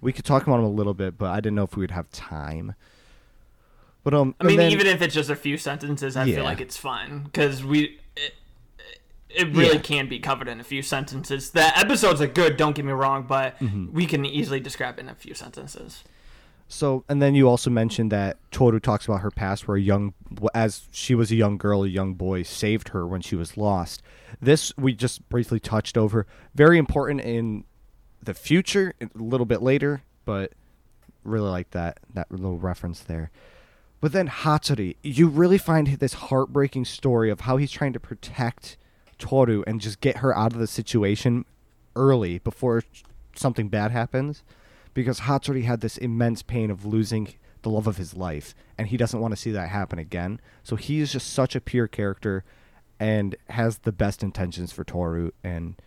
We 0.00 0.12
could 0.12 0.24
talk 0.24 0.42
about 0.44 0.56
them 0.56 0.64
a 0.64 0.68
little 0.70 0.94
bit, 0.94 1.18
but 1.18 1.30
I 1.30 1.36
didn't 1.36 1.54
know 1.56 1.64
if 1.64 1.76
we 1.76 1.82
would 1.82 1.90
have 1.90 2.10
time. 2.10 2.74
But 4.02 4.14
um, 4.14 4.34
I 4.40 4.44
mean, 4.44 4.56
then- 4.56 4.72
even 4.72 4.86
if 4.86 5.02
it's 5.02 5.14
just 5.14 5.28
a 5.30 5.36
few 5.36 5.56
sentences, 5.58 6.16
I 6.16 6.24
Yeah. 6.24 6.36
feel 6.36 6.44
like 6.44 6.60
it's 6.60 6.76
fine 6.76 7.24
because 7.24 7.62
we. 7.64 7.98
It, 8.16 8.34
it 9.28 9.54
really 9.54 9.74
Yeah. 9.76 9.80
can 9.82 10.08
be 10.08 10.18
covered 10.18 10.48
in 10.48 10.58
a 10.58 10.64
few 10.64 10.82
sentences. 10.82 11.50
The 11.50 11.78
episodes 11.78 12.20
are 12.20 12.26
good, 12.26 12.56
don't 12.56 12.74
get 12.74 12.84
me 12.84 12.90
wrong, 12.92 13.24
but 13.28 13.56
Mm-hmm. 13.60 13.92
we 13.92 14.06
can 14.06 14.24
easily 14.24 14.58
describe 14.58 14.98
it 14.98 15.02
in 15.02 15.08
a 15.08 15.14
few 15.14 15.34
sentences. 15.34 16.02
So, 16.72 17.04
and 17.08 17.20
then 17.20 17.34
you 17.34 17.48
also 17.48 17.68
mentioned 17.68 18.12
that 18.12 18.36
Toru 18.52 18.78
talks 18.78 19.04
about 19.06 19.22
her 19.22 19.32
past, 19.32 19.66
where 19.66 19.76
a 19.76 19.80
young, 19.80 20.14
as 20.54 20.88
she 20.92 21.16
was 21.16 21.32
a 21.32 21.34
young 21.34 21.58
girl, 21.58 21.82
a 21.82 21.88
young 21.88 22.14
boy 22.14 22.44
saved 22.44 22.90
her 22.90 23.04
when 23.04 23.20
she 23.20 23.34
was 23.34 23.56
lost. 23.56 24.04
This 24.40 24.72
we 24.78 24.94
just 24.94 25.28
briefly 25.28 25.58
touched 25.58 25.98
over. 25.98 26.28
Very 26.54 26.78
important 26.78 27.22
in 27.22 27.64
the 28.22 28.34
future, 28.34 28.94
a 29.00 29.08
little 29.16 29.46
bit 29.46 29.62
later, 29.62 30.04
but 30.24 30.52
really 31.24 31.50
like 31.50 31.72
that 31.72 31.98
that 32.14 32.30
little 32.30 32.56
reference 32.56 33.00
there. 33.00 33.32
But 34.00 34.12
then 34.12 34.28
Hatsuri, 34.28 34.94
you 35.02 35.26
really 35.26 35.58
find 35.58 35.88
this 35.88 36.14
heartbreaking 36.14 36.84
story 36.84 37.30
of 37.30 37.40
how 37.40 37.56
he's 37.56 37.72
trying 37.72 37.94
to 37.94 38.00
protect 38.00 38.76
Toru 39.18 39.64
and 39.66 39.80
just 39.80 40.00
get 40.00 40.18
her 40.18 40.36
out 40.38 40.52
of 40.52 40.60
the 40.60 40.68
situation 40.68 41.46
early 41.96 42.38
before 42.38 42.84
something 43.34 43.68
bad 43.68 43.90
happens 43.90 44.44
because 44.94 45.20
Hatsuri 45.20 45.64
had 45.64 45.80
this 45.80 45.96
immense 45.98 46.42
pain 46.42 46.70
of 46.70 46.84
losing 46.84 47.34
the 47.62 47.70
love 47.70 47.86
of 47.86 47.96
his 47.96 48.14
life 48.14 48.54
and 48.78 48.88
he 48.88 48.96
doesn't 48.96 49.20
want 49.20 49.32
to 49.32 49.36
see 49.36 49.50
that 49.52 49.68
happen 49.68 49.98
again. 49.98 50.40
So 50.62 50.76
he 50.76 51.00
is 51.00 51.12
just 51.12 51.32
such 51.32 51.54
a 51.54 51.60
pure 51.60 51.86
character 51.86 52.44
and 52.98 53.36
has 53.50 53.78
the 53.78 53.92
best 53.92 54.22
intentions 54.22 54.72
for 54.72 54.84
Toru 54.84 55.30
and 55.44 55.80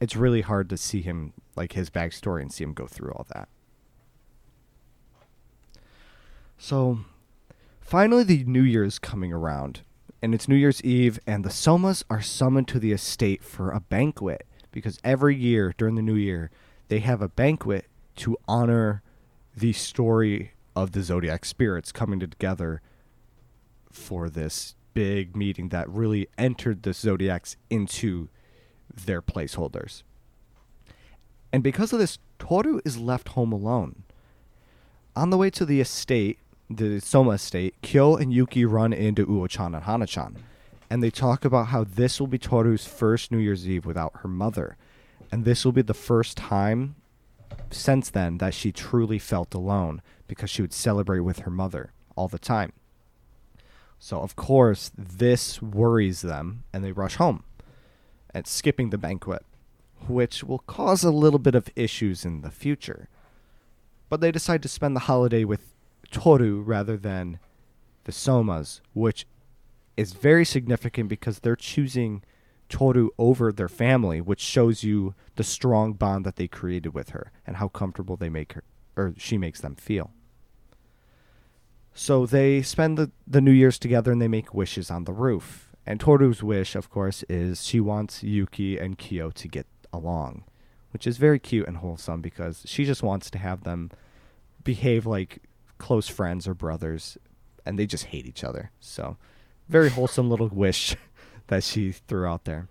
it's 0.00 0.16
really 0.16 0.40
hard 0.40 0.70
to 0.70 0.76
see 0.76 1.02
him 1.02 1.34
like 1.56 1.72
his 1.72 1.90
backstory 1.90 2.42
and 2.42 2.52
see 2.52 2.64
him 2.64 2.72
go 2.72 2.86
through 2.86 3.12
all 3.12 3.26
that. 3.34 3.48
So 6.56 7.00
finally 7.80 8.24
the 8.24 8.44
New 8.44 8.62
Year's 8.62 8.98
coming 8.98 9.32
around 9.32 9.82
and 10.22 10.34
it's 10.34 10.48
New 10.48 10.56
Year's 10.56 10.82
Eve 10.82 11.18
and 11.26 11.44
the 11.44 11.50
Somas 11.50 12.02
are 12.10 12.22
summoned 12.22 12.68
to 12.68 12.78
the 12.78 12.92
estate 12.92 13.42
for 13.42 13.70
a 13.70 13.80
banquet 13.80 14.46
because 14.72 14.98
every 15.04 15.36
year 15.36 15.74
during 15.76 15.94
the 15.94 16.02
New 16.02 16.14
Year 16.14 16.50
they 16.88 17.00
have 17.00 17.22
a 17.22 17.28
banquet 17.28 17.86
to 18.16 18.36
honor 18.46 19.02
the 19.56 19.72
story 19.72 20.52
of 20.76 20.92
the 20.92 21.02
zodiac 21.02 21.44
spirits 21.44 21.92
coming 21.92 22.20
together 22.20 22.80
for 23.90 24.30
this 24.30 24.74
big 24.94 25.36
meeting 25.36 25.68
that 25.70 25.88
really 25.88 26.28
entered 26.38 26.82
the 26.82 26.92
zodiacs 26.92 27.56
into 27.68 28.28
their 28.92 29.22
placeholders. 29.22 30.02
And 31.52 31.62
because 31.62 31.92
of 31.92 31.98
this, 31.98 32.18
Toru 32.38 32.80
is 32.84 32.98
left 32.98 33.30
home 33.30 33.52
alone. 33.52 34.04
On 35.16 35.30
the 35.30 35.36
way 35.36 35.50
to 35.50 35.64
the 35.64 35.80
estate, 35.80 36.38
the 36.68 37.00
Soma 37.00 37.32
estate, 37.32 37.74
Kyo 37.82 38.16
and 38.16 38.32
Yuki 38.32 38.64
run 38.64 38.92
into 38.92 39.26
Uo-chan 39.26 39.74
and 39.74 39.84
Hana-chan, 39.84 40.36
and 40.88 41.02
they 41.02 41.10
talk 41.10 41.44
about 41.44 41.68
how 41.68 41.84
this 41.84 42.20
will 42.20 42.28
be 42.28 42.38
Toru's 42.38 42.86
first 42.86 43.32
New 43.32 43.38
Year's 43.38 43.68
Eve 43.68 43.86
without 43.86 44.12
her 44.22 44.28
mother, 44.28 44.76
and 45.32 45.44
this 45.44 45.64
will 45.64 45.72
be 45.72 45.82
the 45.82 45.94
first 45.94 46.36
time 46.36 46.94
since 47.70 48.10
then 48.10 48.38
that 48.38 48.54
she 48.54 48.72
truly 48.72 49.18
felt 49.18 49.54
alone 49.54 50.02
because 50.26 50.50
she 50.50 50.62
would 50.62 50.72
celebrate 50.72 51.20
with 51.20 51.40
her 51.40 51.50
mother 51.50 51.92
all 52.16 52.28
the 52.28 52.38
time. 52.38 52.72
So 53.98 54.20
of 54.20 54.36
course 54.36 54.90
this 54.96 55.60
worries 55.60 56.22
them 56.22 56.64
and 56.72 56.82
they 56.82 56.92
rush 56.92 57.16
home 57.16 57.44
and 58.32 58.46
skipping 58.46 58.90
the 58.90 58.98
banquet, 58.98 59.44
which 60.06 60.42
will 60.44 60.60
cause 60.60 61.04
a 61.04 61.10
little 61.10 61.38
bit 61.38 61.54
of 61.54 61.68
issues 61.76 62.24
in 62.24 62.42
the 62.42 62.50
future. 62.50 63.08
But 64.08 64.20
they 64.20 64.32
decide 64.32 64.62
to 64.62 64.68
spend 64.68 64.96
the 64.96 65.00
holiday 65.00 65.44
with 65.44 65.74
Toru 66.10 66.60
rather 66.62 66.96
than 66.96 67.38
the 68.04 68.12
Somas, 68.12 68.80
which 68.94 69.26
is 69.96 70.12
very 70.12 70.44
significant 70.44 71.08
because 71.08 71.40
they're 71.40 71.56
choosing 71.56 72.22
Toru 72.70 73.10
over 73.18 73.52
their 73.52 73.68
family, 73.68 74.20
which 74.20 74.40
shows 74.40 74.82
you 74.82 75.14
the 75.36 75.44
strong 75.44 75.92
bond 75.92 76.24
that 76.24 76.36
they 76.36 76.48
created 76.48 76.94
with 76.94 77.10
her 77.10 77.32
and 77.46 77.56
how 77.56 77.68
comfortable 77.68 78.16
they 78.16 78.30
make 78.30 78.54
her 78.54 78.64
or 78.96 79.14
she 79.16 79.38
makes 79.38 79.60
them 79.60 79.74
feel. 79.74 80.10
So 81.94 82.26
they 82.26 82.62
spend 82.62 82.96
the, 82.96 83.10
the 83.26 83.40
New 83.40 83.50
Year's 83.50 83.78
together 83.78 84.12
and 84.12 84.22
they 84.22 84.28
make 84.28 84.54
wishes 84.54 84.90
on 84.90 85.04
the 85.04 85.12
roof. 85.12 85.72
And 85.86 85.98
Toru's 85.98 86.42
wish, 86.42 86.74
of 86.76 86.90
course, 86.90 87.24
is 87.28 87.64
she 87.64 87.80
wants 87.80 88.22
Yuki 88.22 88.78
and 88.78 88.96
Kyo 88.96 89.30
to 89.30 89.48
get 89.48 89.66
along, 89.92 90.44
which 90.92 91.06
is 91.06 91.18
very 91.18 91.38
cute 91.38 91.66
and 91.66 91.78
wholesome 91.78 92.20
because 92.20 92.62
she 92.66 92.84
just 92.84 93.02
wants 93.02 93.30
to 93.30 93.38
have 93.38 93.64
them 93.64 93.90
behave 94.62 95.06
like 95.06 95.42
close 95.78 96.06
friends 96.06 96.46
or 96.46 96.54
brothers 96.54 97.18
and 97.66 97.78
they 97.78 97.86
just 97.86 98.06
hate 98.06 98.26
each 98.26 98.44
other. 98.44 98.70
So, 98.80 99.16
very 99.68 99.90
wholesome 99.90 100.28
little 100.28 100.48
wish 100.48 100.96
that 101.50 101.64
she 101.64 101.90
threw 101.90 102.24
out 102.24 102.44
there. 102.44 102.68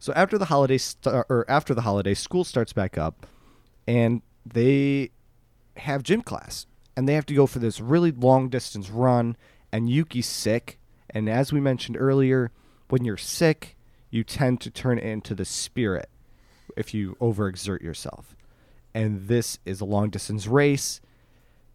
So 0.00 0.12
after 0.14 0.36
the 0.36 0.46
holiday 0.46 0.78
st- 0.78 1.24
or 1.28 1.44
after 1.48 1.72
the 1.72 1.82
holiday, 1.82 2.14
school 2.14 2.42
starts 2.42 2.72
back 2.72 2.98
up, 2.98 3.26
and 3.86 4.22
they 4.44 5.12
have 5.76 6.02
gym 6.02 6.22
class, 6.22 6.66
and 6.96 7.08
they 7.08 7.14
have 7.14 7.26
to 7.26 7.34
go 7.34 7.46
for 7.46 7.60
this 7.60 7.80
really 7.80 8.10
long 8.10 8.48
distance 8.48 8.90
run. 8.90 9.36
And 9.70 9.88
Yuki's 9.88 10.26
sick, 10.26 10.80
and 11.10 11.30
as 11.30 11.52
we 11.52 11.60
mentioned 11.60 11.96
earlier, 11.96 12.50
when 12.88 13.04
you're 13.04 13.16
sick, 13.16 13.76
you 14.10 14.24
tend 14.24 14.60
to 14.62 14.70
turn 14.70 14.98
into 14.98 15.34
the 15.34 15.44
spirit 15.44 16.10
if 16.76 16.92
you 16.92 17.16
overexert 17.20 17.82
yourself. 17.82 18.34
And 18.92 19.28
this 19.28 19.60
is 19.64 19.80
a 19.80 19.86
long 19.86 20.10
distance 20.10 20.48
race. 20.48 21.00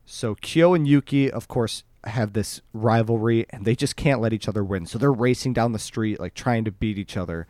So 0.06 0.36
Kyo 0.36 0.74
and 0.74 0.86
Yuki, 0.86 1.32
of 1.32 1.48
course, 1.48 1.84
have 2.10 2.34
this 2.34 2.62
rivalry 2.74 3.46
and 3.50 3.66
they 3.66 3.76
just 3.76 3.96
can't 3.96 4.22
let 4.22 4.34
each 4.34 4.48
other 4.48 4.64
win. 4.64 4.86
So 4.86 4.98
they're 4.98 5.12
racing 5.12 5.54
down 5.54 5.72
the 5.72 5.80
street, 5.80 6.20
like 6.20 6.34
trying 6.34 6.66
to 6.66 6.72
beat 6.72 6.98
each 6.98 7.18
other. 7.18 7.48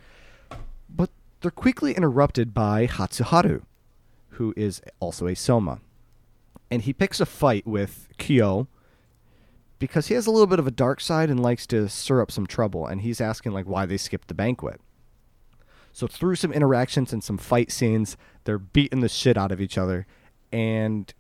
But 0.90 1.10
they're 1.42 1.52
quickly 1.52 1.94
interrupted 1.94 2.54
by 2.54 2.88
Hatsuharu, 2.88 3.64
who 4.32 4.54
is 4.58 4.82
also 5.00 5.28
a 5.28 5.36
Soma. 5.36 5.80
And 6.70 6.82
he 6.82 6.94
picks 6.94 7.20
a 7.20 7.26
fight 7.26 7.66
with 7.66 8.10
Kyo 8.18 8.68
because 9.80 10.08
he 10.08 10.16
has 10.16 10.28
a 10.28 10.32
little 10.32 10.48
bit 10.48 10.60
of 10.60 10.68
a 10.68 10.72
dark 10.72 11.00
side 11.00 11.30
and 11.30 11.42
likes 11.42 11.68
to 11.68 11.88
stir 11.88 12.22
up 12.22 12.32
some 12.32 12.48
trouble. 12.48 12.86
And 12.86 13.02
he's 13.02 13.22
asking, 13.22 13.54
like, 13.54 13.66
why 13.66 13.86
they 13.86 13.98
skipped 13.98 14.28
the 14.28 14.34
banquet. 14.34 14.82
So 15.94 16.08
through 16.08 16.36
some 16.36 16.52
interactions 16.52 17.14
and 17.14 17.24
some 17.24 17.38
fight 17.38 17.72
scenes, 17.72 18.18
they're 18.44 18.60
beating 18.60 19.00
the 19.00 19.10
shit 19.10 19.38
out 19.38 19.52
of 19.52 19.62
each 19.62 19.78
other. 19.78 20.06
And 20.52 21.14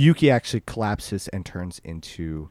Yuki 0.00 0.30
actually 0.30 0.60
collapses 0.60 1.28
and 1.28 1.44
turns 1.44 1.80
into, 1.84 2.48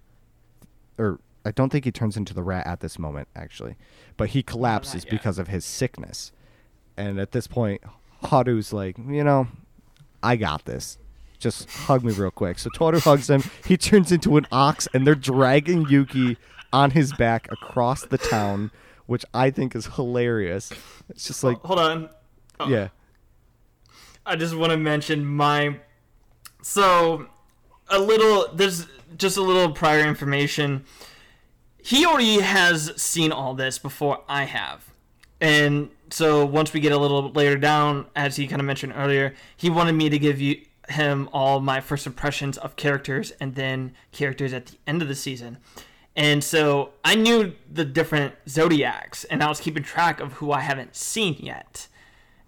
or 0.97 1.19
I 1.43 1.51
don't 1.51 1.71
think 1.71 1.85
he 1.85 1.91
turns 1.91 2.15
into 2.15 2.33
the 2.33 2.43
rat 2.43 2.67
at 2.67 2.79
this 2.79 2.99
moment, 2.99 3.27
actually, 3.35 3.75
but 4.17 4.29
he 4.29 4.43
collapses 4.43 5.03
yet. 5.03 5.11
because 5.11 5.39
of 5.39 5.47
his 5.47 5.65
sickness. 5.65 6.31
And 6.95 7.19
at 7.19 7.31
this 7.31 7.47
point, 7.47 7.81
Haru's 8.23 8.71
like, 8.71 8.97
you 8.97 9.23
know, 9.23 9.47
I 10.21 10.35
got 10.35 10.65
this. 10.65 10.97
Just 11.39 11.69
hug 11.71 12.03
me 12.03 12.11
real 12.11 12.29
quick. 12.31 12.59
So 12.59 12.69
Toru 12.69 12.99
hugs 12.99 13.29
him. 13.29 13.43
He 13.65 13.77
turns 13.77 14.11
into 14.11 14.37
an 14.37 14.45
ox, 14.51 14.87
and 14.93 15.07
they're 15.07 15.15
dragging 15.15 15.87
Yuki 15.89 16.37
on 16.71 16.91
his 16.91 17.13
back 17.13 17.51
across 17.51 18.05
the 18.05 18.17
town, 18.17 18.69
which 19.07 19.25
I 19.33 19.49
think 19.49 19.75
is 19.75 19.87
hilarious. 19.87 20.71
It's 21.09 21.25
just 21.25 21.43
like, 21.43 21.59
Hold 21.61 21.79
on. 21.79 22.09
Oh, 22.59 22.67
yeah, 22.67 22.89
I 24.25 24.35
just 24.35 24.55
want 24.55 24.71
to 24.71 24.77
mention 24.77 25.25
my. 25.25 25.79
So, 26.61 27.27
a 27.89 27.99
little. 27.99 28.47
There's 28.53 28.87
just 29.17 29.37
a 29.37 29.41
little 29.41 29.71
prior 29.71 30.07
information. 30.07 30.85
He 31.77 32.05
already 32.05 32.39
has 32.39 32.91
seen 33.01 33.31
all 33.31 33.53
this 33.53 33.79
before 33.79 34.23
I 34.27 34.43
have. 34.43 34.91
And 35.41 35.89
so, 36.09 36.45
once 36.45 36.73
we 36.73 36.79
get 36.79 36.91
a 36.91 36.97
little 36.97 37.31
later 37.31 37.57
down, 37.57 38.07
as 38.15 38.35
he 38.35 38.47
kind 38.47 38.61
of 38.61 38.65
mentioned 38.65 38.93
earlier, 38.95 39.33
he 39.55 39.69
wanted 39.69 39.93
me 39.93 40.09
to 40.09 40.19
give 40.19 40.41
you 40.41 40.61
him 40.89 41.29
all 41.31 41.59
my 41.59 41.79
first 41.79 42.07
impressions 42.07 42.57
of 42.57 42.75
characters 42.75 43.31
and 43.39 43.55
then 43.55 43.93
characters 44.11 44.53
at 44.53 44.65
the 44.67 44.77
end 44.87 45.01
of 45.01 45.07
the 45.07 45.15
season. 45.15 45.57
And 46.15 46.43
so 46.43 46.91
I 47.05 47.15
knew 47.15 47.53
the 47.71 47.85
different 47.85 48.35
zodiacs, 48.47 49.23
and 49.25 49.43
I 49.43 49.47
was 49.47 49.59
keeping 49.61 49.83
track 49.83 50.19
of 50.19 50.33
who 50.33 50.51
I 50.51 50.61
haven't 50.61 50.95
seen 50.95 51.35
yet 51.39 51.87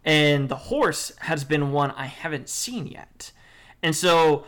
and 0.04 0.50
the 0.50 0.56
horse 0.56 1.12
has 1.20 1.44
been 1.44 1.72
one 1.72 1.92
I 1.92 2.06
haven't 2.06 2.50
seen 2.50 2.88
yet. 2.88 3.32
And 3.84 3.96
so 3.96 4.46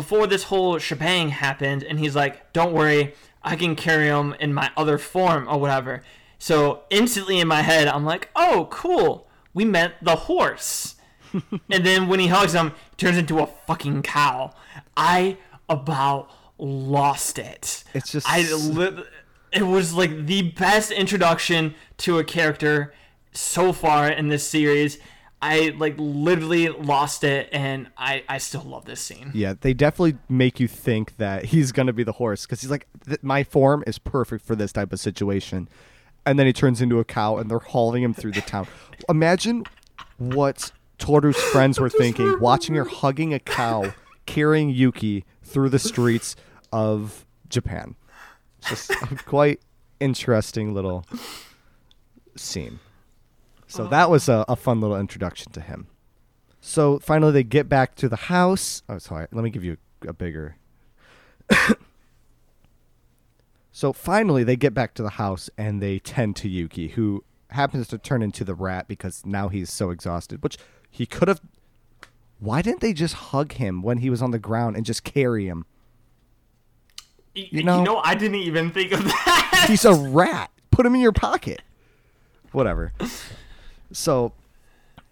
before 0.00 0.26
this 0.28 0.44
whole 0.44 0.78
shebang 0.78 1.30
happened, 1.30 1.82
and 1.82 1.98
he's 1.98 2.14
like, 2.14 2.52
"Don't 2.52 2.72
worry, 2.72 3.14
I 3.42 3.56
can 3.56 3.74
carry 3.74 4.06
him 4.06 4.34
in 4.38 4.54
my 4.54 4.70
other 4.76 4.96
form 4.98 5.48
or 5.48 5.58
whatever." 5.58 6.02
So 6.38 6.82
instantly 6.90 7.40
in 7.40 7.48
my 7.48 7.62
head, 7.62 7.88
I'm 7.88 8.04
like, 8.04 8.28
"Oh, 8.36 8.68
cool, 8.70 9.28
we 9.54 9.64
met 9.64 9.94
the 10.02 10.16
horse." 10.30 10.94
and 11.70 11.84
then 11.84 12.06
when 12.08 12.20
he 12.20 12.28
hugs 12.28 12.54
him, 12.54 12.72
he 12.90 12.96
turns 12.96 13.18
into 13.18 13.40
a 13.40 13.46
fucking 13.66 14.02
cow. 14.02 14.52
I 14.96 15.36
about 15.68 16.30
lost 16.58 17.38
it. 17.38 17.84
It's 17.94 18.12
just- 18.12 18.26
I 18.30 18.42
li- 18.52 19.02
it 19.52 19.62
was 19.66 19.94
like 19.94 20.26
the 20.26 20.42
best 20.52 20.90
introduction 20.90 21.74
to 21.98 22.18
a 22.18 22.24
character 22.24 22.94
so 23.32 23.72
far 23.72 24.08
in 24.08 24.28
this 24.28 24.46
series. 24.46 24.98
I 25.40 25.74
like 25.78 25.94
literally 25.98 26.68
lost 26.68 27.22
it, 27.22 27.48
and 27.52 27.88
I 27.96 28.24
I 28.28 28.38
still 28.38 28.62
love 28.62 28.84
this 28.86 29.00
scene. 29.00 29.30
Yeah, 29.34 29.54
they 29.60 29.72
definitely 29.72 30.18
make 30.28 30.58
you 30.58 30.66
think 30.68 31.16
that 31.18 31.46
he's 31.46 31.70
to 31.72 31.92
be 31.92 32.02
the 32.02 32.12
horse 32.12 32.44
because 32.44 32.60
he's 32.60 32.70
like, 32.70 32.86
"Th- 33.06 33.22
my 33.22 33.44
form 33.44 33.84
is 33.86 33.98
perfect 33.98 34.44
for 34.44 34.56
this 34.56 34.72
type 34.72 34.92
of 34.92 35.00
situation. 35.00 35.68
and 36.26 36.38
then 36.38 36.46
he 36.46 36.52
turns 36.52 36.82
into 36.82 36.98
a 36.98 37.04
cow, 37.04 37.38
and 37.38 37.50
they're 37.50 37.58
hauling 37.58 38.02
him 38.02 38.12
through 38.12 38.32
the 38.32 38.42
town. 38.42 38.66
Imagine 39.08 39.64
what 40.18 40.72
Toru's 40.98 41.36
friends 41.52 41.80
were 41.80 41.88
thinking, 41.88 42.38
watching 42.40 42.74
her 42.74 42.84
hugging 42.84 43.32
a 43.32 43.38
cow, 43.38 43.94
carrying 44.26 44.68
Yuki 44.68 45.24
through 45.42 45.70
the 45.70 45.78
streets 45.78 46.36
of 46.70 47.24
Japan. 47.48 47.94
Just 48.68 48.90
a 48.90 49.16
quite 49.24 49.60
interesting 50.00 50.74
little 50.74 51.06
scene. 52.36 52.78
So 53.68 53.84
oh. 53.84 53.88
that 53.88 54.10
was 54.10 54.28
a, 54.28 54.44
a 54.48 54.56
fun 54.56 54.80
little 54.80 54.98
introduction 54.98 55.52
to 55.52 55.60
him. 55.60 55.86
So 56.60 56.98
finally, 56.98 57.32
they 57.32 57.44
get 57.44 57.68
back 57.68 57.94
to 57.96 58.08
the 58.08 58.16
house. 58.16 58.82
Oh, 58.88 58.98
sorry. 58.98 59.26
Let 59.30 59.44
me 59.44 59.50
give 59.50 59.62
you 59.62 59.76
a, 60.02 60.08
a 60.08 60.12
bigger. 60.12 60.56
so 63.70 63.92
finally, 63.92 64.42
they 64.42 64.56
get 64.56 64.74
back 64.74 64.94
to 64.94 65.02
the 65.02 65.10
house 65.10 65.50
and 65.56 65.80
they 65.82 65.98
tend 65.98 66.34
to 66.36 66.48
Yuki, 66.48 66.88
who 66.88 67.22
happens 67.50 67.88
to 67.88 67.98
turn 67.98 68.22
into 68.22 68.42
the 68.42 68.54
rat 68.54 68.88
because 68.88 69.24
now 69.24 69.48
he's 69.48 69.70
so 69.70 69.90
exhausted. 69.90 70.42
Which 70.42 70.58
he 70.90 71.06
could 71.06 71.28
have. 71.28 71.40
Why 72.40 72.62
didn't 72.62 72.80
they 72.80 72.92
just 72.92 73.14
hug 73.14 73.52
him 73.52 73.82
when 73.82 73.98
he 73.98 74.10
was 74.10 74.22
on 74.22 74.30
the 74.30 74.38
ground 74.38 74.76
and 74.76 74.86
just 74.86 75.04
carry 75.04 75.46
him? 75.46 75.66
Y- 77.36 77.48
You 77.50 77.62
know- 77.64 77.78
you 77.78 77.84
know, 77.84 77.98
I 77.98 78.14
didn't 78.14 78.36
even 78.40 78.70
think 78.70 78.92
of 78.92 79.04
that. 79.04 79.66
He's 79.68 79.84
a 79.84 79.92
rat. 79.94 80.50
Put 80.70 80.86
him 80.86 80.94
in 80.94 81.00
your 81.00 81.12
pocket. 81.12 81.62
Whatever. 82.52 82.92
So, 83.92 84.32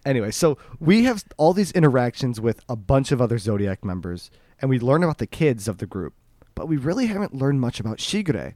anyway, 0.05 0.31
so 0.31 0.57
we 0.79 1.03
have 1.03 1.23
all 1.37 1.53
these 1.53 1.71
interactions 1.71 2.39
with 2.39 2.61
a 2.69 2.75
bunch 2.75 3.11
of 3.11 3.21
other 3.21 3.37
Zodiac 3.37 3.83
members, 3.83 4.29
and 4.61 4.69
we 4.69 4.79
learn 4.79 5.03
about 5.03 5.17
the 5.17 5.27
kids 5.27 5.67
of 5.67 5.77
the 5.77 5.85
group, 5.85 6.13
but 6.55 6.67
we 6.67 6.77
really 6.77 7.07
haven't 7.07 7.33
learned 7.33 7.61
much 7.61 7.79
about 7.79 7.97
Shigure 7.97 8.53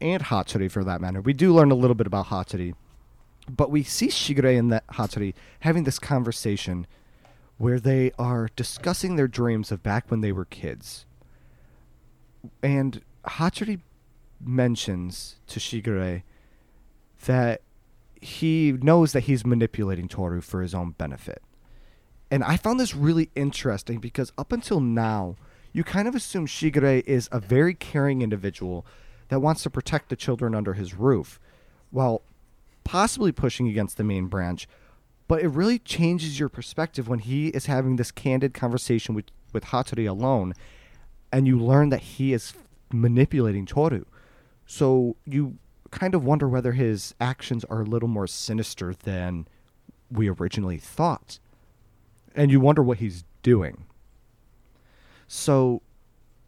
and 0.00 0.22
Hatsuri 0.22 0.70
for 0.70 0.84
that 0.84 1.00
matter. 1.00 1.20
We 1.20 1.32
do 1.32 1.52
learn 1.52 1.70
a 1.70 1.74
little 1.74 1.94
bit 1.94 2.06
about 2.06 2.26
Hatsuri, 2.26 2.74
but 3.48 3.70
we 3.70 3.82
see 3.82 4.08
Shigure 4.08 4.58
and 4.58 4.70
that 4.72 4.86
Hatsuri 4.88 5.34
having 5.60 5.84
this 5.84 5.98
conversation 5.98 6.86
where 7.56 7.80
they 7.80 8.12
are 8.18 8.48
discussing 8.54 9.16
their 9.16 9.28
dreams 9.28 9.72
of 9.72 9.82
back 9.82 10.10
when 10.10 10.20
they 10.20 10.32
were 10.32 10.44
kids. 10.44 11.06
And 12.62 13.02
Hatsuri 13.26 13.80
mentions 14.40 15.36
to 15.48 15.58
Shigure 15.58 16.22
that 17.26 17.62
he 18.20 18.72
knows 18.72 19.12
that 19.12 19.24
he's 19.24 19.46
manipulating 19.46 20.08
Toru 20.08 20.40
for 20.40 20.62
his 20.62 20.74
own 20.74 20.90
benefit. 20.92 21.42
And 22.30 22.44
I 22.44 22.56
found 22.56 22.78
this 22.78 22.94
really 22.94 23.30
interesting 23.34 23.98
because 23.98 24.32
up 24.36 24.52
until 24.52 24.80
now, 24.80 25.36
you 25.72 25.84
kind 25.84 26.08
of 26.08 26.14
assume 26.14 26.46
Shigure 26.46 27.02
is 27.06 27.28
a 27.32 27.40
very 27.40 27.74
caring 27.74 28.22
individual 28.22 28.84
that 29.28 29.40
wants 29.40 29.62
to 29.62 29.70
protect 29.70 30.08
the 30.08 30.16
children 30.16 30.54
under 30.54 30.74
his 30.74 30.94
roof, 30.94 31.38
while 31.90 32.22
possibly 32.84 33.32
pushing 33.32 33.68
against 33.68 33.96
the 33.96 34.04
main 34.04 34.26
branch. 34.26 34.68
But 35.26 35.42
it 35.42 35.48
really 35.48 35.78
changes 35.78 36.40
your 36.40 36.48
perspective 36.48 37.06
when 37.06 37.18
he 37.18 37.48
is 37.48 37.66
having 37.66 37.96
this 37.96 38.10
candid 38.10 38.54
conversation 38.54 39.14
with, 39.14 39.26
with 39.52 39.66
Hatori 39.66 40.08
alone, 40.08 40.54
and 41.30 41.46
you 41.46 41.58
learn 41.58 41.90
that 41.90 42.00
he 42.00 42.32
is 42.32 42.54
manipulating 42.90 43.66
Toru. 43.66 44.04
So 44.66 45.16
you 45.26 45.58
kind 45.90 46.14
of 46.14 46.24
wonder 46.24 46.48
whether 46.48 46.72
his 46.72 47.14
actions 47.20 47.64
are 47.64 47.80
a 47.80 47.84
little 47.84 48.08
more 48.08 48.26
sinister 48.26 48.94
than 48.94 49.46
we 50.10 50.28
originally 50.28 50.78
thought. 50.78 51.38
And 52.34 52.50
you 52.50 52.60
wonder 52.60 52.82
what 52.82 52.98
he's 52.98 53.24
doing. 53.42 53.84
So 55.26 55.82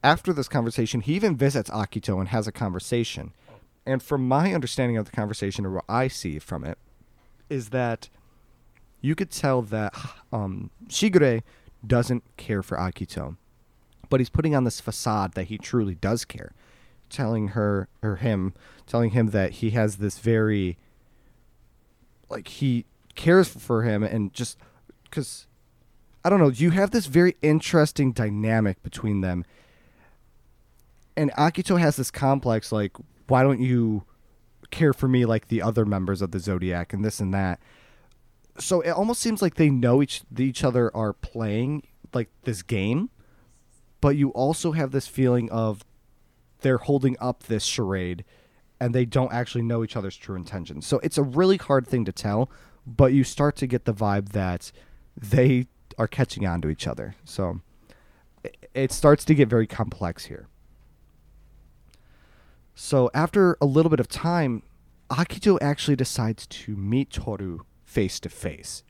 after 0.03 0.33
this 0.33 0.49
conversation, 0.49 1.01
he 1.01 1.15
even 1.15 1.37
visits 1.37 1.71
Akito 1.71 2.19
and 2.19 2.29
has 2.29 2.47
a 2.47 2.53
conversation. 2.53 3.33
And 3.87 4.03
from 4.03 4.27
my 4.27 4.55
understanding 4.55 4.97
of 4.97 5.05
the 5.07 5.11
conversation, 5.11 5.67
or 5.67 5.71
what 5.73 5.85
I 5.89 6.09
see 6.09 6.39
from 6.39 6.65
it, 6.65 6.79
is 7.49 7.71
that 7.71 8.09
you 9.01 9.15
could 9.15 9.31
tell 9.31 9.63
that 9.63 9.95
um, 10.33 10.71
Shigure 10.89 11.43
doesn't 11.87 12.25
care 12.37 12.63
for 12.63 12.77
Akito, 12.77 13.37
but 14.09 14.21
he's 14.21 14.31
putting 14.31 14.55
on 14.55 14.65
this 14.65 14.81
facade 14.81 15.33
that 15.35 15.45
he 15.45 15.59
truly 15.59 15.95
does 15.95 16.25
care, 16.25 16.53
telling 17.11 17.49
her 17.49 17.89
or 18.03 18.17
him, 18.17 18.55
telling 18.87 19.11
him 19.11 19.29
that 19.29 19.53
he 19.53 19.71
has 19.71 19.97
this 19.97 20.19
very, 20.19 20.79
like 22.29 22.49
he 22.49 22.87
cares 23.15 23.49
for 23.49 23.83
him 23.83 24.03
and 24.03 24.33
just 24.33 24.57
because 25.05 25.47
I 26.25 26.29
don't 26.29 26.41
know, 26.41 26.49
you 26.49 26.71
have 26.71 26.91
this 26.91 27.07
very 27.07 27.37
interesting 27.43 28.13
dynamic 28.13 28.83
between 28.83 29.23
them. 29.23 29.45
And 31.17 31.33
Akito 31.33 31.79
has 31.79 31.97
this 31.97 32.11
complex, 32.11 32.73
like, 32.73 32.97
why 33.27 33.43
don't 33.43 33.61
you 33.61 34.05
care 34.71 34.93
for 34.93 35.09
me 35.09 35.25
like 35.25 35.49
the 35.49 35.63
other 35.63 35.85
members 35.85 36.23
of 36.23 36.31
the 36.31 36.39
Zodiac 36.39 36.93
and 36.93 37.05
this 37.05 37.21
and 37.21 37.33
that? 37.33 37.59
So 38.59 38.81
it 38.83 38.91
almost 38.91 39.21
seems 39.21 39.41
like 39.41 39.55
they 39.55 39.71
know 39.71 40.03
each 40.03 40.23
each 40.37 40.63
other 40.63 40.95
are 40.95 41.15
playing 41.15 41.85
like 42.13 42.29
this 42.43 42.63
game, 42.63 43.09
but 44.01 44.17
you 44.17 44.31
also 44.31 44.73
have 44.73 44.91
this 44.91 45.07
feeling 45.07 45.51
of 45.51 45.85
they're 46.61 46.79
holding 46.79 47.17
up 47.21 47.45
this 47.45 47.65
charade 47.65 48.25
and 48.81 48.95
they 48.95 49.05
don't 49.05 49.33
actually 49.33 49.63
know 49.63 49.85
each 49.85 49.97
other's 49.97 50.17
true 50.17 50.37
intentions. 50.37 50.87
So 50.87 51.01
it's 51.03 51.19
a 51.19 51.23
really 51.23 51.59
hard 51.59 51.87
thing 51.87 52.05
to 52.07 52.13
tell, 52.13 52.51
but 52.87 53.13
you 53.13 53.25
start 53.25 53.57
to 53.57 53.67
get 53.67 53.85
the 53.85 53.93
vibe 53.93 54.31
that 54.31 54.73
they 55.17 55.67
are 55.99 56.09
catching 56.09 56.47
on 56.47 56.63
to 56.63 56.69
each 56.69 56.87
other. 56.87 57.15
So 57.25 57.61
it, 58.75 58.91
starts 58.91 59.25
to 59.27 59.35
get 59.35 59.49
very 59.49 59.67
complex 59.67 60.27
here. 60.27 60.49
So 62.75 63.11
after 63.13 63.59
a 63.61 63.67
little 63.67 63.91
bit 63.91 64.01
of 64.01 64.09
time, 64.09 64.63
Akito 65.11 65.59
actually 65.61 65.97
decides 65.97 66.47
to 66.47 66.75
meet 66.77 67.11
Toru 67.11 67.61
face 67.85 68.19
to 68.21 68.29
face 68.31 68.83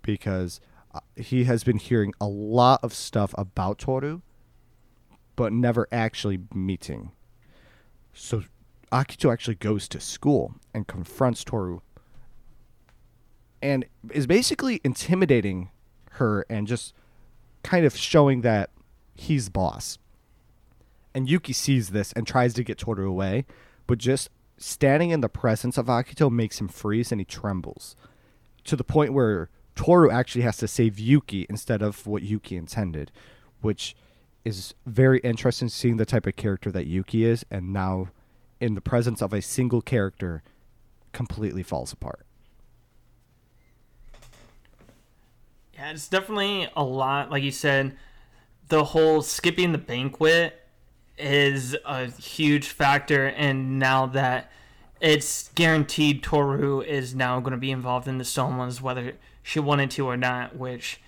because 0.00 0.60
uh, 0.92 1.00
he 1.14 1.44
has 1.44 1.62
been 1.62 1.78
hearing 1.78 2.12
a 2.20 2.26
lot 2.26 2.80
of 2.82 2.92
stuff 2.92 3.34
about 3.38 3.78
Toru, 3.78 4.22
but 5.36 5.52
never 5.52 5.88
actually 5.90 6.40
meeting. 6.54 7.12
So 8.12 8.44
Akito 8.90 9.32
actually 9.32 9.54
goes 9.54 9.88
to 9.88 10.00
school 10.00 10.54
and 10.74 10.86
confronts 10.86 11.44
Toru 11.44 11.80
and 13.62 13.84
is 14.10 14.26
basically 14.26 14.80
intimidating 14.84 15.70
her 16.12 16.44
and 16.50 16.66
just 16.66 16.94
kind 17.62 17.86
of 17.86 17.96
showing 17.96 18.42
that 18.42 18.70
he's 19.14 19.48
boss. 19.48 19.98
And 21.14 21.28
Yuki 21.28 21.52
sees 21.52 21.90
this 21.90 22.12
and 22.12 22.26
tries 22.26 22.54
to 22.54 22.64
get 22.64 22.78
Toru 22.78 23.08
away, 23.08 23.46
but 23.86 23.98
just 23.98 24.30
standing 24.58 25.10
in 25.10 25.20
the 25.20 25.28
presence 25.28 25.78
of 25.78 25.86
Akito 25.86 26.30
makes 26.30 26.60
him 26.60 26.68
freeze 26.68 27.12
and 27.12 27.20
he 27.20 27.24
trembles 27.24 27.96
to 28.64 28.76
the 28.76 28.84
point 28.84 29.12
where 29.12 29.48
Toru 29.74 30.10
actually 30.10 30.42
has 30.42 30.56
to 30.58 30.68
save 30.68 30.98
Yuki 30.98 31.46
instead 31.48 31.82
of 31.82 32.06
what 32.06 32.22
Yuki 32.22 32.56
intended, 32.56 33.10
which 33.60 33.96
is 34.44 34.74
very 34.86 35.18
interesting 35.20 35.68
seeing 35.68 35.96
the 35.96 36.06
type 36.06 36.26
of 36.26 36.36
character 36.36 36.70
that 36.72 36.86
Yuki 36.86 37.24
is 37.24 37.44
and 37.50 37.72
now 37.72 38.08
in 38.60 38.74
the 38.74 38.80
presence 38.80 39.20
of 39.20 39.32
a 39.32 39.42
single 39.42 39.82
character 39.82 40.42
completely 41.12 41.62
falls 41.62 41.92
apart. 41.92 42.24
Yeah, 45.74 45.90
it's 45.90 46.08
definitely 46.08 46.68
a 46.76 46.84
lot. 46.84 47.30
Like 47.30 47.42
you 47.42 47.50
said, 47.50 47.96
the 48.68 48.84
whole 48.84 49.20
skipping 49.22 49.72
the 49.72 49.78
banquet 49.78 50.60
is 51.18 51.76
a 51.84 52.06
huge 52.06 52.68
factor. 52.68 53.26
And 53.26 53.78
now 53.78 54.06
that 54.06 54.50
it's 55.00 55.50
guaranteed 55.54 56.22
Toru 56.22 56.80
is 56.80 57.14
now 57.14 57.40
going 57.40 57.52
to 57.52 57.58
be 57.58 57.70
involved 57.70 58.06
in 58.06 58.18
the 58.18 58.24
Somas, 58.24 58.80
whether 58.80 59.14
she 59.42 59.58
wanted 59.58 59.90
to 59.92 60.06
or 60.06 60.16
not, 60.16 60.56
which 60.56 61.00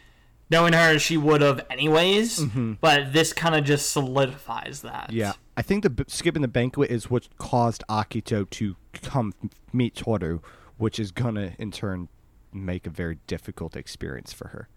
knowing 0.51 0.73
her, 0.73 0.99
she 0.99 1.17
would 1.17 1.41
have 1.41 1.65
anyways. 1.71 2.39
Mm-hmm. 2.41 2.75
But 2.81 3.13
this 3.13 3.33
kind 3.33 3.55
of 3.55 3.65
just 3.65 3.91
solidifies 3.91 4.83
that. 4.83 5.13
Yeah, 5.13 5.33
I 5.57 5.63
think 5.63 5.83
the 5.83 5.91
b- 5.91 6.05
skipping 6.09 6.43
the 6.43 6.49
banquet 6.49 6.91
is 6.91 7.11
what 7.11 7.29
caused 7.39 7.83
Akito 7.89 8.49
to 8.51 8.77
come 8.93 9.33
meet 9.73 9.97
Toru, 9.97 10.41
which 10.77 10.99
is 10.99 11.11
gonna 11.11 11.53
in 11.59 11.71
turn 11.71 12.09
make 12.53 12.87
a 12.87 12.91
very 12.91 13.19
difficult 13.27 13.75
experience 13.77 14.33
for 14.33 14.49
her. 14.49 14.69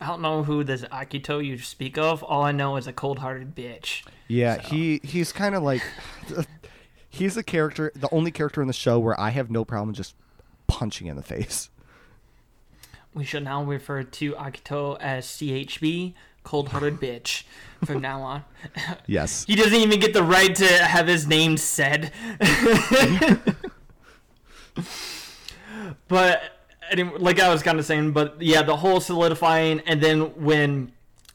I 0.00 0.06
don't 0.06 0.22
know 0.22 0.44
who 0.44 0.62
this 0.62 0.82
Akito 0.82 1.44
you 1.44 1.58
speak 1.58 1.98
of. 1.98 2.22
All 2.22 2.42
I 2.44 2.52
know 2.52 2.76
is 2.76 2.86
a 2.86 2.92
cold 2.92 3.18
hearted 3.18 3.56
bitch. 3.56 4.04
Yeah, 4.28 4.62
So- 4.62 4.68
he 4.68 5.00
he's 5.02 5.32
kind 5.32 5.54
of 5.56 5.62
like 5.64 5.82
he's 7.08 7.36
a 7.36 7.42
character, 7.42 7.90
the 7.96 8.08
only 8.12 8.30
character 8.30 8.60
in 8.62 8.68
the 8.68 8.72
show 8.74 8.98
where 8.98 9.18
I 9.18 9.30
have 9.30 9.50
no 9.50 9.64
problem 9.64 9.94
just 9.94 10.14
punching 10.68 11.06
in 11.08 11.16
the 11.16 11.22
face. 11.22 11.70
We 13.18 13.24
should 13.24 13.42
now 13.42 13.64
refer 13.64 14.04
to 14.04 14.32
Akito 14.34 14.96
as 15.00 15.26
CHB, 15.26 16.14
cold 16.44 16.68
hearted 16.68 17.00
bitch, 17.00 17.42
from 17.84 18.00
now 18.00 18.22
on. 18.22 18.44
Yes. 19.08 19.44
He 19.44 19.56
doesn't 19.56 19.74
even 19.74 19.98
get 19.98 20.12
the 20.12 20.22
right 20.22 20.54
to 20.54 20.64
have 20.64 21.08
his 21.08 21.26
name 21.26 21.56
said. 21.56 22.12
but 26.06 26.42
anyway, 26.92 27.18
like 27.18 27.40
I 27.40 27.48
was 27.52 27.64
kind 27.64 27.80
of 27.80 27.86
saying, 27.86 28.12
but 28.12 28.40
yeah, 28.40 28.62
the 28.62 28.76
whole 28.76 29.00
solidifying, 29.00 29.80
and 29.80 30.00
then 30.00 30.20
when 30.40 30.92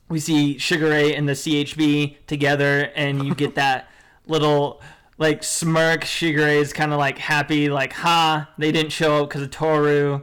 we 0.08 0.22
see 0.22 0.58
Sugar 0.58 0.88
Ray 0.88 1.14
and 1.14 1.28
the 1.28 1.34
CHB 1.34 2.16
together, 2.28 2.94
and 2.96 3.26
you 3.26 3.36
get 3.36 3.56
that 3.56 3.90
little 4.26 4.82
like 5.18 5.44
smirk. 5.44 6.06
Sugar 6.06 6.40
Shigure 6.40 6.56
is 6.62 6.72
kind 6.72 6.94
of 6.94 7.00
like 7.00 7.18
happy, 7.18 7.70
like 7.70 7.92
ha, 7.92 8.50
they 8.58 8.72
didn't 8.72 8.94
show 8.94 9.24
up 9.24 9.30
because 9.30 9.42
of 9.42 9.52
Toru. 9.52 10.22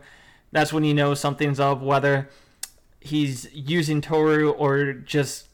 That's 0.52 0.72
when 0.72 0.84
you 0.84 0.94
know 0.94 1.14
something's 1.14 1.60
up. 1.60 1.80
Whether 1.80 2.28
he's 3.00 3.48
using 3.52 4.00
Toru 4.00 4.50
or 4.50 4.92
just 4.92 5.48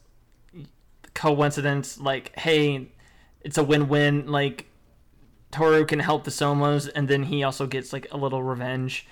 coincidence, 1.13 1.99
like 1.99 2.37
hey, 2.39 2.91
it's 3.41 3.57
a 3.57 3.63
win-win. 3.63 4.27
Like 4.27 4.65
Toru 5.51 5.85
can 5.85 5.99
help 5.99 6.23
the 6.23 6.31
Somas, 6.31 6.89
and 6.95 7.07
then 7.07 7.23
he 7.23 7.43
also 7.43 7.67
gets 7.67 7.93
like 7.93 8.07
a 8.11 8.17
little 8.17 8.43
revenge 8.43 9.07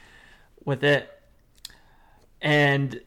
with 0.63 0.83
it. 0.83 1.11
And 2.41 3.01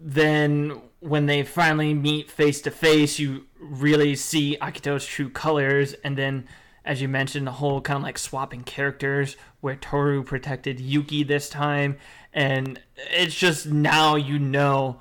then 0.00 0.80
when 1.00 1.26
they 1.26 1.42
finally 1.42 1.94
meet 1.94 2.30
face 2.30 2.60
to 2.62 2.70
face, 2.70 3.18
you 3.18 3.46
really 3.58 4.16
see 4.16 4.56
Akito's 4.60 5.06
true 5.06 5.28
colors. 5.28 5.94
And 6.04 6.16
then, 6.16 6.48
as 6.84 7.00
you 7.00 7.08
mentioned, 7.08 7.46
the 7.46 7.52
whole 7.52 7.80
kind 7.80 7.96
of 7.98 8.02
like 8.02 8.18
swapping 8.18 8.62
characters 8.62 9.36
where 9.60 9.76
Toru 9.76 10.22
protected 10.22 10.80
Yuki 10.80 11.22
this 11.22 11.48
time. 11.48 11.96
And 12.32 12.80
it's 13.10 13.34
just 13.34 13.66
now 13.66 14.16
you 14.16 14.38
know. 14.38 15.00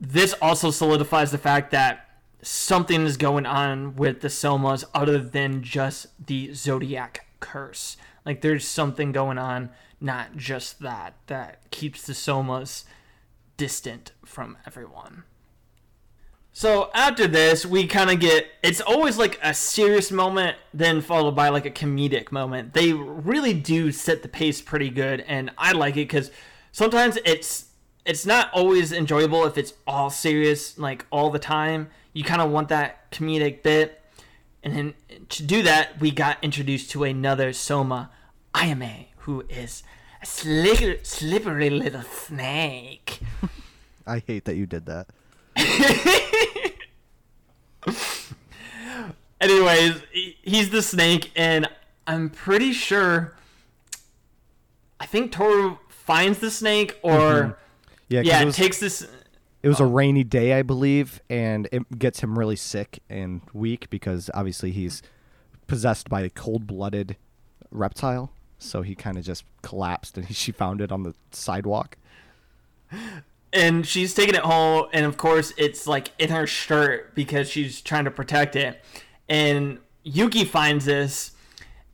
This 0.00 0.34
also 0.40 0.70
solidifies 0.70 1.30
the 1.30 1.38
fact 1.38 1.70
that 1.72 2.08
something 2.42 3.04
is 3.04 3.16
going 3.16 3.46
on 3.46 3.96
with 3.96 4.20
the 4.20 4.28
Somas 4.28 4.84
other 4.94 5.18
than 5.18 5.62
just 5.62 6.06
the 6.24 6.52
Zodiac 6.54 7.26
curse. 7.40 7.96
Like 8.24 8.40
there's 8.40 8.66
something 8.66 9.12
going 9.12 9.38
on, 9.38 9.70
not 10.00 10.36
just 10.36 10.80
that, 10.80 11.14
that 11.26 11.70
keeps 11.70 12.06
the 12.06 12.12
Somas 12.12 12.84
distant 13.56 14.12
from 14.24 14.56
everyone. 14.66 15.24
So 16.54 16.90
after 16.94 17.26
this, 17.26 17.64
we 17.64 17.86
kind 17.86 18.10
of 18.10 18.20
get 18.20 18.46
it's 18.62 18.80
always 18.80 19.16
like 19.16 19.38
a 19.42 19.54
serious 19.54 20.10
moment, 20.10 20.56
then 20.74 21.00
followed 21.00 21.34
by 21.34 21.48
like 21.48 21.64
a 21.64 21.70
comedic 21.70 22.30
moment. 22.30 22.74
They 22.74 22.92
really 22.92 23.54
do 23.54 23.90
set 23.90 24.22
the 24.22 24.28
pace 24.28 24.60
pretty 24.60 24.90
good, 24.90 25.20
and 25.26 25.50
I 25.56 25.72
like 25.72 25.94
it 25.94 26.08
because 26.08 26.30
sometimes 26.70 27.16
it's 27.24 27.70
it's 28.04 28.26
not 28.26 28.50
always 28.52 28.92
enjoyable 28.92 29.46
if 29.46 29.56
it's 29.56 29.72
all 29.86 30.10
serious 30.10 30.78
like 30.78 31.06
all 31.10 31.30
the 31.30 31.38
time. 31.38 31.88
You 32.12 32.22
kind 32.22 32.42
of 32.42 32.50
want 32.50 32.68
that 32.68 33.10
comedic 33.10 33.62
bit, 33.62 34.02
and 34.62 34.76
then 34.76 34.94
to 35.30 35.42
do 35.42 35.62
that, 35.62 36.00
we 36.00 36.10
got 36.10 36.36
introduced 36.42 36.90
to 36.90 37.04
another 37.04 37.54
Soma, 37.54 38.10
Ayame, 38.54 39.06
who 39.18 39.46
is 39.48 39.82
a 40.20 40.26
slicker, 40.26 41.02
slippery 41.02 41.70
little 41.70 42.02
snake. 42.02 43.20
I 44.06 44.18
hate 44.18 44.44
that 44.44 44.56
you 44.56 44.66
did 44.66 44.84
that. 44.86 45.06
Anyways, 49.42 50.00
he's 50.42 50.70
the 50.70 50.80
snake, 50.82 51.32
and 51.34 51.68
I'm 52.06 52.30
pretty 52.30 52.72
sure. 52.72 53.34
I 55.00 55.06
think 55.06 55.32
Toru 55.32 55.78
finds 55.88 56.38
the 56.38 56.50
snake, 56.50 56.98
or 57.02 57.18
Mhm. 57.18 57.56
Yeah, 58.08 58.20
yeah, 58.20 58.42
it 58.42 58.44
was, 58.44 58.56
takes 58.56 58.78
this. 58.78 59.06
it 59.62 59.68
was 59.68 59.80
a 59.80 59.84
rainy 59.86 60.22
day, 60.22 60.52
I 60.52 60.62
believe, 60.62 61.20
and 61.28 61.68
it 61.72 61.98
gets 61.98 62.20
him 62.20 62.38
really 62.38 62.54
sick 62.56 63.00
and 63.10 63.40
weak 63.52 63.90
because 63.90 64.30
obviously 64.32 64.70
he's 64.70 65.02
possessed 65.66 66.08
by 66.08 66.20
a 66.20 66.30
cold-blooded 66.30 67.16
reptile. 67.72 68.30
So 68.58 68.82
he 68.82 68.94
kind 68.94 69.18
of 69.18 69.24
just 69.24 69.44
collapsed, 69.62 70.16
and 70.16 70.26
he, 70.26 70.34
she 70.42 70.52
found 70.52 70.80
it 70.80 70.92
on 70.92 71.02
the 71.02 71.14
sidewalk. 71.32 71.96
and 73.52 73.86
she's 73.86 74.14
taking 74.14 74.34
it 74.34 74.42
home 74.42 74.86
and 74.92 75.04
of 75.06 75.16
course 75.16 75.52
it's 75.56 75.86
like 75.86 76.10
in 76.18 76.28
her 76.30 76.46
shirt 76.46 77.14
because 77.14 77.48
she's 77.50 77.80
trying 77.80 78.04
to 78.04 78.10
protect 78.10 78.54
it 78.54 78.82
and 79.28 79.78
yuki 80.02 80.44
finds 80.44 80.84
this 80.84 81.32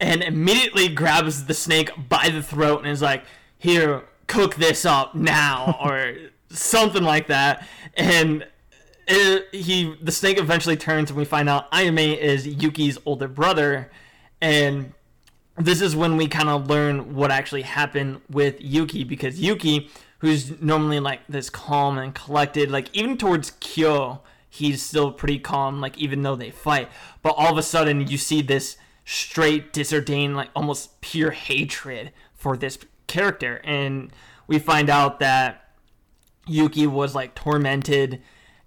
and 0.01 0.23
immediately 0.23 0.89
grabs 0.89 1.47
the 1.47 1.55
snake 1.55 1.91
by 2.09 2.29
the 2.29 2.43
throat 2.43 2.79
and 2.79 2.89
is 2.89 3.03
like 3.03 3.25
here 3.59 4.05
cook 4.27 4.55
this 4.57 4.85
up 4.85 5.15
now 5.15 5.79
or 5.85 6.15
something 6.51 7.03
like 7.03 7.27
that. 7.27 7.67
And 7.95 8.47
it, 9.07 9.49
he 9.53 9.95
the 10.03 10.13
snake 10.13 10.39
eventually 10.39 10.77
turns 10.77 11.11
and 11.11 11.19
we 11.19 11.25
find 11.25 11.49
out 11.49 11.71
ayame 11.73 12.17
is 12.17 12.47
yuki's 12.47 12.99
older 13.05 13.29
brother. 13.29 13.91
And 14.41 14.93
this 15.57 15.81
is 15.81 15.97
when 15.97 16.17
we 16.17 16.29
kind 16.29 16.49
of 16.49 16.69
learn 16.69 17.15
what 17.15 17.33
actually 17.33 17.63
happened 17.63 18.21
with 18.31 18.61
Yuki 18.61 19.03
because 19.03 19.41
Yuki, 19.41 19.91
who's 20.19 20.61
normally 20.61 21.01
like 21.01 21.21
this 21.29 21.51
calm 21.51 21.99
and 21.99 22.15
collected, 22.15 22.71
like 22.71 22.89
even 22.93 23.19
towards 23.19 23.51
Kyo, 23.59 24.21
he's 24.49 24.83
still 24.83 25.13
pretty 25.13 25.39
calm, 25.39 25.81
like 25.81 25.97
even 25.99 26.23
though 26.23 26.37
they 26.37 26.51
fight. 26.51 26.89
But 27.23 27.35
all 27.37 27.53
of 27.53 27.59
a 27.59 27.63
sudden, 27.63 28.07
you 28.07 28.19
see 28.19 28.43
this 28.43 28.77
straight, 29.05 29.73
disordained, 29.73 30.35
like 30.35 30.51
almost 30.55 31.01
pure 31.01 31.31
hatred 31.31 32.13
for 32.35 32.57
this 32.57 32.79
character. 33.07 33.61
And 33.65 34.13
we 34.47 34.59
find 34.59 34.91
out 34.91 35.21
that 35.21 35.71
Yuki 36.47 36.87
was 36.87 37.15
like 37.15 37.35
tormented 37.35 38.23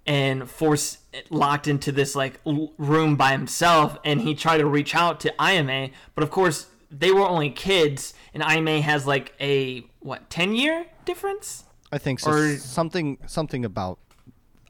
and 0.06 0.48
forced 0.50 0.98
locked 1.30 1.68
into 1.68 1.92
this 1.92 2.16
like 2.16 2.40
room 2.44 3.16
by 3.16 3.32
himself 3.32 3.98
and 4.04 4.20
he 4.22 4.34
tried 4.34 4.58
to 4.58 4.66
reach 4.66 4.96
out 4.96 5.20
to 5.20 5.32
Ayame 5.38 5.92
but 6.16 6.24
of 6.24 6.30
course 6.30 6.66
they 6.90 7.12
were 7.12 7.20
only 7.20 7.50
kids 7.50 8.12
and 8.34 8.42
Ayame 8.42 8.80
has 8.80 9.06
like 9.06 9.32
a 9.40 9.86
what 10.00 10.28
10 10.28 10.56
year 10.56 10.86
difference 11.04 11.64
I 11.92 11.98
think 11.98 12.20
so. 12.20 12.30
Or- 12.30 12.56
something, 12.56 13.18
something 13.26 13.64
about 13.64 13.98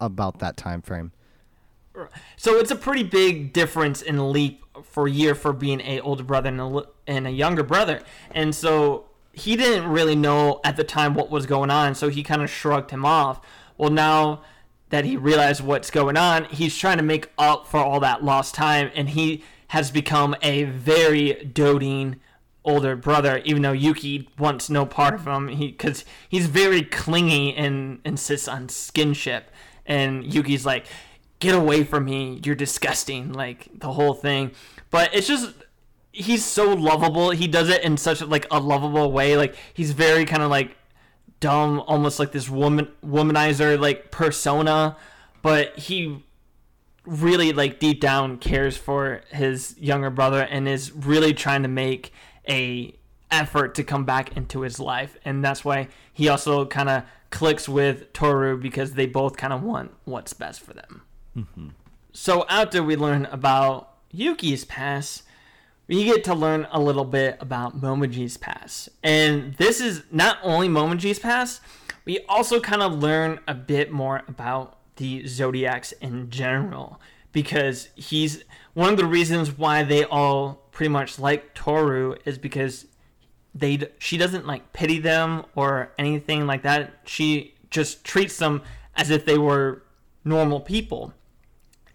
about 0.03 0.41
that 0.41 0.57
time 0.57 0.83
frame. 0.83 1.13
so 2.37 2.59
it's 2.59 2.71
a 2.71 2.77
pretty 2.77 3.03
big 3.03 3.53
difference 3.53 4.03
in 4.03 4.33
leap 4.33 4.65
for 4.83 5.07
year 5.07 5.35
for 5.35 5.53
being 5.53 5.81
a 5.83 6.01
older 6.01 6.25
brother 6.25 6.49
and 6.49 6.61
a, 6.61 6.85
and 7.07 7.27
a 7.27 7.31
younger 7.31 7.63
brother. 7.63 8.01
And 8.31 8.55
so 8.55 9.07
he 9.33 9.57
didn't 9.57 9.89
really 9.89 10.17
know 10.17 10.61
at 10.65 10.77
the 10.77 10.85
time 10.85 11.15
what 11.15 11.31
was 11.31 11.47
going 11.47 11.71
on 11.71 11.95
so 11.95 12.09
he 12.09 12.23
kind 12.23 12.43
of 12.43 12.51
shrugged 12.51 12.91
him 12.91 13.05
off. 13.05 13.41
Well 13.77 13.91
now 13.91 14.43
that 14.91 15.05
he 15.05 15.17
realized 15.17 15.63
what's 15.63 15.91
going 15.91 16.17
on 16.17 16.45
he's 16.47 16.77
trying 16.77 16.99
to 16.99 17.03
make 17.03 17.31
up 17.39 17.67
for 17.67 17.79
all 17.79 18.01
that 18.01 18.23
lost 18.23 18.55
time 18.55 18.91
and 18.95 19.11
he 19.11 19.43
has 19.69 19.91
become 19.91 20.37
a 20.43 20.65
very 20.65 21.51
doting 21.53 22.17
older 22.65 22.95
brother 22.95 23.41
even 23.45 23.63
though 23.63 23.73
yuki 23.73 24.29
wants 24.39 24.69
no 24.71 24.87
part 24.87 25.15
of 25.15 25.27
him. 25.27 25.47
Because 25.47 26.05
he's 26.29 26.47
very 26.47 26.83
clingy 26.83 27.55
and 27.55 28.01
insists 28.05 28.49
on 28.49 28.69
skinship 28.69 29.45
and 29.87 30.33
yuki's 30.33 30.65
like 30.65 30.87
get 31.43 31.57
away 31.57 31.83
from 31.83 32.05
me. 32.05 32.41
You're 32.45 32.55
disgusting 32.55 33.33
like 33.33 33.69
the 33.75 33.93
whole 33.93 34.15
thing. 34.15 34.53
But 34.91 35.13
it's 35.13 35.27
just 35.27 35.53
he's 36.13 36.45
so 36.45 36.73
lovable. 36.73 37.31
He 37.31 37.49
does 37.49 37.69
it 37.69 37.83
in 37.83 37.97
such 37.97 38.23
like 38.23 38.47
a 38.51 38.61
lovable 38.61 39.11
way. 39.11 39.37
Like 39.37 39.57
he's 39.75 39.91
very 39.91 40.25
kind 40.25 40.43
of 40.43 40.51
like 40.51 40.77
dumb 41.41 41.81
almost 41.81 42.21
like 42.21 42.31
this 42.31 42.49
woman 42.49 42.89
womanizer 43.05 43.79
like 43.79 44.13
persona. 44.13 44.97
But 45.43 45.77
he 45.77 46.25
really 47.05 47.53
like 47.53 47.81
deep 47.81 48.01
down 48.01 48.39
cares 48.39 48.77
for 48.77 49.23
his 49.31 49.77
younger 49.77 50.11
brother 50.11 50.43
and 50.43 50.69
is 50.69 50.93
really 50.93 51.35
trying 51.35 51.63
to 51.63 51.69
make 51.69 52.13
a 52.49 52.95
effort 53.33 53.75
to 53.75 53.83
come 53.83 54.05
back 54.05 54.37
into 54.37 54.61
his 54.61 54.79
life. 54.79 55.17
And 55.25 55.45
that's 55.45 55.65
why 55.65 55.89
he 56.13 56.29
also 56.29 56.67
kind 56.67 56.89
of 56.89 57.03
clicks 57.33 57.69
with 57.69 58.13
Toru 58.13 58.57
because 58.57 58.93
they 58.93 59.07
both 59.07 59.37
kind 59.37 59.53
of 59.53 59.63
want 59.65 59.93
what's 60.05 60.33
best 60.33 60.61
for 60.61 60.75
them. 60.75 61.03
Mm-hmm. 61.37 61.69
So 62.13 62.47
after 62.49 62.83
we 62.83 62.95
learn 62.95 63.25
about 63.27 63.97
Yuki's 64.13 64.65
past, 64.65 65.25
we 65.89 66.05
get 66.05 66.23
to 66.25 66.35
learn 66.35 66.69
a 66.71 66.79
little 66.79 67.07
bit 67.07 67.39
about 67.41 67.81
Momoji's 67.81 68.37
past. 68.37 68.91
And 69.03 69.55
this 69.55 69.81
is 69.81 70.05
not 70.13 70.39
only 70.43 70.69
Momoji's 70.69 71.19
past, 71.19 71.61
we 72.05 72.21
also 72.29 72.61
kind 72.61 72.83
of 72.83 73.03
learn 73.03 73.41
a 73.49 73.55
bit 73.55 73.91
more 73.91 74.23
about 74.29 74.79
the 74.97 75.27
Zodiacs 75.27 75.93
in 75.93 76.31
general. 76.31 77.01
Because 77.33 77.89
he's 77.97 78.45
one 78.75 78.91
of 78.91 78.99
the 78.99 79.07
reasons 79.07 79.57
why 79.57 79.83
they 79.83 80.05
all 80.05 80.69
pretty 80.71 80.91
much 80.91 81.19
like 81.19 81.55
Toru 81.55 82.17
is 82.27 82.37
because 82.37 82.87
they 83.55 83.89
she 83.99 84.17
doesn't 84.17 84.47
like 84.47 84.73
pity 84.73 84.99
them 84.99 85.45
or 85.55 85.93
anything 85.99 86.47
like 86.47 86.63
that. 86.63 86.95
She 87.05 87.55
just 87.71 88.05
treats 88.05 88.37
them 88.39 88.63
as 88.97 89.11
if 89.11 89.25
they 89.25 89.39
were 89.39 89.83
normal 90.25 90.61
people 90.61 91.13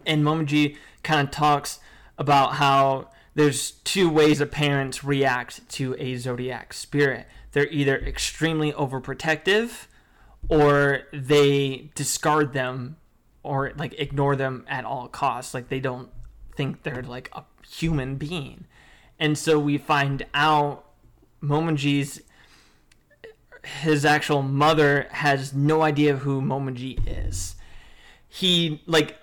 and 0.08 0.24
Momoji 0.24 0.78
kind 1.04 1.28
of 1.28 1.32
talks 1.32 1.80
about 2.18 2.54
how 2.54 3.10
there's 3.36 3.72
two 3.72 4.10
ways 4.10 4.40
that 4.40 4.50
parents 4.50 5.04
react 5.04 5.70
to 5.70 5.96
a 6.00 6.16
zodiac 6.16 6.74
spirit. 6.74 7.28
They're 7.52 7.68
either 7.68 7.98
extremely 7.98 8.72
overprotective 8.72 9.86
or 10.50 11.02
they 11.14 11.92
discard 11.94 12.54
them 12.54 12.98
or 13.44 13.74
like 13.78 13.94
ignore 14.00 14.36
them 14.36 14.66
at 14.68 14.86
all 14.86 15.08
costs. 15.08 15.54
Like 15.54 15.70
they 15.70 15.80
don't 15.80 16.10
think 16.56 16.82
they're 16.82 17.04
like 17.04 17.30
a 17.34 17.44
human 17.70 18.16
being. 18.16 18.66
And 19.20 19.38
so 19.38 19.60
we 19.60 19.78
find 19.78 20.26
out 20.34 20.86
Momoji's 21.42 22.22
his 23.82 24.06
actual 24.06 24.42
mother 24.42 25.08
has 25.12 25.54
no 25.54 25.82
idea 25.82 26.18
who 26.18 26.42
Momoji 26.42 27.00
is. 27.06 27.56
He 28.30 28.82
like 28.86 29.18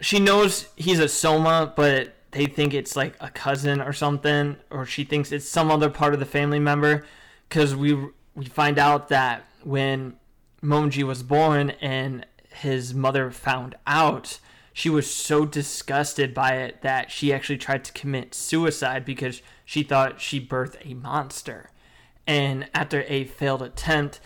she 0.00 0.18
knows 0.18 0.68
he's 0.76 0.98
a 0.98 1.08
soma, 1.08 1.72
but 1.76 2.14
they 2.32 2.46
think 2.46 2.74
it's 2.74 2.96
like 2.96 3.14
a 3.20 3.30
cousin 3.30 3.80
or 3.80 3.92
something, 3.92 4.56
or 4.70 4.84
she 4.84 5.04
thinks 5.04 5.32
it's 5.32 5.48
some 5.48 5.70
other 5.70 5.90
part 5.90 6.14
of 6.14 6.20
the 6.20 6.26
family 6.26 6.58
member, 6.58 7.06
because 7.48 7.76
we 7.76 7.94
we 8.34 8.44
find 8.46 8.78
out 8.78 9.08
that 9.08 9.44
when 9.62 10.16
Momiji 10.62 11.04
was 11.04 11.22
born 11.22 11.70
and 11.80 12.26
his 12.50 12.94
mother 12.94 13.30
found 13.30 13.74
out, 13.86 14.38
she 14.76 14.90
was 14.90 15.08
so 15.08 15.46
disgusted 15.46 16.34
by 16.34 16.56
it 16.56 16.82
that 16.82 17.08
she 17.08 17.32
actually 17.32 17.56
tried 17.56 17.84
to 17.84 17.92
commit 17.92 18.34
suicide 18.34 19.04
because 19.04 19.40
she 19.64 19.84
thought 19.84 20.20
she 20.20 20.44
birthed 20.44 20.84
a 20.84 20.94
monster. 20.94 21.70
And 22.26 22.68
after 22.74 23.04
a 23.06 23.24
failed 23.24 23.62
attempt, 23.62 24.20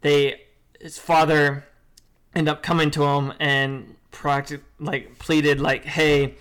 they 0.00 0.40
his 0.80 0.98
father 0.98 1.66
ended 2.34 2.50
up 2.50 2.62
coming 2.62 2.90
to 2.92 3.04
him 3.04 3.34
and 3.38 3.96
practic- 4.10 4.62
like 4.78 5.18
pleaded 5.18 5.60
like, 5.60 5.84
"Hey, 5.84 6.36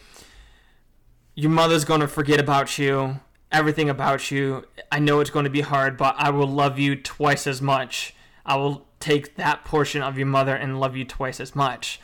your 1.35 1.51
mother's 1.51 1.83
going 1.83 1.99
to 1.99 2.07
forget 2.07 2.39
about 2.39 2.77
you, 2.77 3.19
everything 3.51 3.89
about 3.89 4.31
you. 4.31 4.65
I 4.89 4.99
know 4.99 5.19
it's 5.19 5.31
going 5.31 5.43
to 5.43 5.49
be 5.49 5.61
hard, 5.61 5.97
but 5.97 6.15
I 6.17 6.29
will 6.29 6.47
love 6.47 6.79
you 6.79 6.95
twice 6.95 7.45
as 7.45 7.61
much. 7.61 8.15
I 8.45 8.55
will 8.55 8.87
take 9.01 9.35
that 9.35 9.65
portion 9.65 10.01
of 10.01 10.17
your 10.17 10.27
mother 10.27 10.55
and 10.55 10.79
love 10.79 10.95
you 10.95 11.03
twice 11.03 11.41
as 11.41 11.53
much." 11.57 11.99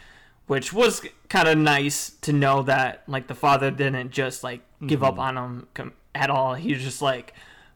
Which 0.47 0.71
was 0.71 1.01
kind 1.27 1.47
of 1.47 1.57
nice 1.57 2.11
to 2.21 2.31
know 2.31 2.61
that 2.63 3.03
like 3.07 3.27
the 3.27 3.35
father 3.35 3.71
didn't 3.71 4.11
just 4.11 4.43
like 4.43 4.61
give 4.85 5.03
up 5.03 5.15
mm-hmm. 5.15 5.37
on 5.37 5.67
him 5.75 5.93
at 6.13 6.29
all. 6.29 6.53
He 6.53 6.73
was 6.73 6.83
just 6.83 7.01
like, 7.01 7.33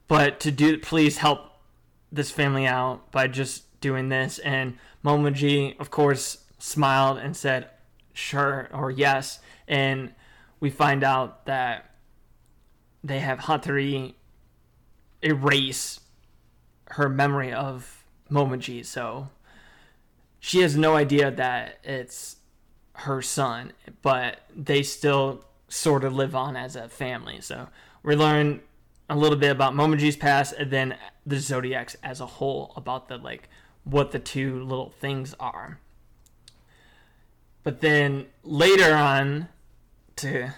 but 0.08 0.40
to 0.42 0.52
do 0.52 0.78
please 0.78 1.18
help 1.18 1.52
this 2.12 2.32
family 2.32 2.68
out 2.68 3.12
by 3.12 3.28
just 3.28 3.80
doing 3.82 4.10
this. 4.10 4.40
And 4.40 4.78
Momoji, 5.04 5.80
of 5.80 5.90
course, 5.90 6.46
smiled 6.60 7.18
and 7.18 7.36
said, 7.36 7.70
sure 8.14 8.70
or 8.74 8.92
yes. 8.92 9.40
And 9.68 10.14
we 10.60 10.70
find 10.70 11.04
out 11.04 11.46
that 11.46 11.92
they 13.04 13.20
have 13.20 13.40
Hattori 13.40 14.16
erase 15.22 16.00
her 16.92 17.10
memory 17.10 17.54
of 17.54 18.04
Momoji. 18.30 18.86
So 18.86 19.30
she 20.40 20.62
has 20.62 20.76
no 20.76 20.96
idea 20.96 21.32
that 21.32 21.80
it's 21.84 22.38
her 23.00 23.22
son, 23.22 23.74
but 24.02 24.42
they 24.56 24.84
still 24.84 25.46
sort 25.68 26.04
of 26.04 26.14
live 26.14 26.36
on 26.36 26.56
as 26.56 26.76
a 26.76 26.90
family. 26.90 27.40
So 27.42 27.68
we 28.04 28.16
learn 28.16 28.62
a 29.10 29.16
little 29.16 29.38
bit 29.38 29.52
about 29.52 29.74
Momoji's 29.74 30.16
past 30.16 30.54
and 30.54 30.72
then 30.72 30.96
the 31.26 31.40
Zodiacs 31.40 31.96
as 32.04 32.20
a 32.20 32.26
whole 32.26 32.74
about 32.76 33.08
the 33.08 33.18
like 33.18 33.50
what 33.84 34.12
the 34.12 34.20
two 34.20 34.64
little 34.64 34.90
things 34.90 35.34
are. 35.40 35.80
But 37.64 37.82
then 37.82 38.28
later 38.44 38.94
on 38.94 39.50
to 40.18 40.54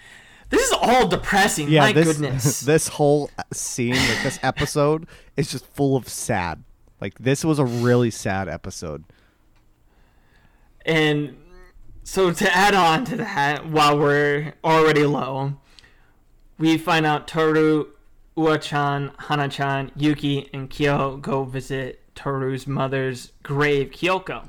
this 0.50 0.66
is 0.66 0.72
all 0.72 1.08
depressing. 1.08 1.68
Yeah, 1.68 1.80
My 1.80 1.92
this 1.92 2.18
goodness. 2.18 2.60
this 2.62 2.88
whole 2.88 3.30
scene, 3.52 3.94
like 3.94 4.22
this 4.22 4.38
episode, 4.42 5.06
is 5.36 5.50
just 5.50 5.66
full 5.66 5.96
of 5.96 6.08
sad. 6.08 6.62
Like 7.00 7.18
this 7.18 7.44
was 7.44 7.58
a 7.58 7.64
really 7.64 8.10
sad 8.10 8.48
episode. 8.48 9.04
And 10.84 11.36
so 12.06 12.30
to 12.30 12.56
add 12.56 12.72
on 12.72 13.04
to 13.06 13.16
that, 13.16 13.66
while 13.66 13.98
we're 13.98 14.54
already 14.62 15.04
low, 15.04 15.54
we 16.56 16.78
find 16.78 17.04
out 17.04 17.26
Toru, 17.26 17.86
Uo-chan, 18.36 19.10
Hana-chan, 19.18 19.90
Yuki, 19.96 20.48
and 20.52 20.70
Kyo 20.70 21.16
go 21.16 21.42
visit 21.42 22.00
Toru's 22.14 22.64
mother's 22.64 23.32
grave, 23.42 23.90
Kyoko, 23.90 24.48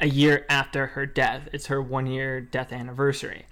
a 0.00 0.08
year 0.08 0.46
after 0.48 0.86
her 0.88 1.04
death. 1.04 1.46
It's 1.52 1.66
her 1.66 1.82
one-year 1.82 2.40
death 2.40 2.72
anniversary. 2.72 3.44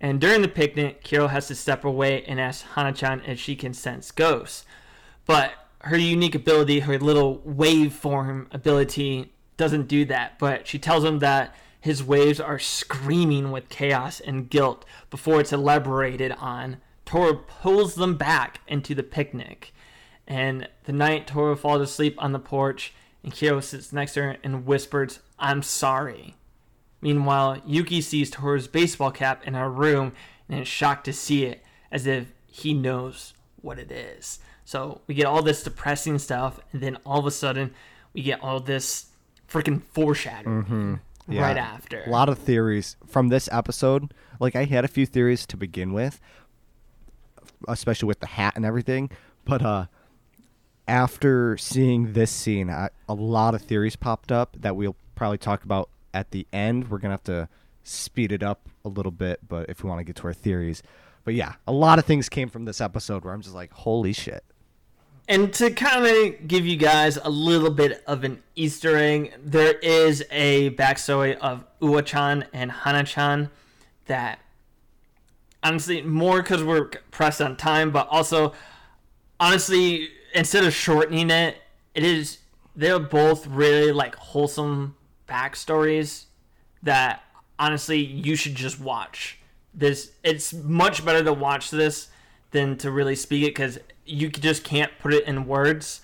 And 0.00 0.18
during 0.18 0.40
the 0.40 0.48
picnic, 0.48 1.04
Kyo 1.04 1.26
has 1.26 1.48
to 1.48 1.54
step 1.54 1.84
away 1.84 2.24
and 2.24 2.40
ask 2.40 2.64
Hana-chan 2.64 3.24
if 3.26 3.38
she 3.38 3.56
can 3.56 3.74
sense 3.74 4.10
ghosts. 4.10 4.64
But 5.26 5.52
her 5.80 5.98
unique 5.98 6.34
ability, 6.34 6.80
her 6.80 6.98
little 6.98 7.40
waveform 7.40 8.46
ability, 8.54 9.34
doesn't 9.58 9.86
do 9.86 10.06
that. 10.06 10.38
But 10.38 10.66
she 10.66 10.78
tells 10.78 11.04
him 11.04 11.18
that 11.18 11.54
his 11.86 12.02
waves 12.02 12.40
are 12.40 12.58
screaming 12.58 13.52
with 13.52 13.68
chaos 13.68 14.18
and 14.18 14.50
guilt 14.50 14.84
before 15.08 15.40
it's 15.40 15.52
elaborated 15.52 16.32
on. 16.32 16.78
Toru 17.04 17.44
pulls 17.46 17.94
them 17.94 18.16
back 18.16 18.60
into 18.66 18.92
the 18.92 19.04
picnic. 19.04 19.72
And 20.26 20.68
the 20.82 20.92
night 20.92 21.28
Toru 21.28 21.54
falls 21.54 21.80
asleep 21.80 22.16
on 22.18 22.32
the 22.32 22.40
porch, 22.40 22.92
and 23.22 23.32
Kyo 23.32 23.60
sits 23.60 23.92
next 23.92 24.14
to 24.14 24.22
her 24.24 24.36
and 24.42 24.66
whispers, 24.66 25.20
I'm 25.38 25.62
sorry. 25.62 26.34
Meanwhile, 27.00 27.62
Yuki 27.64 28.00
sees 28.00 28.32
Toru's 28.32 28.66
baseball 28.66 29.12
cap 29.12 29.46
in 29.46 29.54
her 29.54 29.70
room 29.70 30.12
and 30.48 30.62
is 30.62 30.66
shocked 30.66 31.04
to 31.04 31.12
see 31.12 31.44
it, 31.44 31.62
as 31.92 32.04
if 32.04 32.32
he 32.48 32.74
knows 32.74 33.32
what 33.62 33.78
it 33.78 33.92
is. 33.92 34.40
So 34.64 35.02
we 35.06 35.14
get 35.14 35.26
all 35.26 35.40
this 35.40 35.62
depressing 35.62 36.18
stuff, 36.18 36.58
and 36.72 36.82
then 36.82 36.98
all 37.06 37.20
of 37.20 37.26
a 37.26 37.30
sudden, 37.30 37.72
we 38.12 38.22
get 38.22 38.42
all 38.42 38.58
this 38.58 39.06
freaking 39.48 39.80
foreshadowing 39.80 40.64
mm-hmm. 40.64 40.94
Yeah. 41.28 41.42
right 41.42 41.56
after. 41.56 42.02
A 42.06 42.10
lot 42.10 42.28
of 42.28 42.38
theories 42.38 42.96
from 43.06 43.28
this 43.28 43.48
episode. 43.50 44.12
Like 44.38 44.54
I 44.54 44.64
had 44.64 44.84
a 44.84 44.88
few 44.88 45.06
theories 45.06 45.46
to 45.46 45.56
begin 45.56 45.92
with, 45.92 46.20
especially 47.68 48.06
with 48.06 48.20
the 48.20 48.26
hat 48.26 48.54
and 48.56 48.64
everything. 48.64 49.10
But 49.44 49.62
uh, 49.62 49.86
after 50.86 51.56
seeing 51.56 52.12
this 52.12 52.30
scene, 52.30 52.70
I, 52.70 52.90
a 53.08 53.14
lot 53.14 53.54
of 53.54 53.62
theories 53.62 53.96
popped 53.96 54.30
up 54.30 54.56
that 54.60 54.76
we'll 54.76 54.96
probably 55.14 55.38
talk 55.38 55.64
about 55.64 55.88
at 56.14 56.30
the 56.30 56.46
end. 56.52 56.90
We're 56.90 56.98
gonna 56.98 57.14
have 57.14 57.24
to 57.24 57.48
speed 57.82 58.32
it 58.32 58.42
up 58.42 58.68
a 58.84 58.88
little 58.88 59.12
bit, 59.12 59.40
but 59.48 59.68
if 59.68 59.82
we 59.82 59.88
want 59.88 60.00
to 60.00 60.04
get 60.04 60.16
to 60.16 60.24
our 60.24 60.32
theories. 60.34 60.82
But 61.24 61.34
yeah, 61.34 61.54
a 61.66 61.72
lot 61.72 61.98
of 61.98 62.04
things 62.04 62.28
came 62.28 62.48
from 62.48 62.64
this 62.66 62.80
episode 62.80 63.24
where 63.24 63.34
I'm 63.34 63.42
just 63.42 63.54
like, 63.54 63.72
holy 63.72 64.12
shit. 64.12 64.44
And 65.28 65.52
to 65.54 65.70
kind 65.70 66.06
of 66.06 66.46
give 66.46 66.64
you 66.64 66.76
guys 66.76 67.18
a 67.22 67.28
little 67.28 67.70
bit 67.70 68.02
of 68.06 68.22
an 68.22 68.42
Easter 68.54 68.96
egg, 68.96 69.34
there 69.44 69.72
is 69.72 70.24
a 70.30 70.70
backstory 70.70 71.36
of 71.38 71.64
Uo-chan 71.80 72.46
and 72.52 72.70
Hana-chan 72.70 73.50
that, 74.06 74.38
honestly, 75.64 76.02
more 76.02 76.42
because 76.42 76.62
we're 76.62 76.90
pressed 77.10 77.40
on 77.40 77.56
time, 77.56 77.90
but 77.90 78.06
also, 78.08 78.52
honestly, 79.40 80.10
instead 80.32 80.64
of 80.64 80.72
shortening 80.72 81.30
it, 81.30 81.56
it 81.94 82.04
is 82.04 82.38
they're 82.76 82.98
both 83.00 83.46
really 83.46 83.90
like 83.90 84.14
wholesome 84.16 84.94
backstories 85.26 86.26
that 86.82 87.22
honestly 87.58 87.98
you 87.98 88.36
should 88.36 88.54
just 88.54 88.78
watch. 88.78 89.38
This 89.74 90.12
it's 90.22 90.52
much 90.52 91.04
better 91.04 91.24
to 91.24 91.32
watch 91.32 91.70
this 91.70 92.08
than 92.50 92.76
to 92.78 92.90
really 92.90 93.16
speak 93.16 93.42
it 93.44 93.54
because 93.54 93.78
you 94.06 94.28
just 94.28 94.64
can't 94.64 94.92
put 94.98 95.12
it 95.12 95.24
in 95.26 95.46
words. 95.46 96.00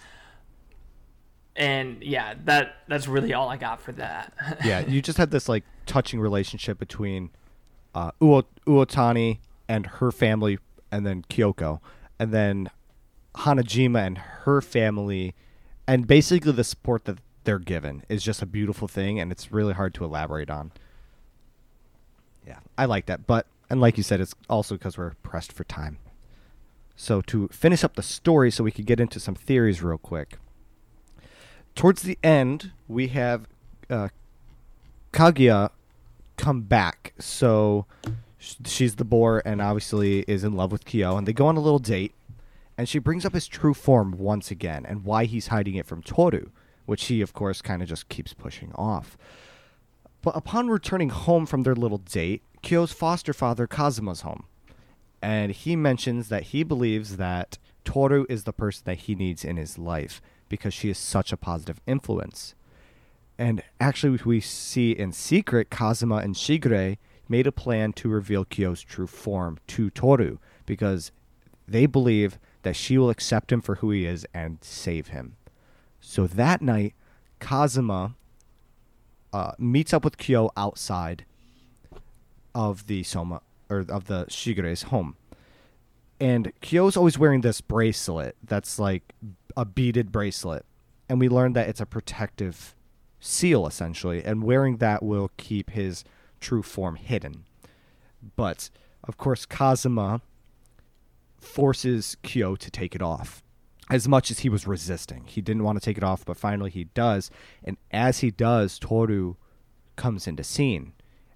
And 1.54 2.02
yeah, 2.02 2.34
that 2.44 2.76
that's 2.88 3.06
really 3.06 3.34
all 3.34 3.48
I 3.48 3.56
got 3.56 3.80
for 3.80 3.92
that. 3.92 4.32
yeah, 4.64 4.80
you 4.80 5.02
just 5.02 5.18
had 5.18 5.30
this 5.30 5.48
like 5.48 5.64
touching 5.86 6.20
relationship 6.20 6.78
between 6.78 7.30
uh, 7.94 8.10
Uo- 8.20 8.46
Uotani 8.66 9.38
and 9.68 9.86
her 9.86 10.10
family, 10.10 10.58
and 10.90 11.06
then 11.06 11.22
Kyoko, 11.28 11.80
and 12.18 12.32
then 12.32 12.70
Hanajima 13.36 14.06
and 14.06 14.18
her 14.18 14.60
family, 14.60 15.34
and 15.86 16.06
basically 16.06 16.52
the 16.52 16.64
support 16.64 17.04
that 17.04 17.18
they're 17.44 17.58
given 17.58 18.02
is 18.08 18.22
just 18.22 18.40
a 18.40 18.46
beautiful 18.46 18.88
thing, 18.88 19.20
and 19.20 19.30
it's 19.30 19.52
really 19.52 19.74
hard 19.74 19.94
to 19.94 20.04
elaborate 20.04 20.48
on. 20.48 20.72
Yeah, 22.46 22.60
I 22.78 22.86
like 22.86 23.06
that, 23.06 23.26
but 23.26 23.46
and 23.68 23.80
like 23.80 23.96
you 23.96 24.02
said, 24.02 24.20
it's 24.20 24.34
also 24.48 24.76
because 24.76 24.96
we're 24.96 25.14
pressed 25.22 25.52
for 25.52 25.64
time. 25.64 25.98
So 27.02 27.20
to 27.22 27.48
finish 27.48 27.82
up 27.82 27.96
the 27.96 28.02
story, 28.02 28.52
so 28.52 28.62
we 28.62 28.70
could 28.70 28.86
get 28.86 29.00
into 29.00 29.18
some 29.18 29.34
theories 29.34 29.82
real 29.82 29.98
quick. 29.98 30.38
Towards 31.74 32.02
the 32.02 32.16
end, 32.22 32.70
we 32.86 33.08
have 33.08 33.48
uh, 33.90 34.10
Kagura 35.12 35.70
come 36.36 36.60
back. 36.60 37.12
So 37.18 37.86
she's 38.38 38.94
the 38.94 39.04
boar 39.04 39.42
and 39.44 39.60
obviously 39.60 40.20
is 40.28 40.44
in 40.44 40.52
love 40.52 40.70
with 40.70 40.84
Kyo, 40.84 41.16
and 41.16 41.26
they 41.26 41.32
go 41.32 41.48
on 41.48 41.56
a 41.56 41.60
little 41.60 41.80
date. 41.80 42.14
And 42.78 42.88
she 42.88 43.00
brings 43.00 43.24
up 43.24 43.34
his 43.34 43.48
true 43.48 43.74
form 43.74 44.12
once 44.16 44.52
again 44.52 44.86
and 44.86 45.04
why 45.04 45.24
he's 45.24 45.48
hiding 45.48 45.74
it 45.74 45.86
from 45.86 46.04
Toru, 46.04 46.50
which 46.86 47.06
he, 47.06 47.20
of 47.20 47.32
course, 47.32 47.60
kind 47.60 47.82
of 47.82 47.88
just 47.88 48.08
keeps 48.10 48.32
pushing 48.32 48.70
off. 48.76 49.18
But 50.22 50.36
upon 50.36 50.68
returning 50.68 51.08
home 51.08 51.46
from 51.46 51.64
their 51.64 51.74
little 51.74 51.98
date, 51.98 52.42
Kyo's 52.62 52.92
foster 52.92 53.32
father 53.32 53.66
Kazuma's 53.66 54.20
home. 54.20 54.44
And 55.22 55.52
he 55.52 55.76
mentions 55.76 56.28
that 56.28 56.44
he 56.44 56.64
believes 56.64 57.16
that 57.16 57.58
Toru 57.84 58.26
is 58.28 58.44
the 58.44 58.52
person 58.52 58.82
that 58.86 58.98
he 58.98 59.14
needs 59.14 59.44
in 59.44 59.56
his 59.56 59.78
life 59.78 60.20
because 60.48 60.74
she 60.74 60.90
is 60.90 60.98
such 60.98 61.32
a 61.32 61.36
positive 61.36 61.80
influence. 61.86 62.54
And 63.38 63.62
actually, 63.80 64.18
we 64.24 64.40
see 64.40 64.92
in 64.92 65.12
secret, 65.12 65.70
Kazuma 65.70 66.16
and 66.16 66.34
Shigure 66.34 66.98
made 67.28 67.46
a 67.46 67.52
plan 67.52 67.92
to 67.94 68.08
reveal 68.08 68.44
Kyo's 68.44 68.82
true 68.82 69.06
form 69.06 69.58
to 69.68 69.88
Toru 69.90 70.38
because 70.66 71.12
they 71.66 71.86
believe 71.86 72.38
that 72.62 72.76
she 72.76 72.98
will 72.98 73.10
accept 73.10 73.50
him 73.50 73.60
for 73.60 73.76
who 73.76 73.90
he 73.90 74.04
is 74.04 74.26
and 74.34 74.58
save 74.60 75.08
him. 75.08 75.36
So 76.00 76.26
that 76.26 76.60
night, 76.60 76.94
Kazuma 77.40 78.16
uh, 79.32 79.52
meets 79.58 79.94
up 79.94 80.04
with 80.04 80.18
Kyo 80.18 80.50
outside 80.56 81.24
of 82.54 82.86
the 82.86 83.02
Soma 83.02 83.40
or 83.72 83.84
of 83.88 84.06
the 84.06 84.26
Shigure's 84.28 84.84
home. 84.84 85.16
And 86.20 86.52
Kyo's 86.60 86.96
always 86.96 87.18
wearing 87.18 87.40
this 87.40 87.60
bracelet 87.60 88.36
that's 88.44 88.78
like 88.78 89.12
a 89.56 89.64
beaded 89.64 90.12
bracelet. 90.12 90.64
And 91.08 91.18
we 91.18 91.28
learned 91.28 91.56
that 91.56 91.68
it's 91.68 91.80
a 91.80 91.86
protective 91.86 92.76
seal 93.18 93.66
essentially, 93.66 94.22
and 94.24 94.42
wearing 94.42 94.76
that 94.76 95.02
will 95.02 95.30
keep 95.36 95.70
his 95.70 96.04
true 96.40 96.62
form 96.62 96.96
hidden. 96.96 97.44
But 98.36 98.70
of 99.04 99.16
course 99.16 99.46
Kazuma 99.46 100.20
forces 101.40 102.16
Kyo 102.22 102.54
to 102.56 102.70
take 102.70 102.94
it 102.94 103.02
off 103.02 103.42
as 103.90 104.06
much 104.06 104.30
as 104.30 104.40
he 104.40 104.48
was 104.48 104.66
resisting. 104.66 105.24
He 105.26 105.40
didn't 105.40 105.64
want 105.64 105.80
to 105.80 105.84
take 105.84 105.98
it 105.98 106.04
off, 106.04 106.24
but 106.24 106.36
finally 106.36 106.70
he 106.70 106.84
does. 106.84 107.30
And 107.64 107.76
as 107.90 108.20
he 108.20 108.30
does, 108.30 108.78
Toru 108.78 109.34
comes 109.96 110.26
into 110.26 110.44
scene 110.44 110.92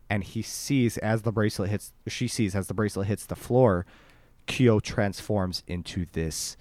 and 0.08 0.24
he 0.24 0.42
sees 0.42 0.98
as 0.98 1.22
the 1.22 1.32
bracelet 1.32 1.70
hits 1.70 1.92
she 2.06 2.28
sees 2.28 2.54
as 2.54 2.68
the 2.68 2.74
bracelet 2.74 3.08
hits 3.08 3.26
the 3.26 3.36
floor, 3.36 3.86
Kyo 4.46 4.80
transforms 4.80 5.62
into 5.66 6.06
this 6.12 6.56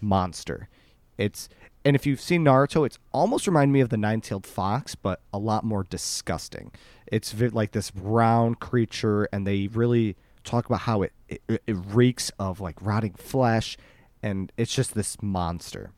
monster. 0.00 0.68
It's 1.16 1.48
and 1.84 1.94
if 1.94 2.06
you've 2.06 2.20
seen 2.20 2.44
Naruto, 2.44 2.84
it's 2.84 2.98
almost 3.12 3.46
reminded 3.46 3.72
me 3.72 3.80
of 3.80 3.88
the 3.88 3.96
nine-tailed 3.96 4.46
fox, 4.46 4.94
but 4.94 5.20
a 5.32 5.38
lot 5.38 5.64
more 5.64 5.84
disgusting. 5.84 6.70
It's 7.06 7.32
like 7.34 7.72
this 7.72 7.90
brown 7.90 8.56
creature, 8.56 9.28
and 9.32 9.46
they 9.46 9.68
really 9.68 10.16
talk 10.44 10.66
about 10.66 10.80
how 10.80 11.02
it, 11.02 11.12
it 11.28 11.40
it 11.48 11.72
reeks 11.72 12.30
of 12.38 12.60
like 12.60 12.76
rotting 12.82 13.14
flesh, 13.14 13.76
and 14.22 14.52
it's 14.56 14.74
just 14.74 14.94
this 14.94 15.22
monster. 15.22 15.92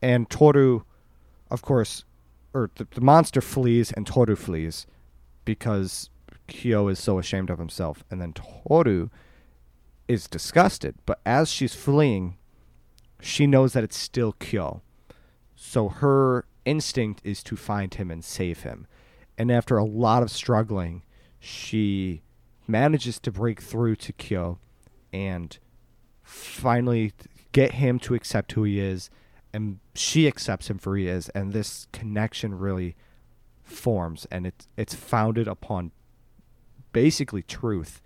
And 0.00 0.28
Toru, 0.30 0.82
of 1.50 1.62
course, 1.62 2.04
or 2.54 2.70
the, 2.76 2.86
the 2.90 3.00
monster 3.00 3.40
flees, 3.40 3.90
and 3.92 4.06
Toru 4.06 4.36
flees 4.36 4.86
because 5.44 6.10
Kyo 6.48 6.88
is 6.88 6.98
so 6.98 7.18
ashamed 7.18 7.50
of 7.50 7.58
himself, 7.58 8.02
and 8.10 8.20
then 8.20 8.32
Toru 8.32 9.10
is 10.08 10.26
disgusted. 10.26 10.96
But 11.06 11.20
as 11.24 11.50
she's 11.50 11.74
fleeing, 11.74 12.36
she 13.20 13.46
knows 13.46 13.74
that 13.74 13.84
it's 13.84 13.96
still 13.96 14.32
Kyo. 14.32 14.82
So 15.54 15.88
her 15.88 16.46
instinct 16.64 17.20
is 17.24 17.42
to 17.44 17.56
find 17.56 17.94
him 17.94 18.10
and 18.10 18.24
save 18.24 18.62
him. 18.62 18.86
And 19.36 19.52
after 19.52 19.76
a 19.76 19.84
lot 19.84 20.22
of 20.22 20.30
struggling, 20.30 21.02
she 21.38 22.22
manages 22.66 23.18
to 23.20 23.30
break 23.30 23.62
through 23.62 23.96
to 23.96 24.12
Kyo 24.12 24.58
and 25.12 25.58
finally 26.22 27.12
get 27.52 27.72
him 27.72 27.98
to 28.00 28.14
accept 28.14 28.52
who 28.52 28.64
he 28.64 28.80
is. 28.80 29.10
And 29.52 29.78
she 29.94 30.26
accepts 30.26 30.68
him 30.68 30.78
for 30.78 30.90
who 30.90 31.02
he 31.02 31.08
is. 31.08 31.28
And 31.30 31.52
this 31.52 31.86
connection 31.92 32.58
really 32.58 32.96
forms. 33.62 34.26
And 34.30 34.46
it's, 34.46 34.68
it's 34.76 34.94
founded 34.94 35.48
upon 35.48 35.92
basically 36.92 37.42
truth 37.42 38.00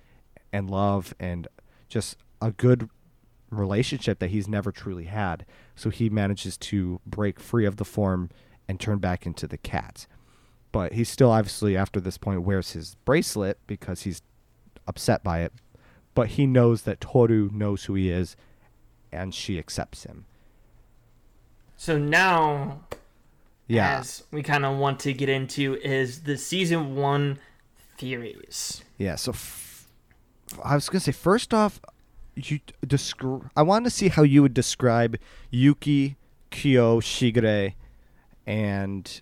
and 0.52 0.70
love 0.70 1.14
and 1.20 1.48
just 1.88 2.16
a 2.40 2.50
good 2.50 2.88
relationship 3.50 4.18
that 4.18 4.30
he's 4.30 4.48
never 4.48 4.72
truly 4.72 5.04
had. 5.04 5.44
So 5.76 5.90
he 5.90 6.08
manages 6.10 6.56
to 6.58 7.00
break 7.06 7.38
free 7.38 7.66
of 7.66 7.76
the 7.76 7.84
form 7.84 8.30
and 8.68 8.80
turn 8.80 8.98
back 8.98 9.26
into 9.26 9.46
the 9.46 9.58
cat. 9.58 10.06
But 10.70 10.94
he 10.94 11.04
still 11.04 11.30
obviously 11.30 11.76
after 11.76 12.00
this 12.00 12.16
point 12.18 12.42
wears 12.42 12.72
his 12.72 12.94
bracelet 13.04 13.58
because 13.66 14.02
he's 14.02 14.22
upset 14.86 15.22
by 15.22 15.40
it. 15.40 15.52
But 16.14 16.28
he 16.28 16.46
knows 16.46 16.82
that 16.82 17.00
Toru 17.00 17.50
knows 17.52 17.84
who 17.84 17.94
he 17.94 18.10
is 18.10 18.36
and 19.10 19.34
she 19.34 19.58
accepts 19.58 20.04
him. 20.04 20.24
So 21.76 21.98
now, 21.98 22.80
Yeah. 23.68 23.98
as 23.98 24.24
we 24.30 24.42
kind 24.42 24.64
of 24.64 24.78
want 24.78 25.00
to 25.00 25.12
get 25.12 25.28
into, 25.28 25.74
is 25.76 26.22
the 26.22 26.36
season 26.36 26.96
one 26.96 27.38
theories. 28.02 28.82
Yeah, 28.98 29.14
so 29.14 29.30
f- 29.30 29.86
I 30.62 30.74
was 30.74 30.88
going 30.88 30.98
to 30.98 31.04
say 31.04 31.12
first 31.12 31.54
off 31.54 31.80
you 32.34 32.58
descri- 32.84 33.48
I 33.56 33.62
wanted 33.62 33.84
to 33.84 33.90
see 33.90 34.08
how 34.08 34.22
you 34.22 34.42
would 34.42 34.54
describe 34.54 35.16
Yuki, 35.50 36.16
Kyo, 36.50 37.00
Shigure 37.00 37.74
and 38.44 39.20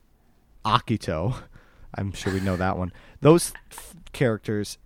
Akito. 0.65 1.43
I'm 1.95 2.13
sure 2.13 2.33
we 2.33 2.41
know 2.41 2.57
that 2.57 2.79
one. 2.79 2.93
Those 3.21 3.53
f- 3.71 3.95
characters 4.13 4.79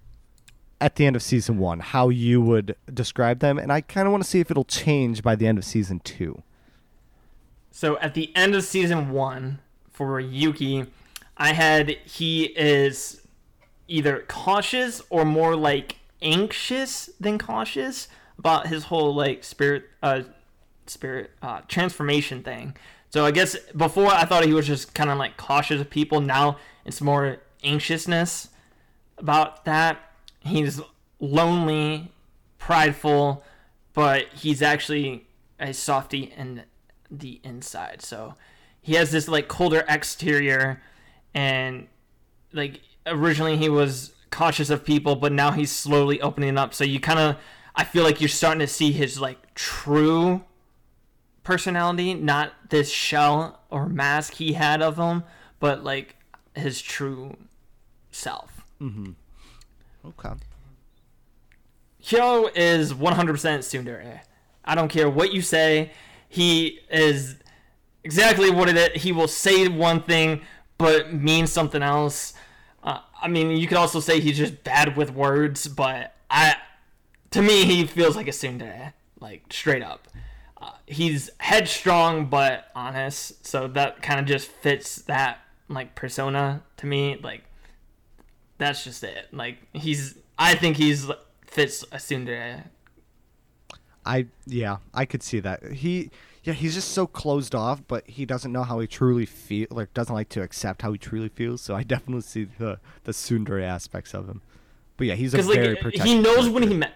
at 0.80 0.96
the 0.96 1.06
end 1.06 1.14
of 1.16 1.22
season 1.22 1.58
1, 1.58 1.78
how 1.80 2.08
you 2.08 2.40
would 2.40 2.74
describe 2.92 3.38
them 3.38 3.58
and 3.58 3.72
I 3.72 3.80
kind 3.80 4.06
of 4.08 4.12
want 4.12 4.24
to 4.24 4.28
see 4.28 4.40
if 4.40 4.50
it'll 4.50 4.64
change 4.64 5.22
by 5.22 5.36
the 5.36 5.46
end 5.46 5.56
of 5.58 5.64
season 5.64 6.00
2. 6.00 6.42
So 7.70 7.98
at 7.98 8.14
the 8.14 8.34
end 8.36 8.54
of 8.54 8.64
season 8.64 9.10
one 9.10 9.60
for 9.90 10.18
Yuki, 10.18 10.86
I 11.36 11.52
had 11.52 11.90
he 12.04 12.44
is 12.44 13.20
either 13.88 14.24
cautious 14.28 15.02
or 15.10 15.24
more 15.24 15.56
like 15.56 15.96
anxious 16.22 17.10
than 17.20 17.38
cautious 17.38 18.08
about 18.38 18.66
his 18.68 18.84
whole 18.84 19.14
like 19.14 19.44
spirit 19.44 19.84
uh 20.02 20.22
spirit 20.86 21.30
uh 21.42 21.60
transformation 21.68 22.42
thing. 22.42 22.76
So 23.10 23.24
I 23.24 23.30
guess 23.30 23.56
before 23.76 24.08
I 24.08 24.24
thought 24.24 24.44
he 24.44 24.52
was 24.52 24.66
just 24.66 24.94
kind 24.94 25.10
of 25.10 25.18
like 25.18 25.36
cautious 25.36 25.80
of 25.80 25.90
people. 25.90 26.20
Now 26.20 26.58
it's 26.84 27.00
more 27.00 27.38
anxiousness 27.62 28.48
about 29.18 29.64
that. 29.64 29.98
He's 30.40 30.80
lonely, 31.20 32.12
prideful, 32.58 33.44
but 33.92 34.26
he's 34.34 34.62
actually 34.62 35.26
a 35.60 35.72
softy 35.72 36.32
in 36.36 36.64
the 37.10 37.40
inside. 37.44 38.02
So 38.02 38.34
he 38.82 38.94
has 38.94 39.10
this 39.12 39.28
like 39.28 39.48
colder 39.48 39.84
exterior 39.88 40.82
and 41.32 41.86
like 42.52 42.80
originally 43.06 43.56
he 43.56 43.68
was 43.68 44.12
cautious 44.30 44.70
of 44.70 44.84
people, 44.84 45.16
but 45.16 45.32
now 45.32 45.52
he's 45.52 45.70
slowly 45.70 46.20
opening 46.20 46.58
up. 46.58 46.74
So 46.74 46.84
you 46.84 47.00
kind 47.00 47.18
of 47.18 47.36
I 47.74 47.84
feel 47.84 48.04
like 48.04 48.20
you're 48.20 48.28
starting 48.28 48.60
to 48.60 48.66
see 48.66 48.92
his 48.92 49.20
like 49.20 49.54
true 49.54 50.44
personality, 51.42 52.14
not 52.14 52.52
this 52.70 52.90
shell 52.90 53.60
or 53.70 53.88
mask 53.88 54.34
he 54.34 54.52
had 54.52 54.80
of 54.80 54.96
him, 54.96 55.24
but 55.58 55.82
like 55.84 56.16
his 56.54 56.80
true 56.80 57.36
self. 58.10 58.64
Mm-hmm. 58.80 59.12
Okay. 60.06 60.34
Kyo 62.00 62.50
is 62.54 62.92
100% 62.92 63.14
tsundere. 63.32 64.20
I 64.64 64.74
don't 64.74 64.88
care 64.88 65.08
what 65.08 65.32
you 65.32 65.40
say. 65.42 65.92
He 66.28 66.80
is 66.90 67.36
exactly 68.02 68.50
what 68.50 68.68
it 68.68 68.76
is. 68.76 69.02
He 69.02 69.12
will 69.12 69.28
say 69.28 69.68
one 69.68 70.02
thing 70.02 70.42
but 70.78 71.12
mean 71.14 71.46
something 71.46 71.82
else. 71.82 72.34
Uh, 72.84 73.00
I 73.20 73.28
mean, 73.28 73.50
you 73.50 73.66
could 73.66 73.78
also 73.78 73.98
say 73.98 74.20
he's 74.20 74.36
just 74.36 74.62
bad 74.62 74.96
with 74.96 75.10
words, 75.10 75.66
but 75.66 76.14
I, 76.30 76.56
to 77.30 77.40
me, 77.40 77.64
he 77.64 77.86
feels 77.86 78.14
like 78.14 78.28
a 78.28 78.30
tsundere, 78.30 78.92
like 79.20 79.50
straight 79.50 79.82
up. 79.82 80.06
Uh, 80.60 80.72
he's 80.86 81.30
headstrong 81.38 82.26
but 82.26 82.66
honest, 82.74 83.46
so 83.46 83.66
that 83.68 84.02
kind 84.02 84.20
of 84.20 84.26
just 84.26 84.48
fits 84.48 84.96
that 85.02 85.38
like 85.68 85.94
persona 85.94 86.62
to 86.76 86.86
me. 86.86 87.18
Like 87.22 87.44
that's 88.58 88.84
just 88.84 89.02
it. 89.02 89.28
Like 89.32 89.58
he's, 89.72 90.18
I 90.38 90.54
think 90.54 90.76
he's 90.76 91.10
fits 91.46 91.84
a 91.84 91.96
tsundere. 91.96 92.64
I 94.04 94.26
yeah, 94.46 94.78
I 94.92 95.06
could 95.06 95.22
see 95.22 95.40
that. 95.40 95.72
He 95.72 96.10
yeah, 96.44 96.52
he's 96.52 96.74
just 96.74 96.92
so 96.92 97.06
closed 97.06 97.54
off, 97.54 97.82
but 97.88 98.06
he 98.08 98.24
doesn't 98.26 98.52
know 98.52 98.62
how 98.62 98.78
he 98.78 98.86
truly 98.86 99.26
feel 99.26 99.66
like 99.70 99.92
doesn't 99.94 100.14
like 100.14 100.28
to 100.30 100.42
accept 100.42 100.82
how 100.82 100.92
he 100.92 100.98
truly 100.98 101.30
feels. 101.30 101.60
So 101.62 101.74
I 101.74 101.82
definitely 101.82 102.22
see 102.22 102.44
the 102.44 102.78
the 103.04 103.12
tsundere 103.12 103.62
aspects 103.62 104.14
of 104.14 104.28
him. 104.28 104.42
But 104.96 105.06
yeah, 105.08 105.14
he's 105.14 105.34
a 105.34 105.42
very 105.42 105.70
like 105.70 105.80
protective. 105.80 106.04
he 106.04 106.20
knows 106.20 106.48
when 106.48 106.62
he 106.64 106.74
me- 106.74 106.86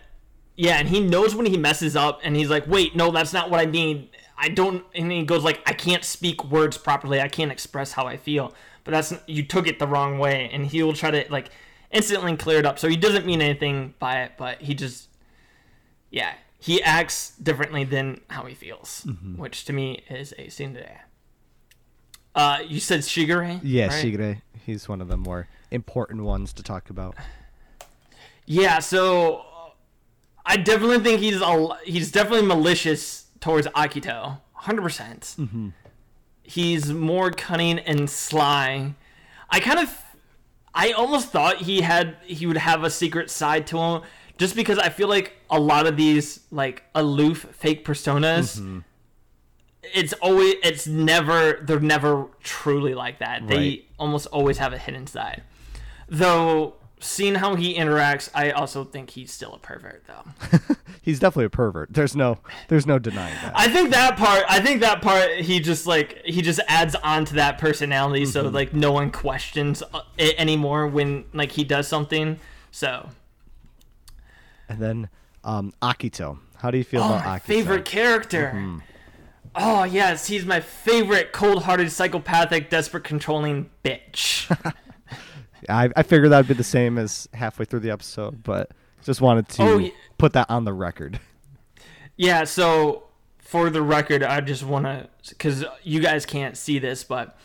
yeah 0.58 0.78
and 0.78 0.88
he 0.88 1.00
knows 1.00 1.34
when 1.34 1.46
he 1.46 1.56
messes 1.56 1.96
up 1.96 2.20
and 2.24 2.36
he's 2.36 2.50
like 2.50 2.66
wait 2.66 2.94
no 2.96 3.12
that's 3.12 3.32
not 3.32 3.48
what 3.48 3.60
i 3.60 3.66
mean 3.66 4.08
i 4.36 4.48
don't 4.48 4.84
and 4.92 5.10
he 5.10 5.22
goes 5.22 5.44
like 5.44 5.60
i 5.66 5.72
can't 5.72 6.04
speak 6.04 6.44
words 6.46 6.76
properly 6.76 7.20
i 7.20 7.28
can't 7.28 7.52
express 7.52 7.92
how 7.92 8.06
i 8.08 8.16
feel 8.16 8.52
but 8.82 8.90
that's 8.90 9.14
you 9.28 9.44
took 9.44 9.68
it 9.68 9.78
the 9.78 9.86
wrong 9.86 10.18
way 10.18 10.50
and 10.52 10.66
he 10.66 10.82
will 10.82 10.92
try 10.92 11.12
to 11.12 11.24
like 11.30 11.50
instantly 11.92 12.36
clear 12.36 12.58
it 12.58 12.66
up 12.66 12.76
so 12.76 12.88
he 12.88 12.96
doesn't 12.96 13.24
mean 13.24 13.40
anything 13.40 13.94
by 14.00 14.22
it 14.22 14.32
but 14.36 14.60
he 14.60 14.74
just 14.74 15.08
yeah 16.10 16.34
he 16.58 16.82
acts 16.82 17.36
differently 17.42 17.84
than 17.84 18.20
how 18.28 18.44
he 18.44 18.54
feels 18.54 19.04
Mm-hmm. 19.06 19.36
which 19.36 19.64
to 19.66 19.72
me 19.72 20.02
is 20.10 20.32
a 20.38 20.46
tsundere 20.48 20.98
uh 22.34 22.58
you 22.66 22.80
said 22.80 23.00
shigure 23.00 23.60
Yeah, 23.62 23.86
right? 23.86 24.04
Shigure. 24.04 24.42
He's 24.66 24.88
one 24.88 25.00
of 25.00 25.08
the 25.08 25.16
more 25.16 25.48
important 25.70 26.22
ones 26.24 26.52
to 26.54 26.62
talk 26.62 26.90
about. 26.90 27.14
Yeah, 28.44 28.80
so 28.80 29.44
I 30.44 30.56
definitely 30.58 30.98
think 31.00 31.20
he's 31.20 31.40
a, 31.40 31.68
he's 31.84 32.10
definitely 32.12 32.46
malicious 32.46 33.26
towards 33.40 33.66
Akito, 33.68 34.40
100%. 34.62 34.82
percent 34.82 35.22
Mm-hmm. 35.38 35.68
He's 36.42 36.92
more 36.92 37.30
cunning 37.30 37.78
and 37.78 38.08
sly. 38.10 38.94
I 39.50 39.60
kind 39.60 39.78
of 39.78 40.02
I 40.74 40.92
almost 40.92 41.28
thought 41.30 41.58
he 41.58 41.80
had 41.82 42.16
he 42.24 42.46
would 42.46 42.56
have 42.58 42.84
a 42.84 42.90
secret 42.90 43.30
side 43.30 43.66
to 43.68 43.78
him 43.78 44.02
just 44.38 44.56
because 44.56 44.78
I 44.78 44.88
feel 44.88 45.08
like 45.08 45.34
a 45.50 45.58
lot 45.60 45.86
of 45.86 45.96
these 45.96 46.40
like 46.50 46.84
aloof 46.94 47.46
fake 47.52 47.84
personas 47.84 48.58
Mm-hmm. 48.58 48.78
it's 49.82 50.12
always 50.14 50.54
it's 50.62 50.86
never 50.86 51.60
they're 51.62 51.80
never 51.80 52.26
truly 52.42 52.94
like 52.94 53.18
that. 53.20 53.46
They 53.46 53.56
Right. 53.56 53.84
almost 53.98 54.26
always 54.28 54.58
have 54.58 54.72
a 54.72 54.78
hidden 54.78 55.06
side. 55.06 55.42
Though 56.08 56.74
seeing 57.00 57.36
how 57.36 57.54
he 57.54 57.74
interacts, 57.76 58.28
I 58.34 58.50
also 58.50 58.82
think 58.84 59.10
he's 59.10 59.30
still 59.32 59.52
a 59.54 59.58
pervert, 59.58 60.04
though. 60.06 60.24
He's 61.00 61.20
definitely 61.20 61.44
a 61.46 61.50
pervert. 61.50 61.92
There's 61.94 62.14
no 62.14 62.38
there's 62.68 62.86
no 62.86 62.98
denying 62.98 63.34
that. 63.42 63.52
I 63.56 63.68
think 63.68 63.90
that 63.92 64.18
part. 64.18 64.44
I 64.48 64.60
think 64.60 64.80
that 64.82 65.00
part. 65.00 65.30
He 65.38 65.58
just 65.60 65.86
like 65.86 66.20
he 66.24 66.42
just 66.42 66.60
adds 66.68 66.94
on 66.96 67.24
to 67.26 67.34
that 67.36 67.56
personality, 67.58 68.26
so 68.26 68.44
Mm-hmm. 68.44 68.54
like 68.54 68.74
no 68.74 68.92
one 68.92 69.10
questions 69.10 69.82
uh, 69.94 70.00
it 70.18 70.34
anymore 70.38 70.86
when 70.86 71.24
like 71.32 71.52
he 71.52 71.64
does 71.64 71.88
something. 71.88 72.38
So 72.72 73.08
and 74.68 74.78
then 74.80 75.08
um, 75.44 75.72
Akito. 75.82 76.38
How 76.56 76.70
do 76.70 76.78
you 76.78 76.84
feel 76.84 77.02
Oh, 77.02 77.06
about 77.16 77.24
Akito? 77.24 77.42
favorite 77.42 77.84
character. 77.84 78.52
Mm-hmm. 78.54 78.78
Oh 79.54 79.84
yes, 79.84 80.26
he's 80.26 80.44
my 80.44 80.60
favorite 80.60 81.32
cold-hearted, 81.32 81.90
psychopathic, 81.90 82.70
desperate, 82.70 83.04
controlling 83.04 83.70
bitch. 83.84 84.46
I, 85.68 85.90
I 85.96 86.02
figured 86.02 86.30
that 86.30 86.38
would 86.38 86.48
be 86.48 86.54
the 86.54 86.62
same 86.64 86.98
as 86.98 87.28
halfway 87.34 87.64
through 87.64 87.80
the 87.80 87.90
episode, 87.90 88.42
but 88.44 88.70
just 89.02 89.20
wanted 89.20 89.48
to 89.50 89.62
Oh, 89.62 89.90
put 90.16 90.32
that 90.34 90.48
on 90.50 90.64
the 90.64 90.72
record. 90.72 91.18
yeah. 92.16 92.44
So 92.44 93.04
for 93.38 93.68
the 93.70 93.82
record, 93.82 94.22
I 94.22 94.40
just 94.40 94.62
want 94.62 94.84
to, 94.84 95.08
because 95.30 95.64
you 95.82 96.00
guys 96.00 96.24
can't 96.26 96.56
see 96.56 96.78
this, 96.78 97.02
but 97.02 97.36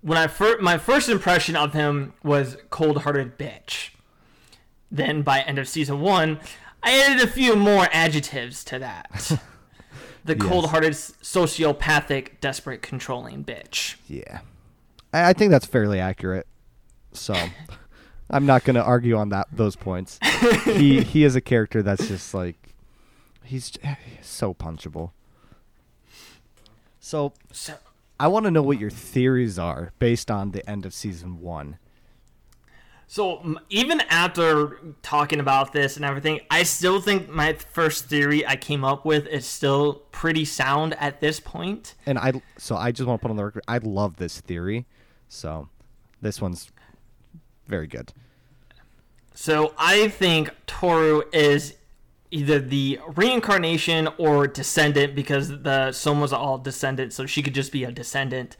when 0.00 0.16
I 0.16 0.26
first, 0.28 0.60
my 0.62 0.78
first 0.78 1.08
impression 1.10 1.56
of 1.56 1.74
him 1.74 2.14
was 2.22 2.56
cold-hearted 2.70 3.36
bitch. 3.38 3.90
Then 4.90 5.22
by 5.22 5.40
end 5.40 5.58
of 5.58 5.68
season 5.68 6.00
one, 6.00 6.40
I 6.82 6.98
added 7.00 7.22
a 7.22 7.30
few 7.30 7.56
more 7.56 7.88
adjectives 7.92 8.64
to 8.64 8.78
that. 8.78 9.10
the 10.24 10.36
Yes. 10.36 10.42
cold-hearted, 10.46 10.92
sociopathic, 10.92 12.40
desperate, 12.40 12.82
controlling 12.82 13.44
bitch. 13.44 13.96
Yeah, 14.08 14.40
I, 15.12 15.30
I 15.30 15.32
think 15.32 15.50
that's 15.50 15.66
fairly 15.66 15.98
accurate. 16.00 16.46
So 17.12 17.34
I'm 18.30 18.46
not 18.46 18.64
going 18.64 18.76
to 18.76 18.82
argue 18.82 19.16
on 19.16 19.30
that 19.30 19.48
those 19.52 19.76
points. 19.76 20.18
he 20.64 21.02
he 21.02 21.24
is 21.24 21.36
a 21.36 21.40
character 21.40 21.82
that's 21.82 22.06
just 22.08 22.32
like 22.34 22.56
he's, 23.44 23.72
eh, 23.82 23.96
he's 24.16 24.26
so 24.26 24.54
punchable. 24.54 25.10
So 27.00 27.32
So 27.52 27.74
I 28.18 28.28
want 28.28 28.44
to 28.44 28.50
know 28.50 28.62
what 28.62 28.78
your 28.78 28.90
theories 28.90 29.58
are 29.58 29.92
based 29.98 30.30
on 30.30 30.52
the 30.52 30.68
end 30.68 30.84
of 30.86 30.94
season 30.94 31.40
one. 31.40 31.78
So 33.12 33.56
even 33.70 34.02
after 34.02 34.78
talking 35.02 35.40
about 35.40 35.72
this 35.72 35.96
and 35.96 36.04
everything, 36.04 36.42
I 36.48 36.62
still 36.62 37.00
think 37.00 37.28
my 37.28 37.54
first 37.54 38.04
theory 38.04 38.46
I 38.46 38.54
came 38.54 38.84
up 38.84 39.04
with 39.04 39.26
is 39.26 39.44
still 39.44 39.94
pretty 40.12 40.44
sound 40.44 40.94
at 40.94 41.20
this 41.20 41.40
point. 41.40 41.96
And 42.06 42.16
I 42.16 42.40
so 42.56 42.76
I 42.76 42.92
just 42.92 43.08
want 43.08 43.20
to 43.20 43.22
put 43.22 43.32
on 43.32 43.36
the 43.36 43.44
record 43.44 43.64
I 43.66 43.78
love 43.78 44.18
this 44.18 44.40
theory. 44.40 44.86
So 45.28 45.68
this 46.22 46.40
one's 46.40 46.70
very 47.66 47.88
good. 47.88 48.12
So 49.34 49.74
I 49.76 50.06
think 50.06 50.54
Toru 50.68 51.22
is 51.32 51.74
either 52.30 52.60
the 52.60 53.00
reincarnation 53.16 54.08
or 54.18 54.46
descendant 54.46 55.16
because 55.16 55.48
the 55.48 55.90
Soma's 55.90 56.32
all 56.32 56.58
descendant, 56.58 57.12
so 57.12 57.26
she 57.26 57.42
could 57.42 57.54
just 57.56 57.72
be 57.72 57.82
a 57.82 57.90
descendant. 57.90 58.56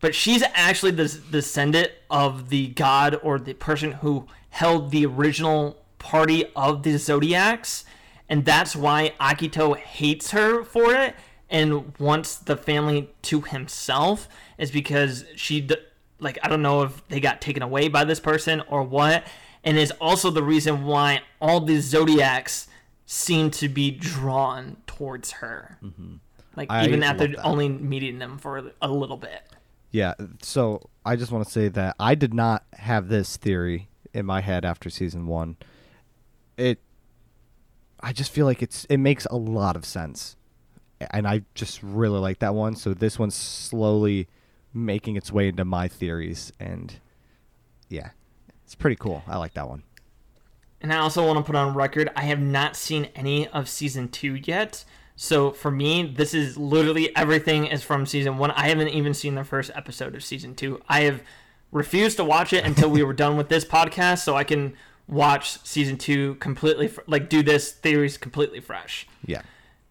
But 0.00 0.14
she's 0.14 0.42
actually 0.54 0.92
the 0.92 1.08
descendant 1.30 1.90
of 2.08 2.50
the 2.50 2.68
god 2.68 3.18
or 3.22 3.38
the 3.38 3.54
person 3.54 3.92
who 3.92 4.26
held 4.50 4.90
the 4.90 5.04
original 5.06 5.76
party 5.98 6.44
of 6.54 6.84
the 6.84 6.96
Zodiacs, 6.98 7.84
and 8.28 8.44
that's 8.44 8.76
why 8.76 9.12
Akito 9.20 9.76
hates 9.76 10.30
her 10.30 10.62
for 10.62 10.94
it 10.94 11.14
and 11.50 11.92
wants 11.98 12.36
the 12.36 12.56
family 12.56 13.10
to 13.22 13.40
himself. 13.40 14.28
Is 14.56 14.70
because 14.70 15.24
she, 15.34 15.60
d- 15.62 15.76
like, 16.20 16.38
I 16.42 16.48
don't 16.48 16.62
know 16.62 16.82
if 16.82 17.06
they 17.08 17.20
got 17.20 17.40
taken 17.40 17.62
away 17.62 17.88
by 17.88 18.04
this 18.04 18.20
person 18.20 18.60
or 18.68 18.82
what, 18.84 19.24
and 19.64 19.76
is 19.78 19.90
also 20.00 20.30
the 20.30 20.42
reason 20.42 20.84
why 20.84 21.22
all 21.40 21.60
the 21.60 21.80
Zodiacs 21.80 22.68
seem 23.06 23.50
to 23.52 23.68
be 23.68 23.90
drawn 23.90 24.76
towards 24.86 25.32
her. 25.32 25.78
Like 26.54 26.70
I 26.70 26.84
even 26.86 27.02
after 27.02 27.24
only 27.42 27.68
meeting 27.68 28.18
them 28.18 28.38
for 28.38 28.72
a 28.82 28.88
little 28.88 29.16
bit. 29.16 29.42
Yeah, 29.90 30.14
so 30.42 30.90
I 31.04 31.16
just 31.16 31.32
want 31.32 31.44
to 31.46 31.50
say 31.50 31.68
that 31.68 31.96
I 31.98 32.14
did 32.14 32.34
not 32.34 32.64
have 32.74 33.08
this 33.08 33.36
theory 33.36 33.88
in 34.12 34.26
my 34.26 34.40
head 34.40 34.64
after 34.64 34.90
season 34.90 35.26
1. 35.26 35.56
It 36.56 36.80
I 38.00 38.12
just 38.12 38.30
feel 38.30 38.46
like 38.46 38.62
it's 38.62 38.84
it 38.86 38.98
makes 38.98 39.26
a 39.26 39.36
lot 39.36 39.76
of 39.76 39.84
sense. 39.84 40.36
And 41.10 41.26
I 41.28 41.42
just 41.54 41.82
really 41.82 42.18
like 42.18 42.40
that 42.40 42.54
one, 42.54 42.74
so 42.74 42.92
this 42.92 43.18
one's 43.18 43.34
slowly 43.36 44.28
making 44.74 45.16
its 45.16 45.32
way 45.32 45.48
into 45.48 45.64
my 45.64 45.88
theories 45.88 46.52
and 46.60 46.98
yeah. 47.88 48.10
It's 48.64 48.74
pretty 48.74 48.96
cool. 48.96 49.22
I 49.26 49.38
like 49.38 49.54
that 49.54 49.68
one. 49.68 49.84
And 50.80 50.92
I 50.92 50.98
also 50.98 51.26
want 51.26 51.38
to 51.38 51.44
put 51.44 51.56
on 51.56 51.74
record 51.74 52.10
I 52.14 52.24
have 52.24 52.40
not 52.40 52.76
seen 52.76 53.08
any 53.14 53.48
of 53.48 53.68
season 53.68 54.08
two 54.08 54.34
yet. 54.34 54.84
So 55.20 55.50
for 55.50 55.72
me, 55.72 56.04
this 56.04 56.32
is 56.32 56.56
literally 56.56 57.14
everything 57.16 57.66
is 57.66 57.82
from 57.82 58.06
season 58.06 58.38
one. 58.38 58.52
I 58.52 58.68
haven't 58.68 58.90
even 58.90 59.12
seen 59.14 59.34
the 59.34 59.42
first 59.42 59.72
episode 59.74 60.14
of 60.14 60.22
season 60.22 60.54
two. 60.54 60.80
I 60.88 61.00
have 61.00 61.22
refused 61.72 62.18
to 62.18 62.24
watch 62.24 62.52
it 62.52 62.64
until 62.64 62.88
we 62.88 63.02
were 63.02 63.12
done 63.12 63.36
with 63.36 63.48
this 63.48 63.64
podcast, 63.64 64.18
so 64.20 64.36
I 64.36 64.44
can 64.44 64.74
watch 65.08 65.58
season 65.66 65.98
two 65.98 66.36
completely, 66.36 66.86
fr- 66.86 67.00
like 67.08 67.28
do 67.28 67.42
this 67.42 67.72
theories 67.72 68.16
completely 68.16 68.60
fresh. 68.60 69.08
Yeah. 69.26 69.42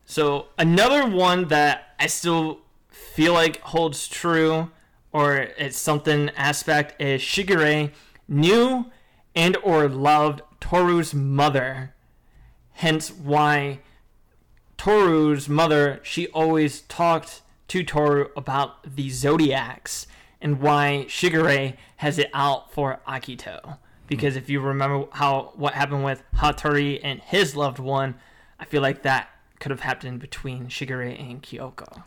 So 0.05 0.47
another 0.57 1.05
one 1.05 1.49
that 1.49 1.95
I 1.99 2.07
still 2.07 2.59
feel 2.89 3.33
like 3.33 3.59
holds 3.59 4.07
true, 4.07 4.71
or 5.11 5.35
it's 5.57 5.77
something 5.77 6.29
aspect, 6.37 7.01
is 7.01 7.21
Shigure 7.21 7.91
knew 8.29 8.85
and 9.35 9.57
or 9.57 9.89
loved 9.89 10.41
Toru's 10.61 11.13
mother. 11.13 11.93
Hence 12.71 13.11
why 13.11 13.79
Toru's 14.77 15.49
mother, 15.49 15.99
she 16.03 16.27
always 16.27 16.81
talked 16.81 17.41
to 17.67 17.83
Toru 17.83 18.29
about 18.35 18.95
the 18.95 19.09
zodiacs 19.09 20.07
and 20.41 20.61
why 20.61 21.05
Shigure 21.07 21.75
has 21.97 22.17
it 22.17 22.29
out 22.33 22.71
for 22.71 22.99
Akito. 23.07 23.79
Because 24.07 24.35
if 24.35 24.49
you 24.49 24.61
remember 24.61 25.07
how 25.11 25.51
what 25.55 25.73
happened 25.73 26.05
with 26.05 26.23
Hatori 26.35 26.99
and 27.03 27.19
his 27.19 27.55
loved 27.55 27.79
one, 27.79 28.15
I 28.59 28.65
feel 28.65 28.81
like 28.81 29.01
that 29.01 29.29
could 29.59 29.71
have 29.71 29.81
happened 29.81 30.19
between 30.19 30.67
Shigure 30.67 31.19
and 31.19 31.41
Kyoko. 31.41 32.03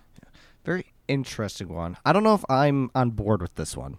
Very 0.65 0.87
interesting 1.09 1.69
one. 1.69 1.97
I 2.05 2.13
don't 2.13 2.23
know 2.23 2.35
if 2.35 2.45
I'm 2.49 2.91
on 2.95 3.11
board 3.11 3.43
with 3.43 3.57
this 3.57 3.77
one, 3.77 3.99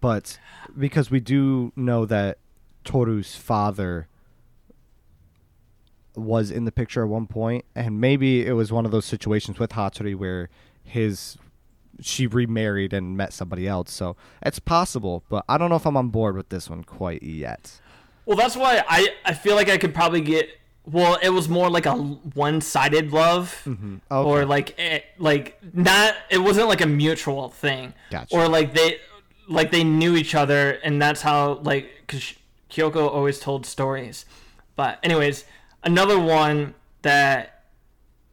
but 0.00 0.38
because 0.76 1.10
we 1.10 1.20
do 1.20 1.72
know 1.76 2.04
that 2.06 2.38
Toru's 2.84 3.36
father 3.36 4.08
was 6.16 6.50
in 6.50 6.64
the 6.64 6.72
picture 6.72 7.02
at 7.02 7.08
one 7.08 7.26
point, 7.26 7.64
and 7.74 8.00
maybe 8.00 8.46
it 8.46 8.52
was 8.52 8.72
one 8.72 8.84
of 8.84 8.90
those 8.92 9.04
situations 9.04 9.58
with 9.58 9.70
Hatori 9.70 10.14
where 10.14 10.48
his 10.84 11.38
she 12.00 12.26
remarried 12.26 12.92
and 12.92 13.16
met 13.16 13.32
somebody 13.32 13.66
else. 13.68 13.92
So 13.92 14.16
it's 14.44 14.58
possible, 14.58 15.24
but 15.28 15.44
I 15.48 15.58
don't 15.58 15.70
know 15.70 15.76
if 15.76 15.86
I'm 15.86 15.96
on 15.96 16.08
board 16.08 16.36
with 16.36 16.48
this 16.48 16.68
one 16.68 16.84
quite 16.84 17.22
yet. 17.22 17.80
Well, 18.24 18.36
that's 18.36 18.56
why 18.56 18.82
I, 18.88 19.08
I 19.24 19.34
feel 19.34 19.56
like 19.56 19.68
I 19.68 19.78
could 19.78 19.94
probably 19.94 20.20
get. 20.20 20.48
Well, 20.84 21.16
it 21.22 21.28
was 21.28 21.48
more 21.48 21.70
like 21.70 21.86
a 21.86 21.92
one-sided 21.94 23.12
love, 23.12 23.62
mm-hmm. 23.64 23.96
Okay. 24.10 24.28
or 24.28 24.44
like 24.44 24.76
it, 24.78 25.04
like 25.18 25.58
not. 25.72 26.14
It 26.28 26.38
wasn't 26.38 26.68
like 26.68 26.80
a 26.80 26.86
mutual 26.86 27.50
thing, 27.50 27.94
Gotcha. 28.10 28.34
or 28.34 28.48
like 28.48 28.74
they 28.74 28.98
like 29.48 29.70
they 29.70 29.84
knew 29.84 30.16
each 30.16 30.34
other, 30.34 30.72
and 30.82 31.00
that's 31.00 31.22
how 31.22 31.60
like 31.62 31.88
because 32.00 32.34
Kyoko 32.68 33.08
always 33.08 33.38
told 33.38 33.64
stories. 33.64 34.24
But 34.74 34.98
anyways, 35.04 35.44
another 35.82 36.18
one 36.18 36.74
that 37.02 37.64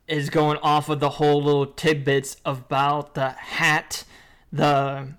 is 0.07 0.29
going 0.29 0.57
off 0.57 0.89
of 0.89 0.99
the 0.99 1.09
whole 1.11 1.41
little 1.41 1.67
tidbits 1.67 2.37
about 2.45 3.13
the 3.13 3.29
hat, 3.29 4.03
the 4.51 5.13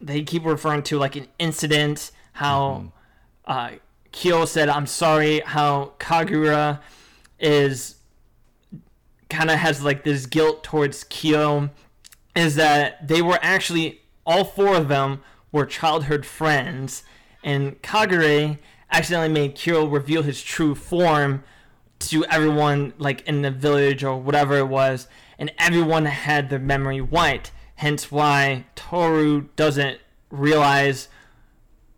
they 0.00 0.22
keep 0.22 0.44
referring 0.44 0.82
to 0.84 0.98
like 0.98 1.16
an 1.16 1.26
incident, 1.38 2.10
how 2.32 2.92
uh, 3.44 3.72
Kyo 4.12 4.44
said, 4.44 4.68
"I'm 4.68 4.86
sorry." 4.86 5.40
How 5.40 5.92
Kagura 5.98 6.80
is 7.38 7.96
kind 9.28 9.50
of 9.50 9.58
has 9.58 9.82
like 9.82 10.04
this 10.04 10.26
guilt 10.26 10.62
towards 10.62 11.04
Kyo, 11.04 11.70
is 12.34 12.54
that 12.56 13.06
they 13.06 13.22
were 13.22 13.38
actually 13.42 14.02
all 14.24 14.44
four 14.44 14.76
of 14.76 14.88
them 14.88 15.22
were 15.50 15.66
childhood 15.66 16.26
friends, 16.26 17.02
and 17.42 17.80
Kagura 17.82 18.58
accidentally 18.90 19.32
made 19.32 19.54
Kyo 19.54 19.86
reveal 19.86 20.22
his 20.22 20.42
true 20.42 20.74
form 20.74 21.44
to 21.98 22.24
everyone 22.26 22.92
like 22.98 23.26
in 23.26 23.42
the 23.42 23.50
village 23.50 24.04
or 24.04 24.18
whatever 24.20 24.58
it 24.58 24.66
was 24.66 25.08
and 25.38 25.52
everyone 25.58 26.04
had 26.04 26.50
their 26.50 26.58
memory 26.58 27.00
wiped. 27.00 27.52
Hence 27.76 28.10
why 28.10 28.66
toru 28.74 29.48
doesn't 29.56 30.00
realize 30.30 31.08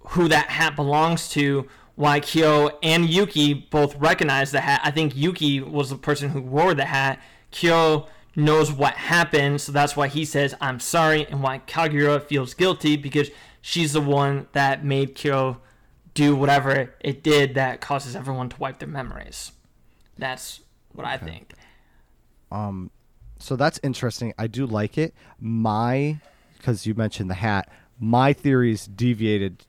who 0.00 0.28
that 0.28 0.50
hat 0.50 0.76
belongs 0.76 1.28
to 1.30 1.68
why 1.94 2.20
kyo 2.20 2.78
and 2.82 3.08
yuki 3.08 3.52
both 3.52 3.94
recognize 3.96 4.50
the 4.50 4.60
hat. 4.60 4.80
I 4.84 4.90
think 4.90 5.16
yuki 5.16 5.60
was 5.60 5.90
the 5.90 5.96
person 5.96 6.30
who 6.30 6.40
wore 6.40 6.74
the 6.74 6.84
hat. 6.84 7.20
Kyo 7.50 8.06
knows 8.38 8.70
what 8.70 8.94
happened 8.94 9.60
so 9.60 9.72
that's 9.72 9.96
why 9.96 10.06
he 10.06 10.24
says 10.24 10.54
i'm 10.60 10.78
sorry 10.78 11.26
and 11.26 11.42
why 11.42 11.60
kagura 11.66 12.22
feels 12.22 12.54
guilty 12.54 12.96
because 12.96 13.30
she's 13.60 13.92
the 13.92 14.00
one 14.00 14.46
that 14.52 14.84
made 14.84 15.12
kyo 15.16 15.56
do 16.18 16.34
whatever 16.34 16.90
it 16.98 17.22
did 17.22 17.54
that 17.54 17.80
causes 17.80 18.16
everyone 18.16 18.48
to 18.48 18.56
wipe 18.58 18.80
their 18.80 18.88
memories. 18.88 19.52
That's 20.18 20.60
what 20.92 21.06
I 21.06 21.16
think. 21.16 21.52
Um, 22.50 22.90
so 23.38 23.54
that's 23.54 23.78
interesting. 23.84 24.34
I 24.36 24.48
do 24.48 24.66
like 24.66 24.98
it. 24.98 25.14
My, 25.38 26.18
because 26.56 26.86
you 26.86 26.94
mentioned 26.94 27.30
the 27.30 27.34
hat, 27.34 27.70
my 28.00 28.32
theories 28.32 28.86
deviated 28.86 29.64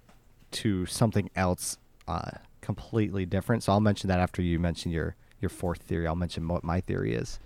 to 0.51 0.87
something 0.87 1.29
else, 1.35 1.77
uh, 2.07 2.31
completely 2.61 3.27
different. 3.27 3.61
So 3.61 3.73
I'll 3.73 3.79
mention 3.79 4.07
that 4.07 4.19
after 4.19 4.41
you 4.41 4.57
mention 4.57 4.91
your 4.91 5.15
your 5.39 5.49
fourth 5.49 5.83
theory. 5.83 6.05
I'll 6.05 6.15
mention 6.15 6.47
what 6.47 6.63
my 6.63 6.81
theory 6.81 7.13
is. 7.13 7.39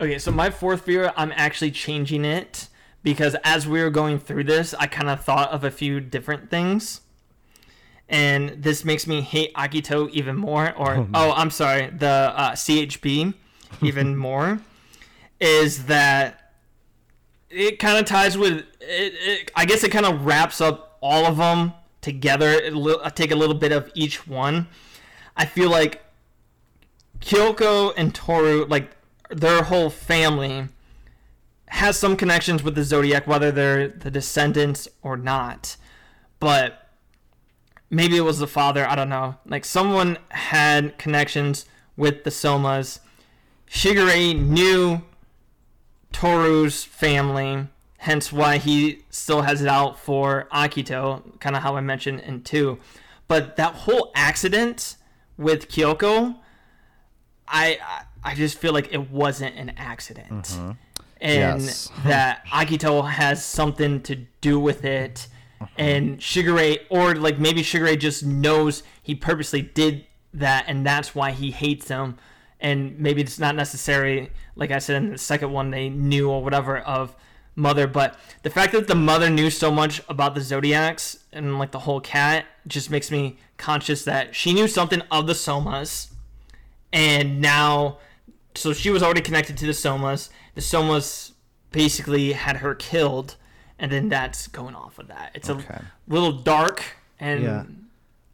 Okay, 0.00 0.18
so 0.18 0.30
my 0.30 0.50
fourth 0.50 0.82
theory, 0.86 1.10
I'm 1.16 1.32
actually 1.34 1.72
changing 1.72 2.24
it 2.24 2.68
because 3.02 3.36
as 3.44 3.66
we 3.66 3.82
were 3.82 3.90
going 3.90 4.18
through 4.18 4.44
this, 4.44 4.72
I 4.72 4.86
kind 4.86 5.10
of 5.10 5.22
thought 5.22 5.50
of 5.50 5.64
a 5.64 5.70
few 5.70 6.00
different 6.00 6.48
things. 6.48 7.02
And 8.08 8.62
this 8.62 8.84
makes 8.84 9.06
me 9.06 9.22
hate 9.22 9.52
Akito 9.54 10.10
even 10.10 10.36
more. 10.36 10.74
Or, 10.76 10.96
oh, 10.96 11.08
oh 11.14 11.32
I'm 11.32 11.50
sorry, 11.50 11.90
the 11.90 12.06
uh, 12.06 12.52
CHB 12.52 13.34
even 13.82 14.16
more. 14.28 14.60
Is 15.40 15.86
that 15.86 16.52
it 17.50 17.78
kind 17.78 17.98
of 17.98 18.04
ties 18.04 18.36
with, 18.36 18.58
it, 18.58 18.66
it, 18.80 19.50
I 19.54 19.64
guess 19.64 19.84
it 19.84 19.90
kind 19.90 20.06
of 20.06 20.24
wraps 20.24 20.60
up 20.60 20.98
all 21.00 21.26
of 21.26 21.36
them 21.36 21.72
together. 22.00 22.60
I 23.02 23.10
take 23.10 23.30
a 23.30 23.36
little 23.36 23.54
bit 23.54 23.72
of 23.72 23.90
each 23.94 24.26
one. 24.26 24.68
I 25.36 25.46
feel 25.46 25.70
like 25.70 26.02
Kyoko 27.20 27.92
and 27.96 28.14
Toru, 28.14 28.66
like 28.66 28.90
their 29.30 29.64
whole 29.64 29.90
family, 29.90 30.68
has 31.68 31.98
some 31.98 32.16
connections 32.16 32.62
with 32.62 32.74
the 32.74 32.84
Zodiac, 32.84 33.26
whether 33.26 33.50
they're 33.50 33.88
the 33.88 34.10
descendants 34.10 34.86
or 35.02 35.16
not. 35.16 35.76
But 36.38 36.83
maybe 37.94 38.16
it 38.16 38.22
was 38.22 38.38
the 38.38 38.46
father. 38.46 38.86
I 38.88 38.94
don't 38.94 39.08
know. 39.08 39.36
Like 39.46 39.64
someone 39.64 40.18
had 40.30 40.98
connections 40.98 41.66
with 41.96 42.24
the 42.24 42.30
Somas. 42.30 43.00
Shigure 43.70 44.38
knew 44.38 45.02
Toru's 46.12 46.84
family, 46.84 47.66
hence 47.98 48.32
why 48.32 48.58
he 48.58 49.04
still 49.10 49.42
has 49.42 49.62
it 49.62 49.68
out 49.68 49.98
for 49.98 50.48
Akito, 50.52 51.40
kind 51.40 51.56
of 51.56 51.62
how 51.62 51.76
I 51.76 51.80
mentioned 51.80 52.20
in 52.20 52.42
two. 52.42 52.78
But 53.26 53.56
that 53.56 53.74
whole 53.74 54.12
accident 54.14 54.96
with 55.36 55.68
Kyoko 55.68 56.36
I 57.48 57.78
I 58.22 58.34
just 58.34 58.58
feel 58.58 58.72
like 58.72 58.92
it 58.92 59.10
wasn't 59.10 59.56
an 59.56 59.72
accident, 59.76 60.44
mm-hmm. 60.44 60.70
and 61.20 61.62
yes. 61.62 61.90
that 62.04 62.44
Akito 62.46 63.08
has 63.08 63.44
something 63.44 64.02
to 64.02 64.16
do 64.40 64.58
with 64.58 64.84
it. 64.84 65.28
Uh-huh. 65.64 65.74
and 65.76 66.18
Shigure 66.18 66.80
or 66.90 67.14
like 67.14 67.38
maybe 67.38 67.62
Shigure 67.62 67.98
just 67.98 68.24
knows 68.24 68.82
he 69.02 69.14
purposely 69.14 69.62
did 69.62 70.06
that, 70.32 70.64
and 70.68 70.84
that's 70.86 71.14
why 71.14 71.32
he 71.32 71.50
hates 71.50 71.88
him. 71.88 72.16
And 72.60 72.98
maybe 72.98 73.20
it's 73.20 73.38
not 73.38 73.54
necessary, 73.54 74.30
like 74.56 74.70
I 74.70 74.78
said 74.78 74.96
in 75.02 75.10
the 75.10 75.18
second 75.18 75.52
one, 75.52 75.70
they 75.70 75.88
knew 75.90 76.30
or 76.30 76.42
whatever 76.42 76.78
of 76.78 77.14
mother, 77.56 77.86
but 77.86 78.18
the 78.42 78.50
fact 78.50 78.72
that 78.72 78.88
the 78.88 78.94
mother 78.94 79.30
knew 79.30 79.50
so 79.50 79.70
much 79.70 80.00
about 80.08 80.34
the 80.34 80.40
zodiacs 80.40 81.18
and 81.32 81.58
like 81.58 81.70
the 81.70 81.80
whole 81.80 82.00
cat 82.00 82.46
just 82.66 82.90
makes 82.90 83.10
me 83.10 83.38
conscious 83.58 84.04
that 84.04 84.34
she 84.34 84.52
knew 84.52 84.66
something 84.66 85.02
of 85.10 85.26
the 85.26 85.32
somas 85.34 86.10
and 86.92 87.40
now 87.40 87.98
so 88.54 88.72
she 88.72 88.90
was 88.90 89.02
already 89.02 89.20
connected 89.20 89.56
to 89.58 89.66
the 89.66 89.72
somas. 89.72 90.30
The 90.54 90.60
somas 90.60 91.32
basically 91.72 92.32
had 92.32 92.58
her 92.58 92.74
killed 92.74 93.36
and 93.84 93.92
then 93.92 94.08
that's 94.08 94.48
going 94.48 94.74
off 94.74 94.98
of 94.98 95.08
that 95.08 95.30
it's 95.34 95.50
okay. 95.50 95.74
a 95.74 95.84
little 96.08 96.32
dark 96.32 96.82
and 97.20 97.42
yeah. 97.42 97.64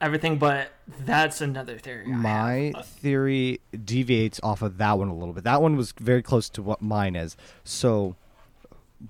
everything 0.01 0.39
but 0.39 0.71
that's 1.01 1.41
another 1.41 1.77
theory 1.77 2.07
my 2.07 2.73
theory 2.85 3.61
deviates 3.85 4.39
off 4.45 4.63
of 4.63 4.79
that 4.79 4.97
one 4.97 5.09
a 5.09 5.15
little 5.15 5.35
bit 5.35 5.43
that 5.43 5.61
one 5.61 5.77
was 5.77 5.93
very 5.99 6.23
close 6.23 6.49
to 6.49 6.63
what 6.63 6.81
mine 6.81 7.17
is 7.17 7.37
so 7.65 8.15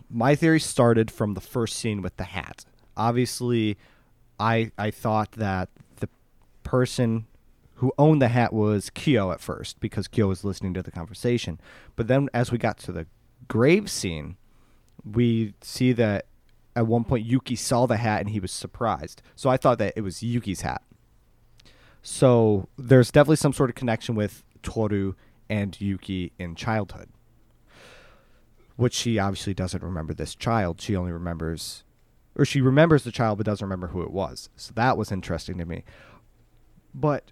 my 0.09 0.35
theory 0.35 0.59
started 0.61 1.11
from 1.11 1.35
the 1.35 1.43
first 1.43 1.77
scene 1.77 2.01
with 2.01 2.17
the 2.17 2.25
hat 2.25 2.65
obviously 2.97 3.77
i 4.39 4.73
i 4.79 4.91
thought 4.91 5.33
that 5.33 5.69
the 5.97 6.09
person 6.63 7.27
who 7.75 7.93
owned 7.99 8.23
the 8.23 8.29
hat 8.29 8.53
was 8.53 8.91
Kyo 8.91 9.31
at 9.33 9.41
first 9.41 9.81
because 9.81 10.07
Kyo 10.07 10.29
was 10.29 10.45
listening 10.45 10.75
to 10.75 10.83
the 10.83 10.91
conversation. 10.91 11.59
But 11.97 12.09
then 12.09 12.29
as 12.35 12.53
we 12.53 12.59
got 12.59 12.77
to 12.81 12.93
the 12.93 13.07
grave 13.49 13.91
scene, 13.91 14.37
we 15.03 15.55
see 15.63 15.93
that 15.93 16.27
at 16.81 16.87
one 16.87 17.05
point 17.05 17.27
Yuki 17.27 17.57
saw 17.57 17.85
the 17.85 17.99
hat 17.99 18.21
and 18.21 18.31
he 18.31 18.41
was 18.41 18.51
surprised. 18.51 19.21
So 19.37 19.51
I 19.51 19.59
thought 19.59 19.79
that 19.79 19.93
it 19.97 20.01
was 20.01 20.23
Yuki's 20.23 20.63
hat. 20.63 20.83
So 22.03 22.69
there's 22.79 23.11
definitely 23.11 23.37
some 23.37 23.53
sort 23.53 23.69
of 23.69 23.77
connection 23.77 24.15
with 24.15 24.43
Toru 24.63 25.13
and 25.51 25.79
Yuki 25.79 26.33
in 26.39 26.55
childhood. 26.55 27.11
Which 28.77 28.95
she 28.95 29.19
obviously 29.19 29.53
doesn't 29.53 29.83
remember 29.83 30.15
this 30.15 30.35
child. 30.35 30.81
She 30.81 30.97
only 30.97 31.13
remembers 31.13 31.85
or 32.35 32.47
she 32.47 32.63
remembers 32.63 33.05
the 33.05 33.13
child 33.13 33.37
but 33.37 33.45
doesn't 33.45 33.65
remember 33.65 33.89
who 33.89 34.01
it 34.01 34.11
was. 34.11 34.49
So 34.57 34.73
that 34.75 34.97
was 34.97 35.13
interesting 35.13 35.59
to 35.59 35.67
me. 35.67 35.85
But 36.95 37.31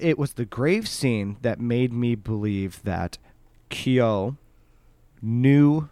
it 0.00 0.18
was 0.18 0.32
the 0.32 0.44
grave 0.44 0.88
scene 0.88 1.36
that 1.42 1.60
made 1.60 1.92
me 1.92 2.16
believe 2.16 2.82
that 2.82 3.18
Kyo 3.68 4.36
knew 5.22 5.88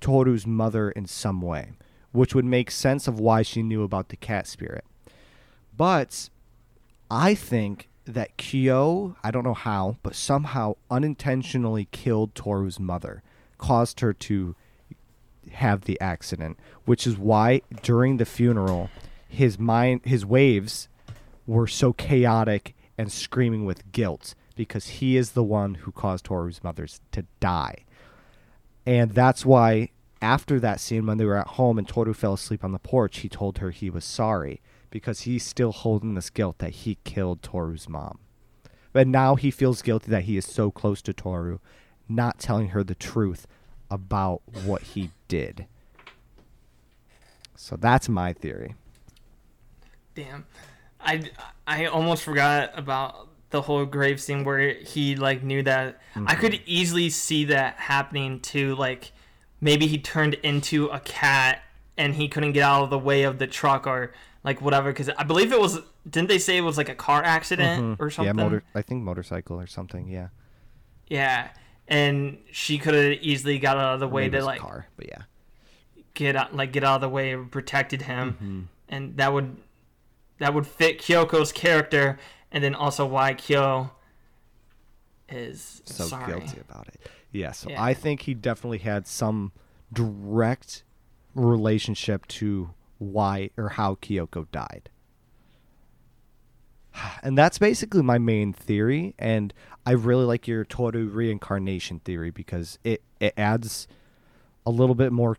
Toru's 0.00 0.46
mother 0.46 0.90
in 0.90 1.04
some 1.04 1.42
way, 1.42 1.72
which 2.18 2.34
would 2.34 2.44
make 2.44 2.68
sense 2.68 3.06
of 3.06 3.20
why 3.20 3.42
she 3.42 3.62
knew 3.62 3.84
about 3.84 4.08
the 4.08 4.16
cat 4.16 4.44
spirit. 4.46 4.84
But 5.76 6.28
I 7.08 7.34
think 7.34 7.88
that 8.06 8.36
Kyo, 8.36 9.14
I 9.22 9.30
don't 9.30 9.44
know 9.44 9.54
how, 9.54 9.98
but 10.02 10.16
somehow 10.16 10.74
unintentionally 10.90 11.86
killed 11.92 12.34
Toru's 12.34 12.80
mother, 12.80 13.22
caused 13.56 14.00
her 14.00 14.12
to 14.12 14.56
have 15.52 15.82
the 15.82 16.00
accident, 16.00 16.58
which 16.86 17.06
is 17.06 17.16
why 17.16 17.62
during 17.82 18.16
the 18.16 18.26
funeral 18.26 18.90
his 19.28 19.58
mind 19.58 20.00
his 20.04 20.26
waves 20.26 20.88
were 21.46 21.68
so 21.68 21.92
chaotic 21.92 22.74
and 22.96 23.12
screaming 23.12 23.64
with 23.64 23.92
guilt 23.92 24.34
because 24.56 24.88
he 24.88 25.16
is 25.16 25.32
the 25.32 25.44
one 25.44 25.74
who 25.74 25.92
caused 25.92 26.24
Toru's 26.24 26.64
mothers 26.64 27.00
to 27.12 27.24
die. 27.38 27.84
And 28.84 29.12
that's 29.12 29.46
why 29.46 29.90
after 30.20 30.58
that 30.60 30.80
scene 30.80 31.06
when 31.06 31.18
they 31.18 31.24
were 31.24 31.36
at 31.36 31.46
home 31.48 31.78
and 31.78 31.86
Toru 31.86 32.14
fell 32.14 32.34
asleep 32.34 32.64
on 32.64 32.72
the 32.72 32.78
porch, 32.78 33.18
he 33.18 33.28
told 33.28 33.58
her 33.58 33.70
he 33.70 33.90
was 33.90 34.04
sorry 34.04 34.60
because 34.90 35.20
he's 35.20 35.44
still 35.44 35.72
holding 35.72 36.14
this 36.14 36.30
guilt 36.30 36.58
that 36.58 36.70
he 36.70 36.98
killed 37.04 37.42
Toru's 37.42 37.88
mom. 37.88 38.18
But 38.92 39.06
now 39.06 39.34
he 39.36 39.50
feels 39.50 39.82
guilty 39.82 40.10
that 40.10 40.24
he 40.24 40.36
is 40.36 40.46
so 40.46 40.70
close 40.70 41.02
to 41.02 41.12
Toru, 41.12 41.58
not 42.08 42.38
telling 42.38 42.68
her 42.68 42.82
the 42.82 42.94
truth 42.94 43.46
about 43.90 44.42
what 44.64 44.82
he 44.82 45.10
did. 45.28 45.66
So 47.54 47.76
that's 47.76 48.08
my 48.08 48.32
theory. 48.32 48.74
Damn. 50.14 50.46
I 51.00 51.30
I 51.66 51.86
almost 51.86 52.22
forgot 52.22 52.70
about 52.74 53.28
the 53.50 53.62
whole 53.62 53.84
grave 53.86 54.20
scene 54.20 54.44
where 54.44 54.74
he 54.74 55.16
like 55.16 55.42
knew 55.42 55.62
that 55.62 56.00
mm-hmm. 56.14 56.26
I 56.28 56.34
could 56.34 56.60
easily 56.66 57.10
see 57.10 57.44
that 57.46 57.76
happening 57.76 58.40
too 58.40 58.74
like 58.74 59.12
maybe 59.60 59.86
he 59.86 59.98
turned 59.98 60.34
into 60.34 60.86
a 60.86 61.00
cat 61.00 61.62
and 61.96 62.14
he 62.14 62.28
couldn't 62.28 62.52
get 62.52 62.62
out 62.62 62.84
of 62.84 62.90
the 62.90 62.98
way 62.98 63.22
of 63.22 63.38
the 63.38 63.46
truck 63.46 63.86
or 63.86 64.12
like 64.44 64.60
whatever 64.60 64.90
because 64.92 65.10
I 65.10 65.24
believe 65.24 65.52
it 65.52 65.60
was 65.60 65.80
didn't 66.08 66.28
they 66.28 66.38
say 66.38 66.56
it 66.56 66.62
was 66.62 66.76
like 66.76 66.88
a 66.88 66.94
car 66.94 67.22
accident 67.22 67.82
mm-hmm. 67.82 68.02
or 68.02 68.10
something 68.10 68.36
yeah 68.36 68.44
motor 68.44 68.62
I 68.74 68.82
think 68.82 69.02
motorcycle 69.02 69.60
or 69.60 69.66
something 69.66 70.08
yeah 70.08 70.28
yeah 71.08 71.48
and 71.88 72.38
she 72.52 72.78
could 72.78 72.94
have 72.94 73.18
easily 73.20 73.58
got 73.58 73.76
out 73.76 73.94
of 73.94 74.00
the 74.00 74.08
way 74.08 74.28
to 74.28 74.44
like 74.44 74.60
car 74.60 74.86
but 74.96 75.08
yeah 75.08 75.22
get 76.14 76.36
out 76.36 76.54
like 76.54 76.72
get 76.72 76.84
out 76.84 76.96
of 76.96 77.00
the 77.00 77.08
way 77.08 77.32
and 77.32 77.50
protected 77.50 78.02
him 78.02 78.32
mm-hmm. 78.32 78.60
and 78.88 79.16
that 79.16 79.32
would 79.32 79.56
that 80.38 80.54
would 80.54 80.66
fit 80.66 80.98
Kyoko's 80.98 81.52
character, 81.52 82.18
and 82.50 82.64
then 82.64 82.74
also 82.74 83.06
why 83.06 83.34
Kyo 83.34 83.90
is 85.28 85.82
so 85.84 86.04
sorry. 86.04 86.26
guilty 86.26 86.60
about 86.60 86.88
it. 86.88 87.00
Yeah, 87.32 87.52
so 87.52 87.70
yeah. 87.70 87.82
I 87.82 87.94
think 87.94 88.22
he 88.22 88.34
definitely 88.34 88.78
had 88.78 89.06
some 89.06 89.52
direct 89.92 90.84
relationship 91.34 92.26
to 92.28 92.70
why 92.98 93.50
or 93.56 93.70
how 93.70 93.96
Kyoko 93.96 94.50
died. 94.50 94.90
And 97.22 97.38
that's 97.38 97.58
basically 97.58 98.02
my 98.02 98.18
main 98.18 98.52
theory, 98.52 99.14
and 99.18 99.54
I 99.86 99.92
really 99.92 100.24
like 100.24 100.48
your 100.48 100.64
Toru 100.64 101.08
reincarnation 101.08 102.00
theory 102.00 102.30
because 102.30 102.78
it, 102.82 103.02
it 103.20 103.34
adds 103.36 103.86
a 104.66 104.70
little 104.70 104.96
bit 104.96 105.12
more 105.12 105.36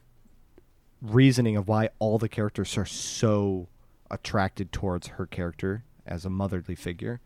reasoning 1.02 1.58
of 1.58 1.68
why 1.68 1.90
all 2.00 2.18
the 2.18 2.30
characters 2.30 2.78
are 2.78 2.86
so 2.86 3.68
attracted 4.10 4.72
towards 4.72 5.08
her 5.08 5.26
character 5.26 5.84
as 6.06 6.26
a 6.26 6.30
motherly 6.30 6.76
figure 6.76 7.22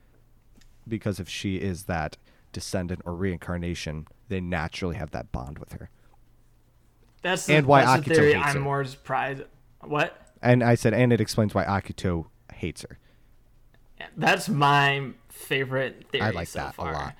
because 0.87 1.19
if 1.19 1.29
she 1.29 1.57
is 1.57 1.83
that 1.83 2.17
descendant 2.53 3.01
or 3.05 3.13
reincarnation, 3.15 4.07
they 4.29 4.39
naturally 4.39 4.95
have 4.95 5.11
that 5.11 5.31
bond 5.33 5.59
with 5.59 5.73
her. 5.73 5.89
That's 7.21 7.45
the, 7.45 7.55
and 7.55 7.67
why 7.67 7.83
that's 7.83 8.03
Akito 8.03 8.07
the 8.07 8.15
theory 8.15 8.35
I'm 8.35 8.55
her. 8.55 8.59
more 8.61 8.85
surprised. 8.85 9.43
What? 9.81 10.17
And 10.41 10.63
I 10.63 10.75
said, 10.75 10.93
and 10.93 11.11
it 11.11 11.19
explains 11.21 11.53
why 11.53 11.65
Akito 11.65 12.25
hates 12.53 12.83
her. 12.83 12.99
That's 14.17 14.49
my 14.49 15.11
favorite 15.29 16.05
theory 16.11 16.23
I 16.23 16.29
like 16.31 16.47
so 16.47 16.59
that 16.59 16.69
a 16.69 16.73
far. 16.73 16.93
lot. 16.93 17.15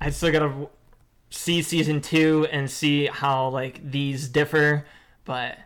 I 0.00 0.10
still 0.10 0.32
gotta 0.32 0.68
see 1.28 1.62
season 1.62 2.00
two 2.00 2.46
and 2.50 2.70
see 2.70 3.06
how 3.06 3.48
like 3.48 3.90
these 3.90 4.28
differ, 4.28 4.86
but 5.24 5.58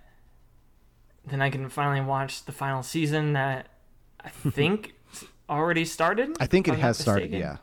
then 1.24 1.40
I 1.40 1.50
can 1.50 1.68
finally 1.68 2.00
watch 2.04 2.44
the 2.44 2.52
final 2.52 2.82
season 2.82 3.32
that 3.34 3.68
I 4.20 4.28
think 4.50 4.94
already 5.48 5.84
started. 5.84 6.36
I 6.40 6.46
think 6.46 6.66
it 6.66 6.74
has 6.78 6.98
started. 6.98 7.30
mistaken. 7.30 7.40
Yeah, 7.40 7.56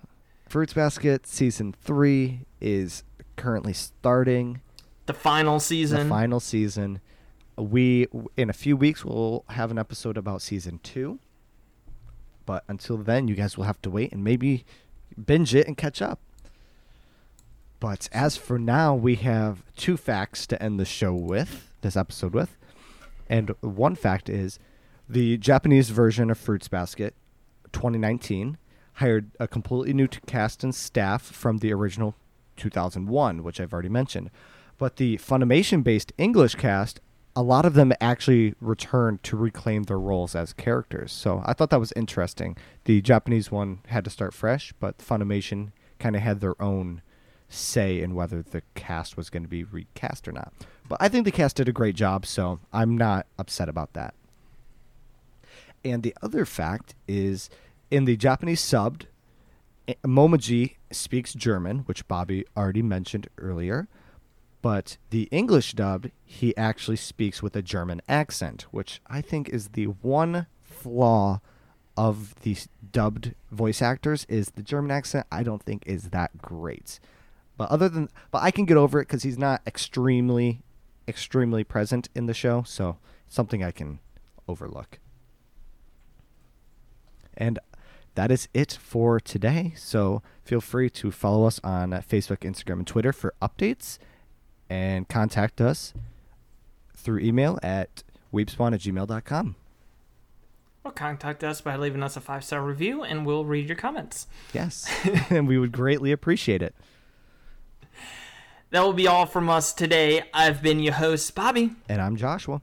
Fruits 0.51 0.73
Basket 0.73 1.25
season 1.25 1.73
three 1.81 2.41
is 2.59 3.05
currently 3.37 3.71
starting. 3.71 4.59
The 5.05 5.13
final 5.13 5.61
season. 5.61 5.99
The 5.99 6.09
final 6.09 6.41
season. 6.41 6.99
We 7.55 8.07
in 8.35 8.49
a 8.49 8.53
few 8.53 8.75
weeks 8.75 9.05
we'll 9.05 9.45
have 9.47 9.71
an 9.71 9.79
episode 9.79 10.17
about 10.17 10.41
season 10.41 10.81
two. 10.83 11.19
But 12.45 12.65
until 12.67 12.97
then, 12.97 13.29
you 13.29 13.35
guys 13.35 13.55
will 13.55 13.63
have 13.63 13.81
to 13.83 13.89
wait 13.89 14.11
and 14.11 14.25
maybe 14.25 14.65
binge 15.25 15.55
it 15.55 15.67
and 15.67 15.77
catch 15.77 16.01
up. 16.01 16.19
But 17.79 18.09
as 18.11 18.35
for 18.35 18.59
now, 18.59 18.93
we 18.93 19.15
have 19.15 19.63
two 19.77 19.95
facts 19.95 20.45
to 20.47 20.61
end 20.61 20.81
the 20.81 20.85
show 20.85 21.13
with, 21.13 21.71
this 21.79 21.95
episode 21.95 22.33
with. 22.33 22.57
And 23.29 23.51
one 23.61 23.95
fact 23.95 24.27
is 24.27 24.59
the 25.07 25.37
Japanese 25.37 25.91
version 25.91 26.29
of 26.29 26.37
Fruits 26.37 26.67
Basket 26.67 27.15
2019 27.71 28.57
hired 28.93 29.31
a 29.39 29.47
completely 29.47 29.93
new 29.93 30.07
cast 30.07 30.63
and 30.63 30.73
staff 30.73 31.21
from 31.21 31.59
the 31.59 31.73
original 31.73 32.15
2001, 32.57 33.43
which 33.43 33.59
I've 33.59 33.73
already 33.73 33.89
mentioned. 33.89 34.29
But 34.77 34.97
the 34.97 35.17
Funimation 35.17 35.83
based 35.83 36.11
English 36.17 36.55
cast, 36.55 36.99
a 37.35 37.41
lot 37.41 37.65
of 37.65 37.75
them 37.75 37.93
actually 38.01 38.55
returned 38.59 39.23
to 39.23 39.37
reclaim 39.37 39.83
their 39.83 39.99
roles 39.99 40.35
as 40.35 40.53
characters. 40.53 41.11
So 41.11 41.41
I 41.45 41.53
thought 41.53 41.69
that 41.69 41.79
was 41.79 41.93
interesting. 41.95 42.57
The 42.85 43.01
Japanese 43.01 43.51
one 43.51 43.79
had 43.87 44.03
to 44.03 44.09
start 44.09 44.33
fresh, 44.33 44.73
but 44.79 44.97
Funimation 44.97 45.71
kind 45.99 46.15
of 46.15 46.21
had 46.21 46.41
their 46.41 46.61
own 46.61 47.01
say 47.47 48.01
in 48.01 48.15
whether 48.15 48.41
the 48.41 48.63
cast 48.75 49.17
was 49.17 49.29
going 49.29 49.43
to 49.43 49.49
be 49.49 49.63
recast 49.63 50.27
or 50.27 50.31
not. 50.31 50.53
But 50.87 50.97
I 51.01 51.09
think 51.09 51.25
the 51.25 51.31
cast 51.31 51.57
did 51.57 51.69
a 51.69 51.73
great 51.73 51.95
job, 51.95 52.25
so 52.25 52.59
I'm 52.73 52.97
not 52.97 53.27
upset 53.37 53.69
about 53.69 53.93
that. 53.93 54.13
And 55.83 56.03
the 56.03 56.15
other 56.21 56.45
fact 56.45 56.95
is 57.07 57.49
in 57.91 58.05
the 58.05 58.15
Japanese 58.15 58.61
subbed, 58.61 59.05
eh, 59.87 59.93
Momiji 60.03 60.77
speaks 60.89 61.33
German, 61.33 61.79
which 61.79 62.07
Bobby 62.07 62.45
already 62.57 62.81
mentioned 62.81 63.27
earlier. 63.37 63.87
But 64.61 64.97
the 65.09 65.27
English 65.31 65.73
dubbed, 65.73 66.11
he 66.23 66.55
actually 66.55 66.97
speaks 66.97 67.43
with 67.43 67.55
a 67.55 67.61
German 67.61 68.01
accent, 68.07 68.63
which 68.71 69.01
I 69.07 69.21
think 69.21 69.49
is 69.49 69.69
the 69.69 69.85
one 69.85 70.47
flaw 70.61 71.41
of 71.97 72.35
the 72.41 72.55
dubbed 72.91 73.35
voice 73.51 73.81
actors 73.81 74.25
is 74.29 74.51
the 74.51 74.63
German 74.63 74.91
accent 74.91 75.27
I 75.31 75.43
don't 75.43 75.61
think 75.61 75.83
is 75.85 76.09
that 76.11 76.41
great. 76.41 76.99
But 77.57 77.69
other 77.69 77.89
than 77.89 78.09
but 78.31 78.41
I 78.41 78.51
can 78.51 78.65
get 78.65 78.77
over 78.77 78.99
it 79.01 79.05
cuz 79.05 79.23
he's 79.23 79.37
not 79.37 79.61
extremely 79.67 80.63
extremely 81.07 81.63
present 81.63 82.07
in 82.15 82.27
the 82.27 82.33
show, 82.33 82.63
so 82.63 82.97
something 83.27 83.63
I 83.63 83.71
can 83.71 83.99
overlook. 84.47 84.99
And 87.35 87.59
that 88.15 88.31
is 88.31 88.47
it 88.53 88.77
for 88.81 89.19
today. 89.19 89.73
So 89.77 90.21
feel 90.43 90.61
free 90.61 90.89
to 90.91 91.11
follow 91.11 91.45
us 91.45 91.59
on 91.63 91.91
Facebook, 91.91 92.39
Instagram, 92.39 92.73
and 92.79 92.87
Twitter 92.87 93.13
for 93.13 93.33
updates 93.41 93.97
and 94.69 95.07
contact 95.07 95.59
us 95.61 95.93
through 96.95 97.19
email 97.19 97.57
at 97.63 98.03
weepspawn 98.33 98.73
at 98.73 98.81
gmail.com. 98.81 99.55
Or 100.83 100.91
contact 100.91 101.43
us 101.43 101.61
by 101.61 101.75
leaving 101.75 102.01
us 102.01 102.17
a 102.17 102.21
five 102.21 102.43
star 102.43 102.61
review 102.63 103.03
and 103.03 103.25
we'll 103.25 103.45
read 103.45 103.67
your 103.67 103.75
comments. 103.77 104.27
Yes, 104.53 104.89
and 105.29 105.47
we 105.47 105.57
would 105.57 105.71
greatly 105.71 106.11
appreciate 106.11 106.61
it. 106.61 106.73
That 108.71 108.81
will 108.81 108.93
be 108.93 109.05
all 109.07 109.25
from 109.25 109.49
us 109.49 109.73
today. 109.73 110.23
I've 110.33 110.61
been 110.63 110.79
your 110.79 110.93
host, 110.93 111.35
Bobby, 111.35 111.71
And 111.89 112.01
I'm 112.01 112.15
Joshua. 112.15 112.61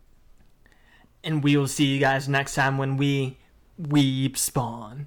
and 1.23 1.45
we 1.45 1.57
will 1.57 1.69
see 1.69 1.85
you 1.85 2.01
guys 2.01 2.29
next 2.29 2.55
time 2.55 2.77
when 2.79 2.97
we 2.97 3.37
weep 3.77 4.37
spawn. 4.37 5.07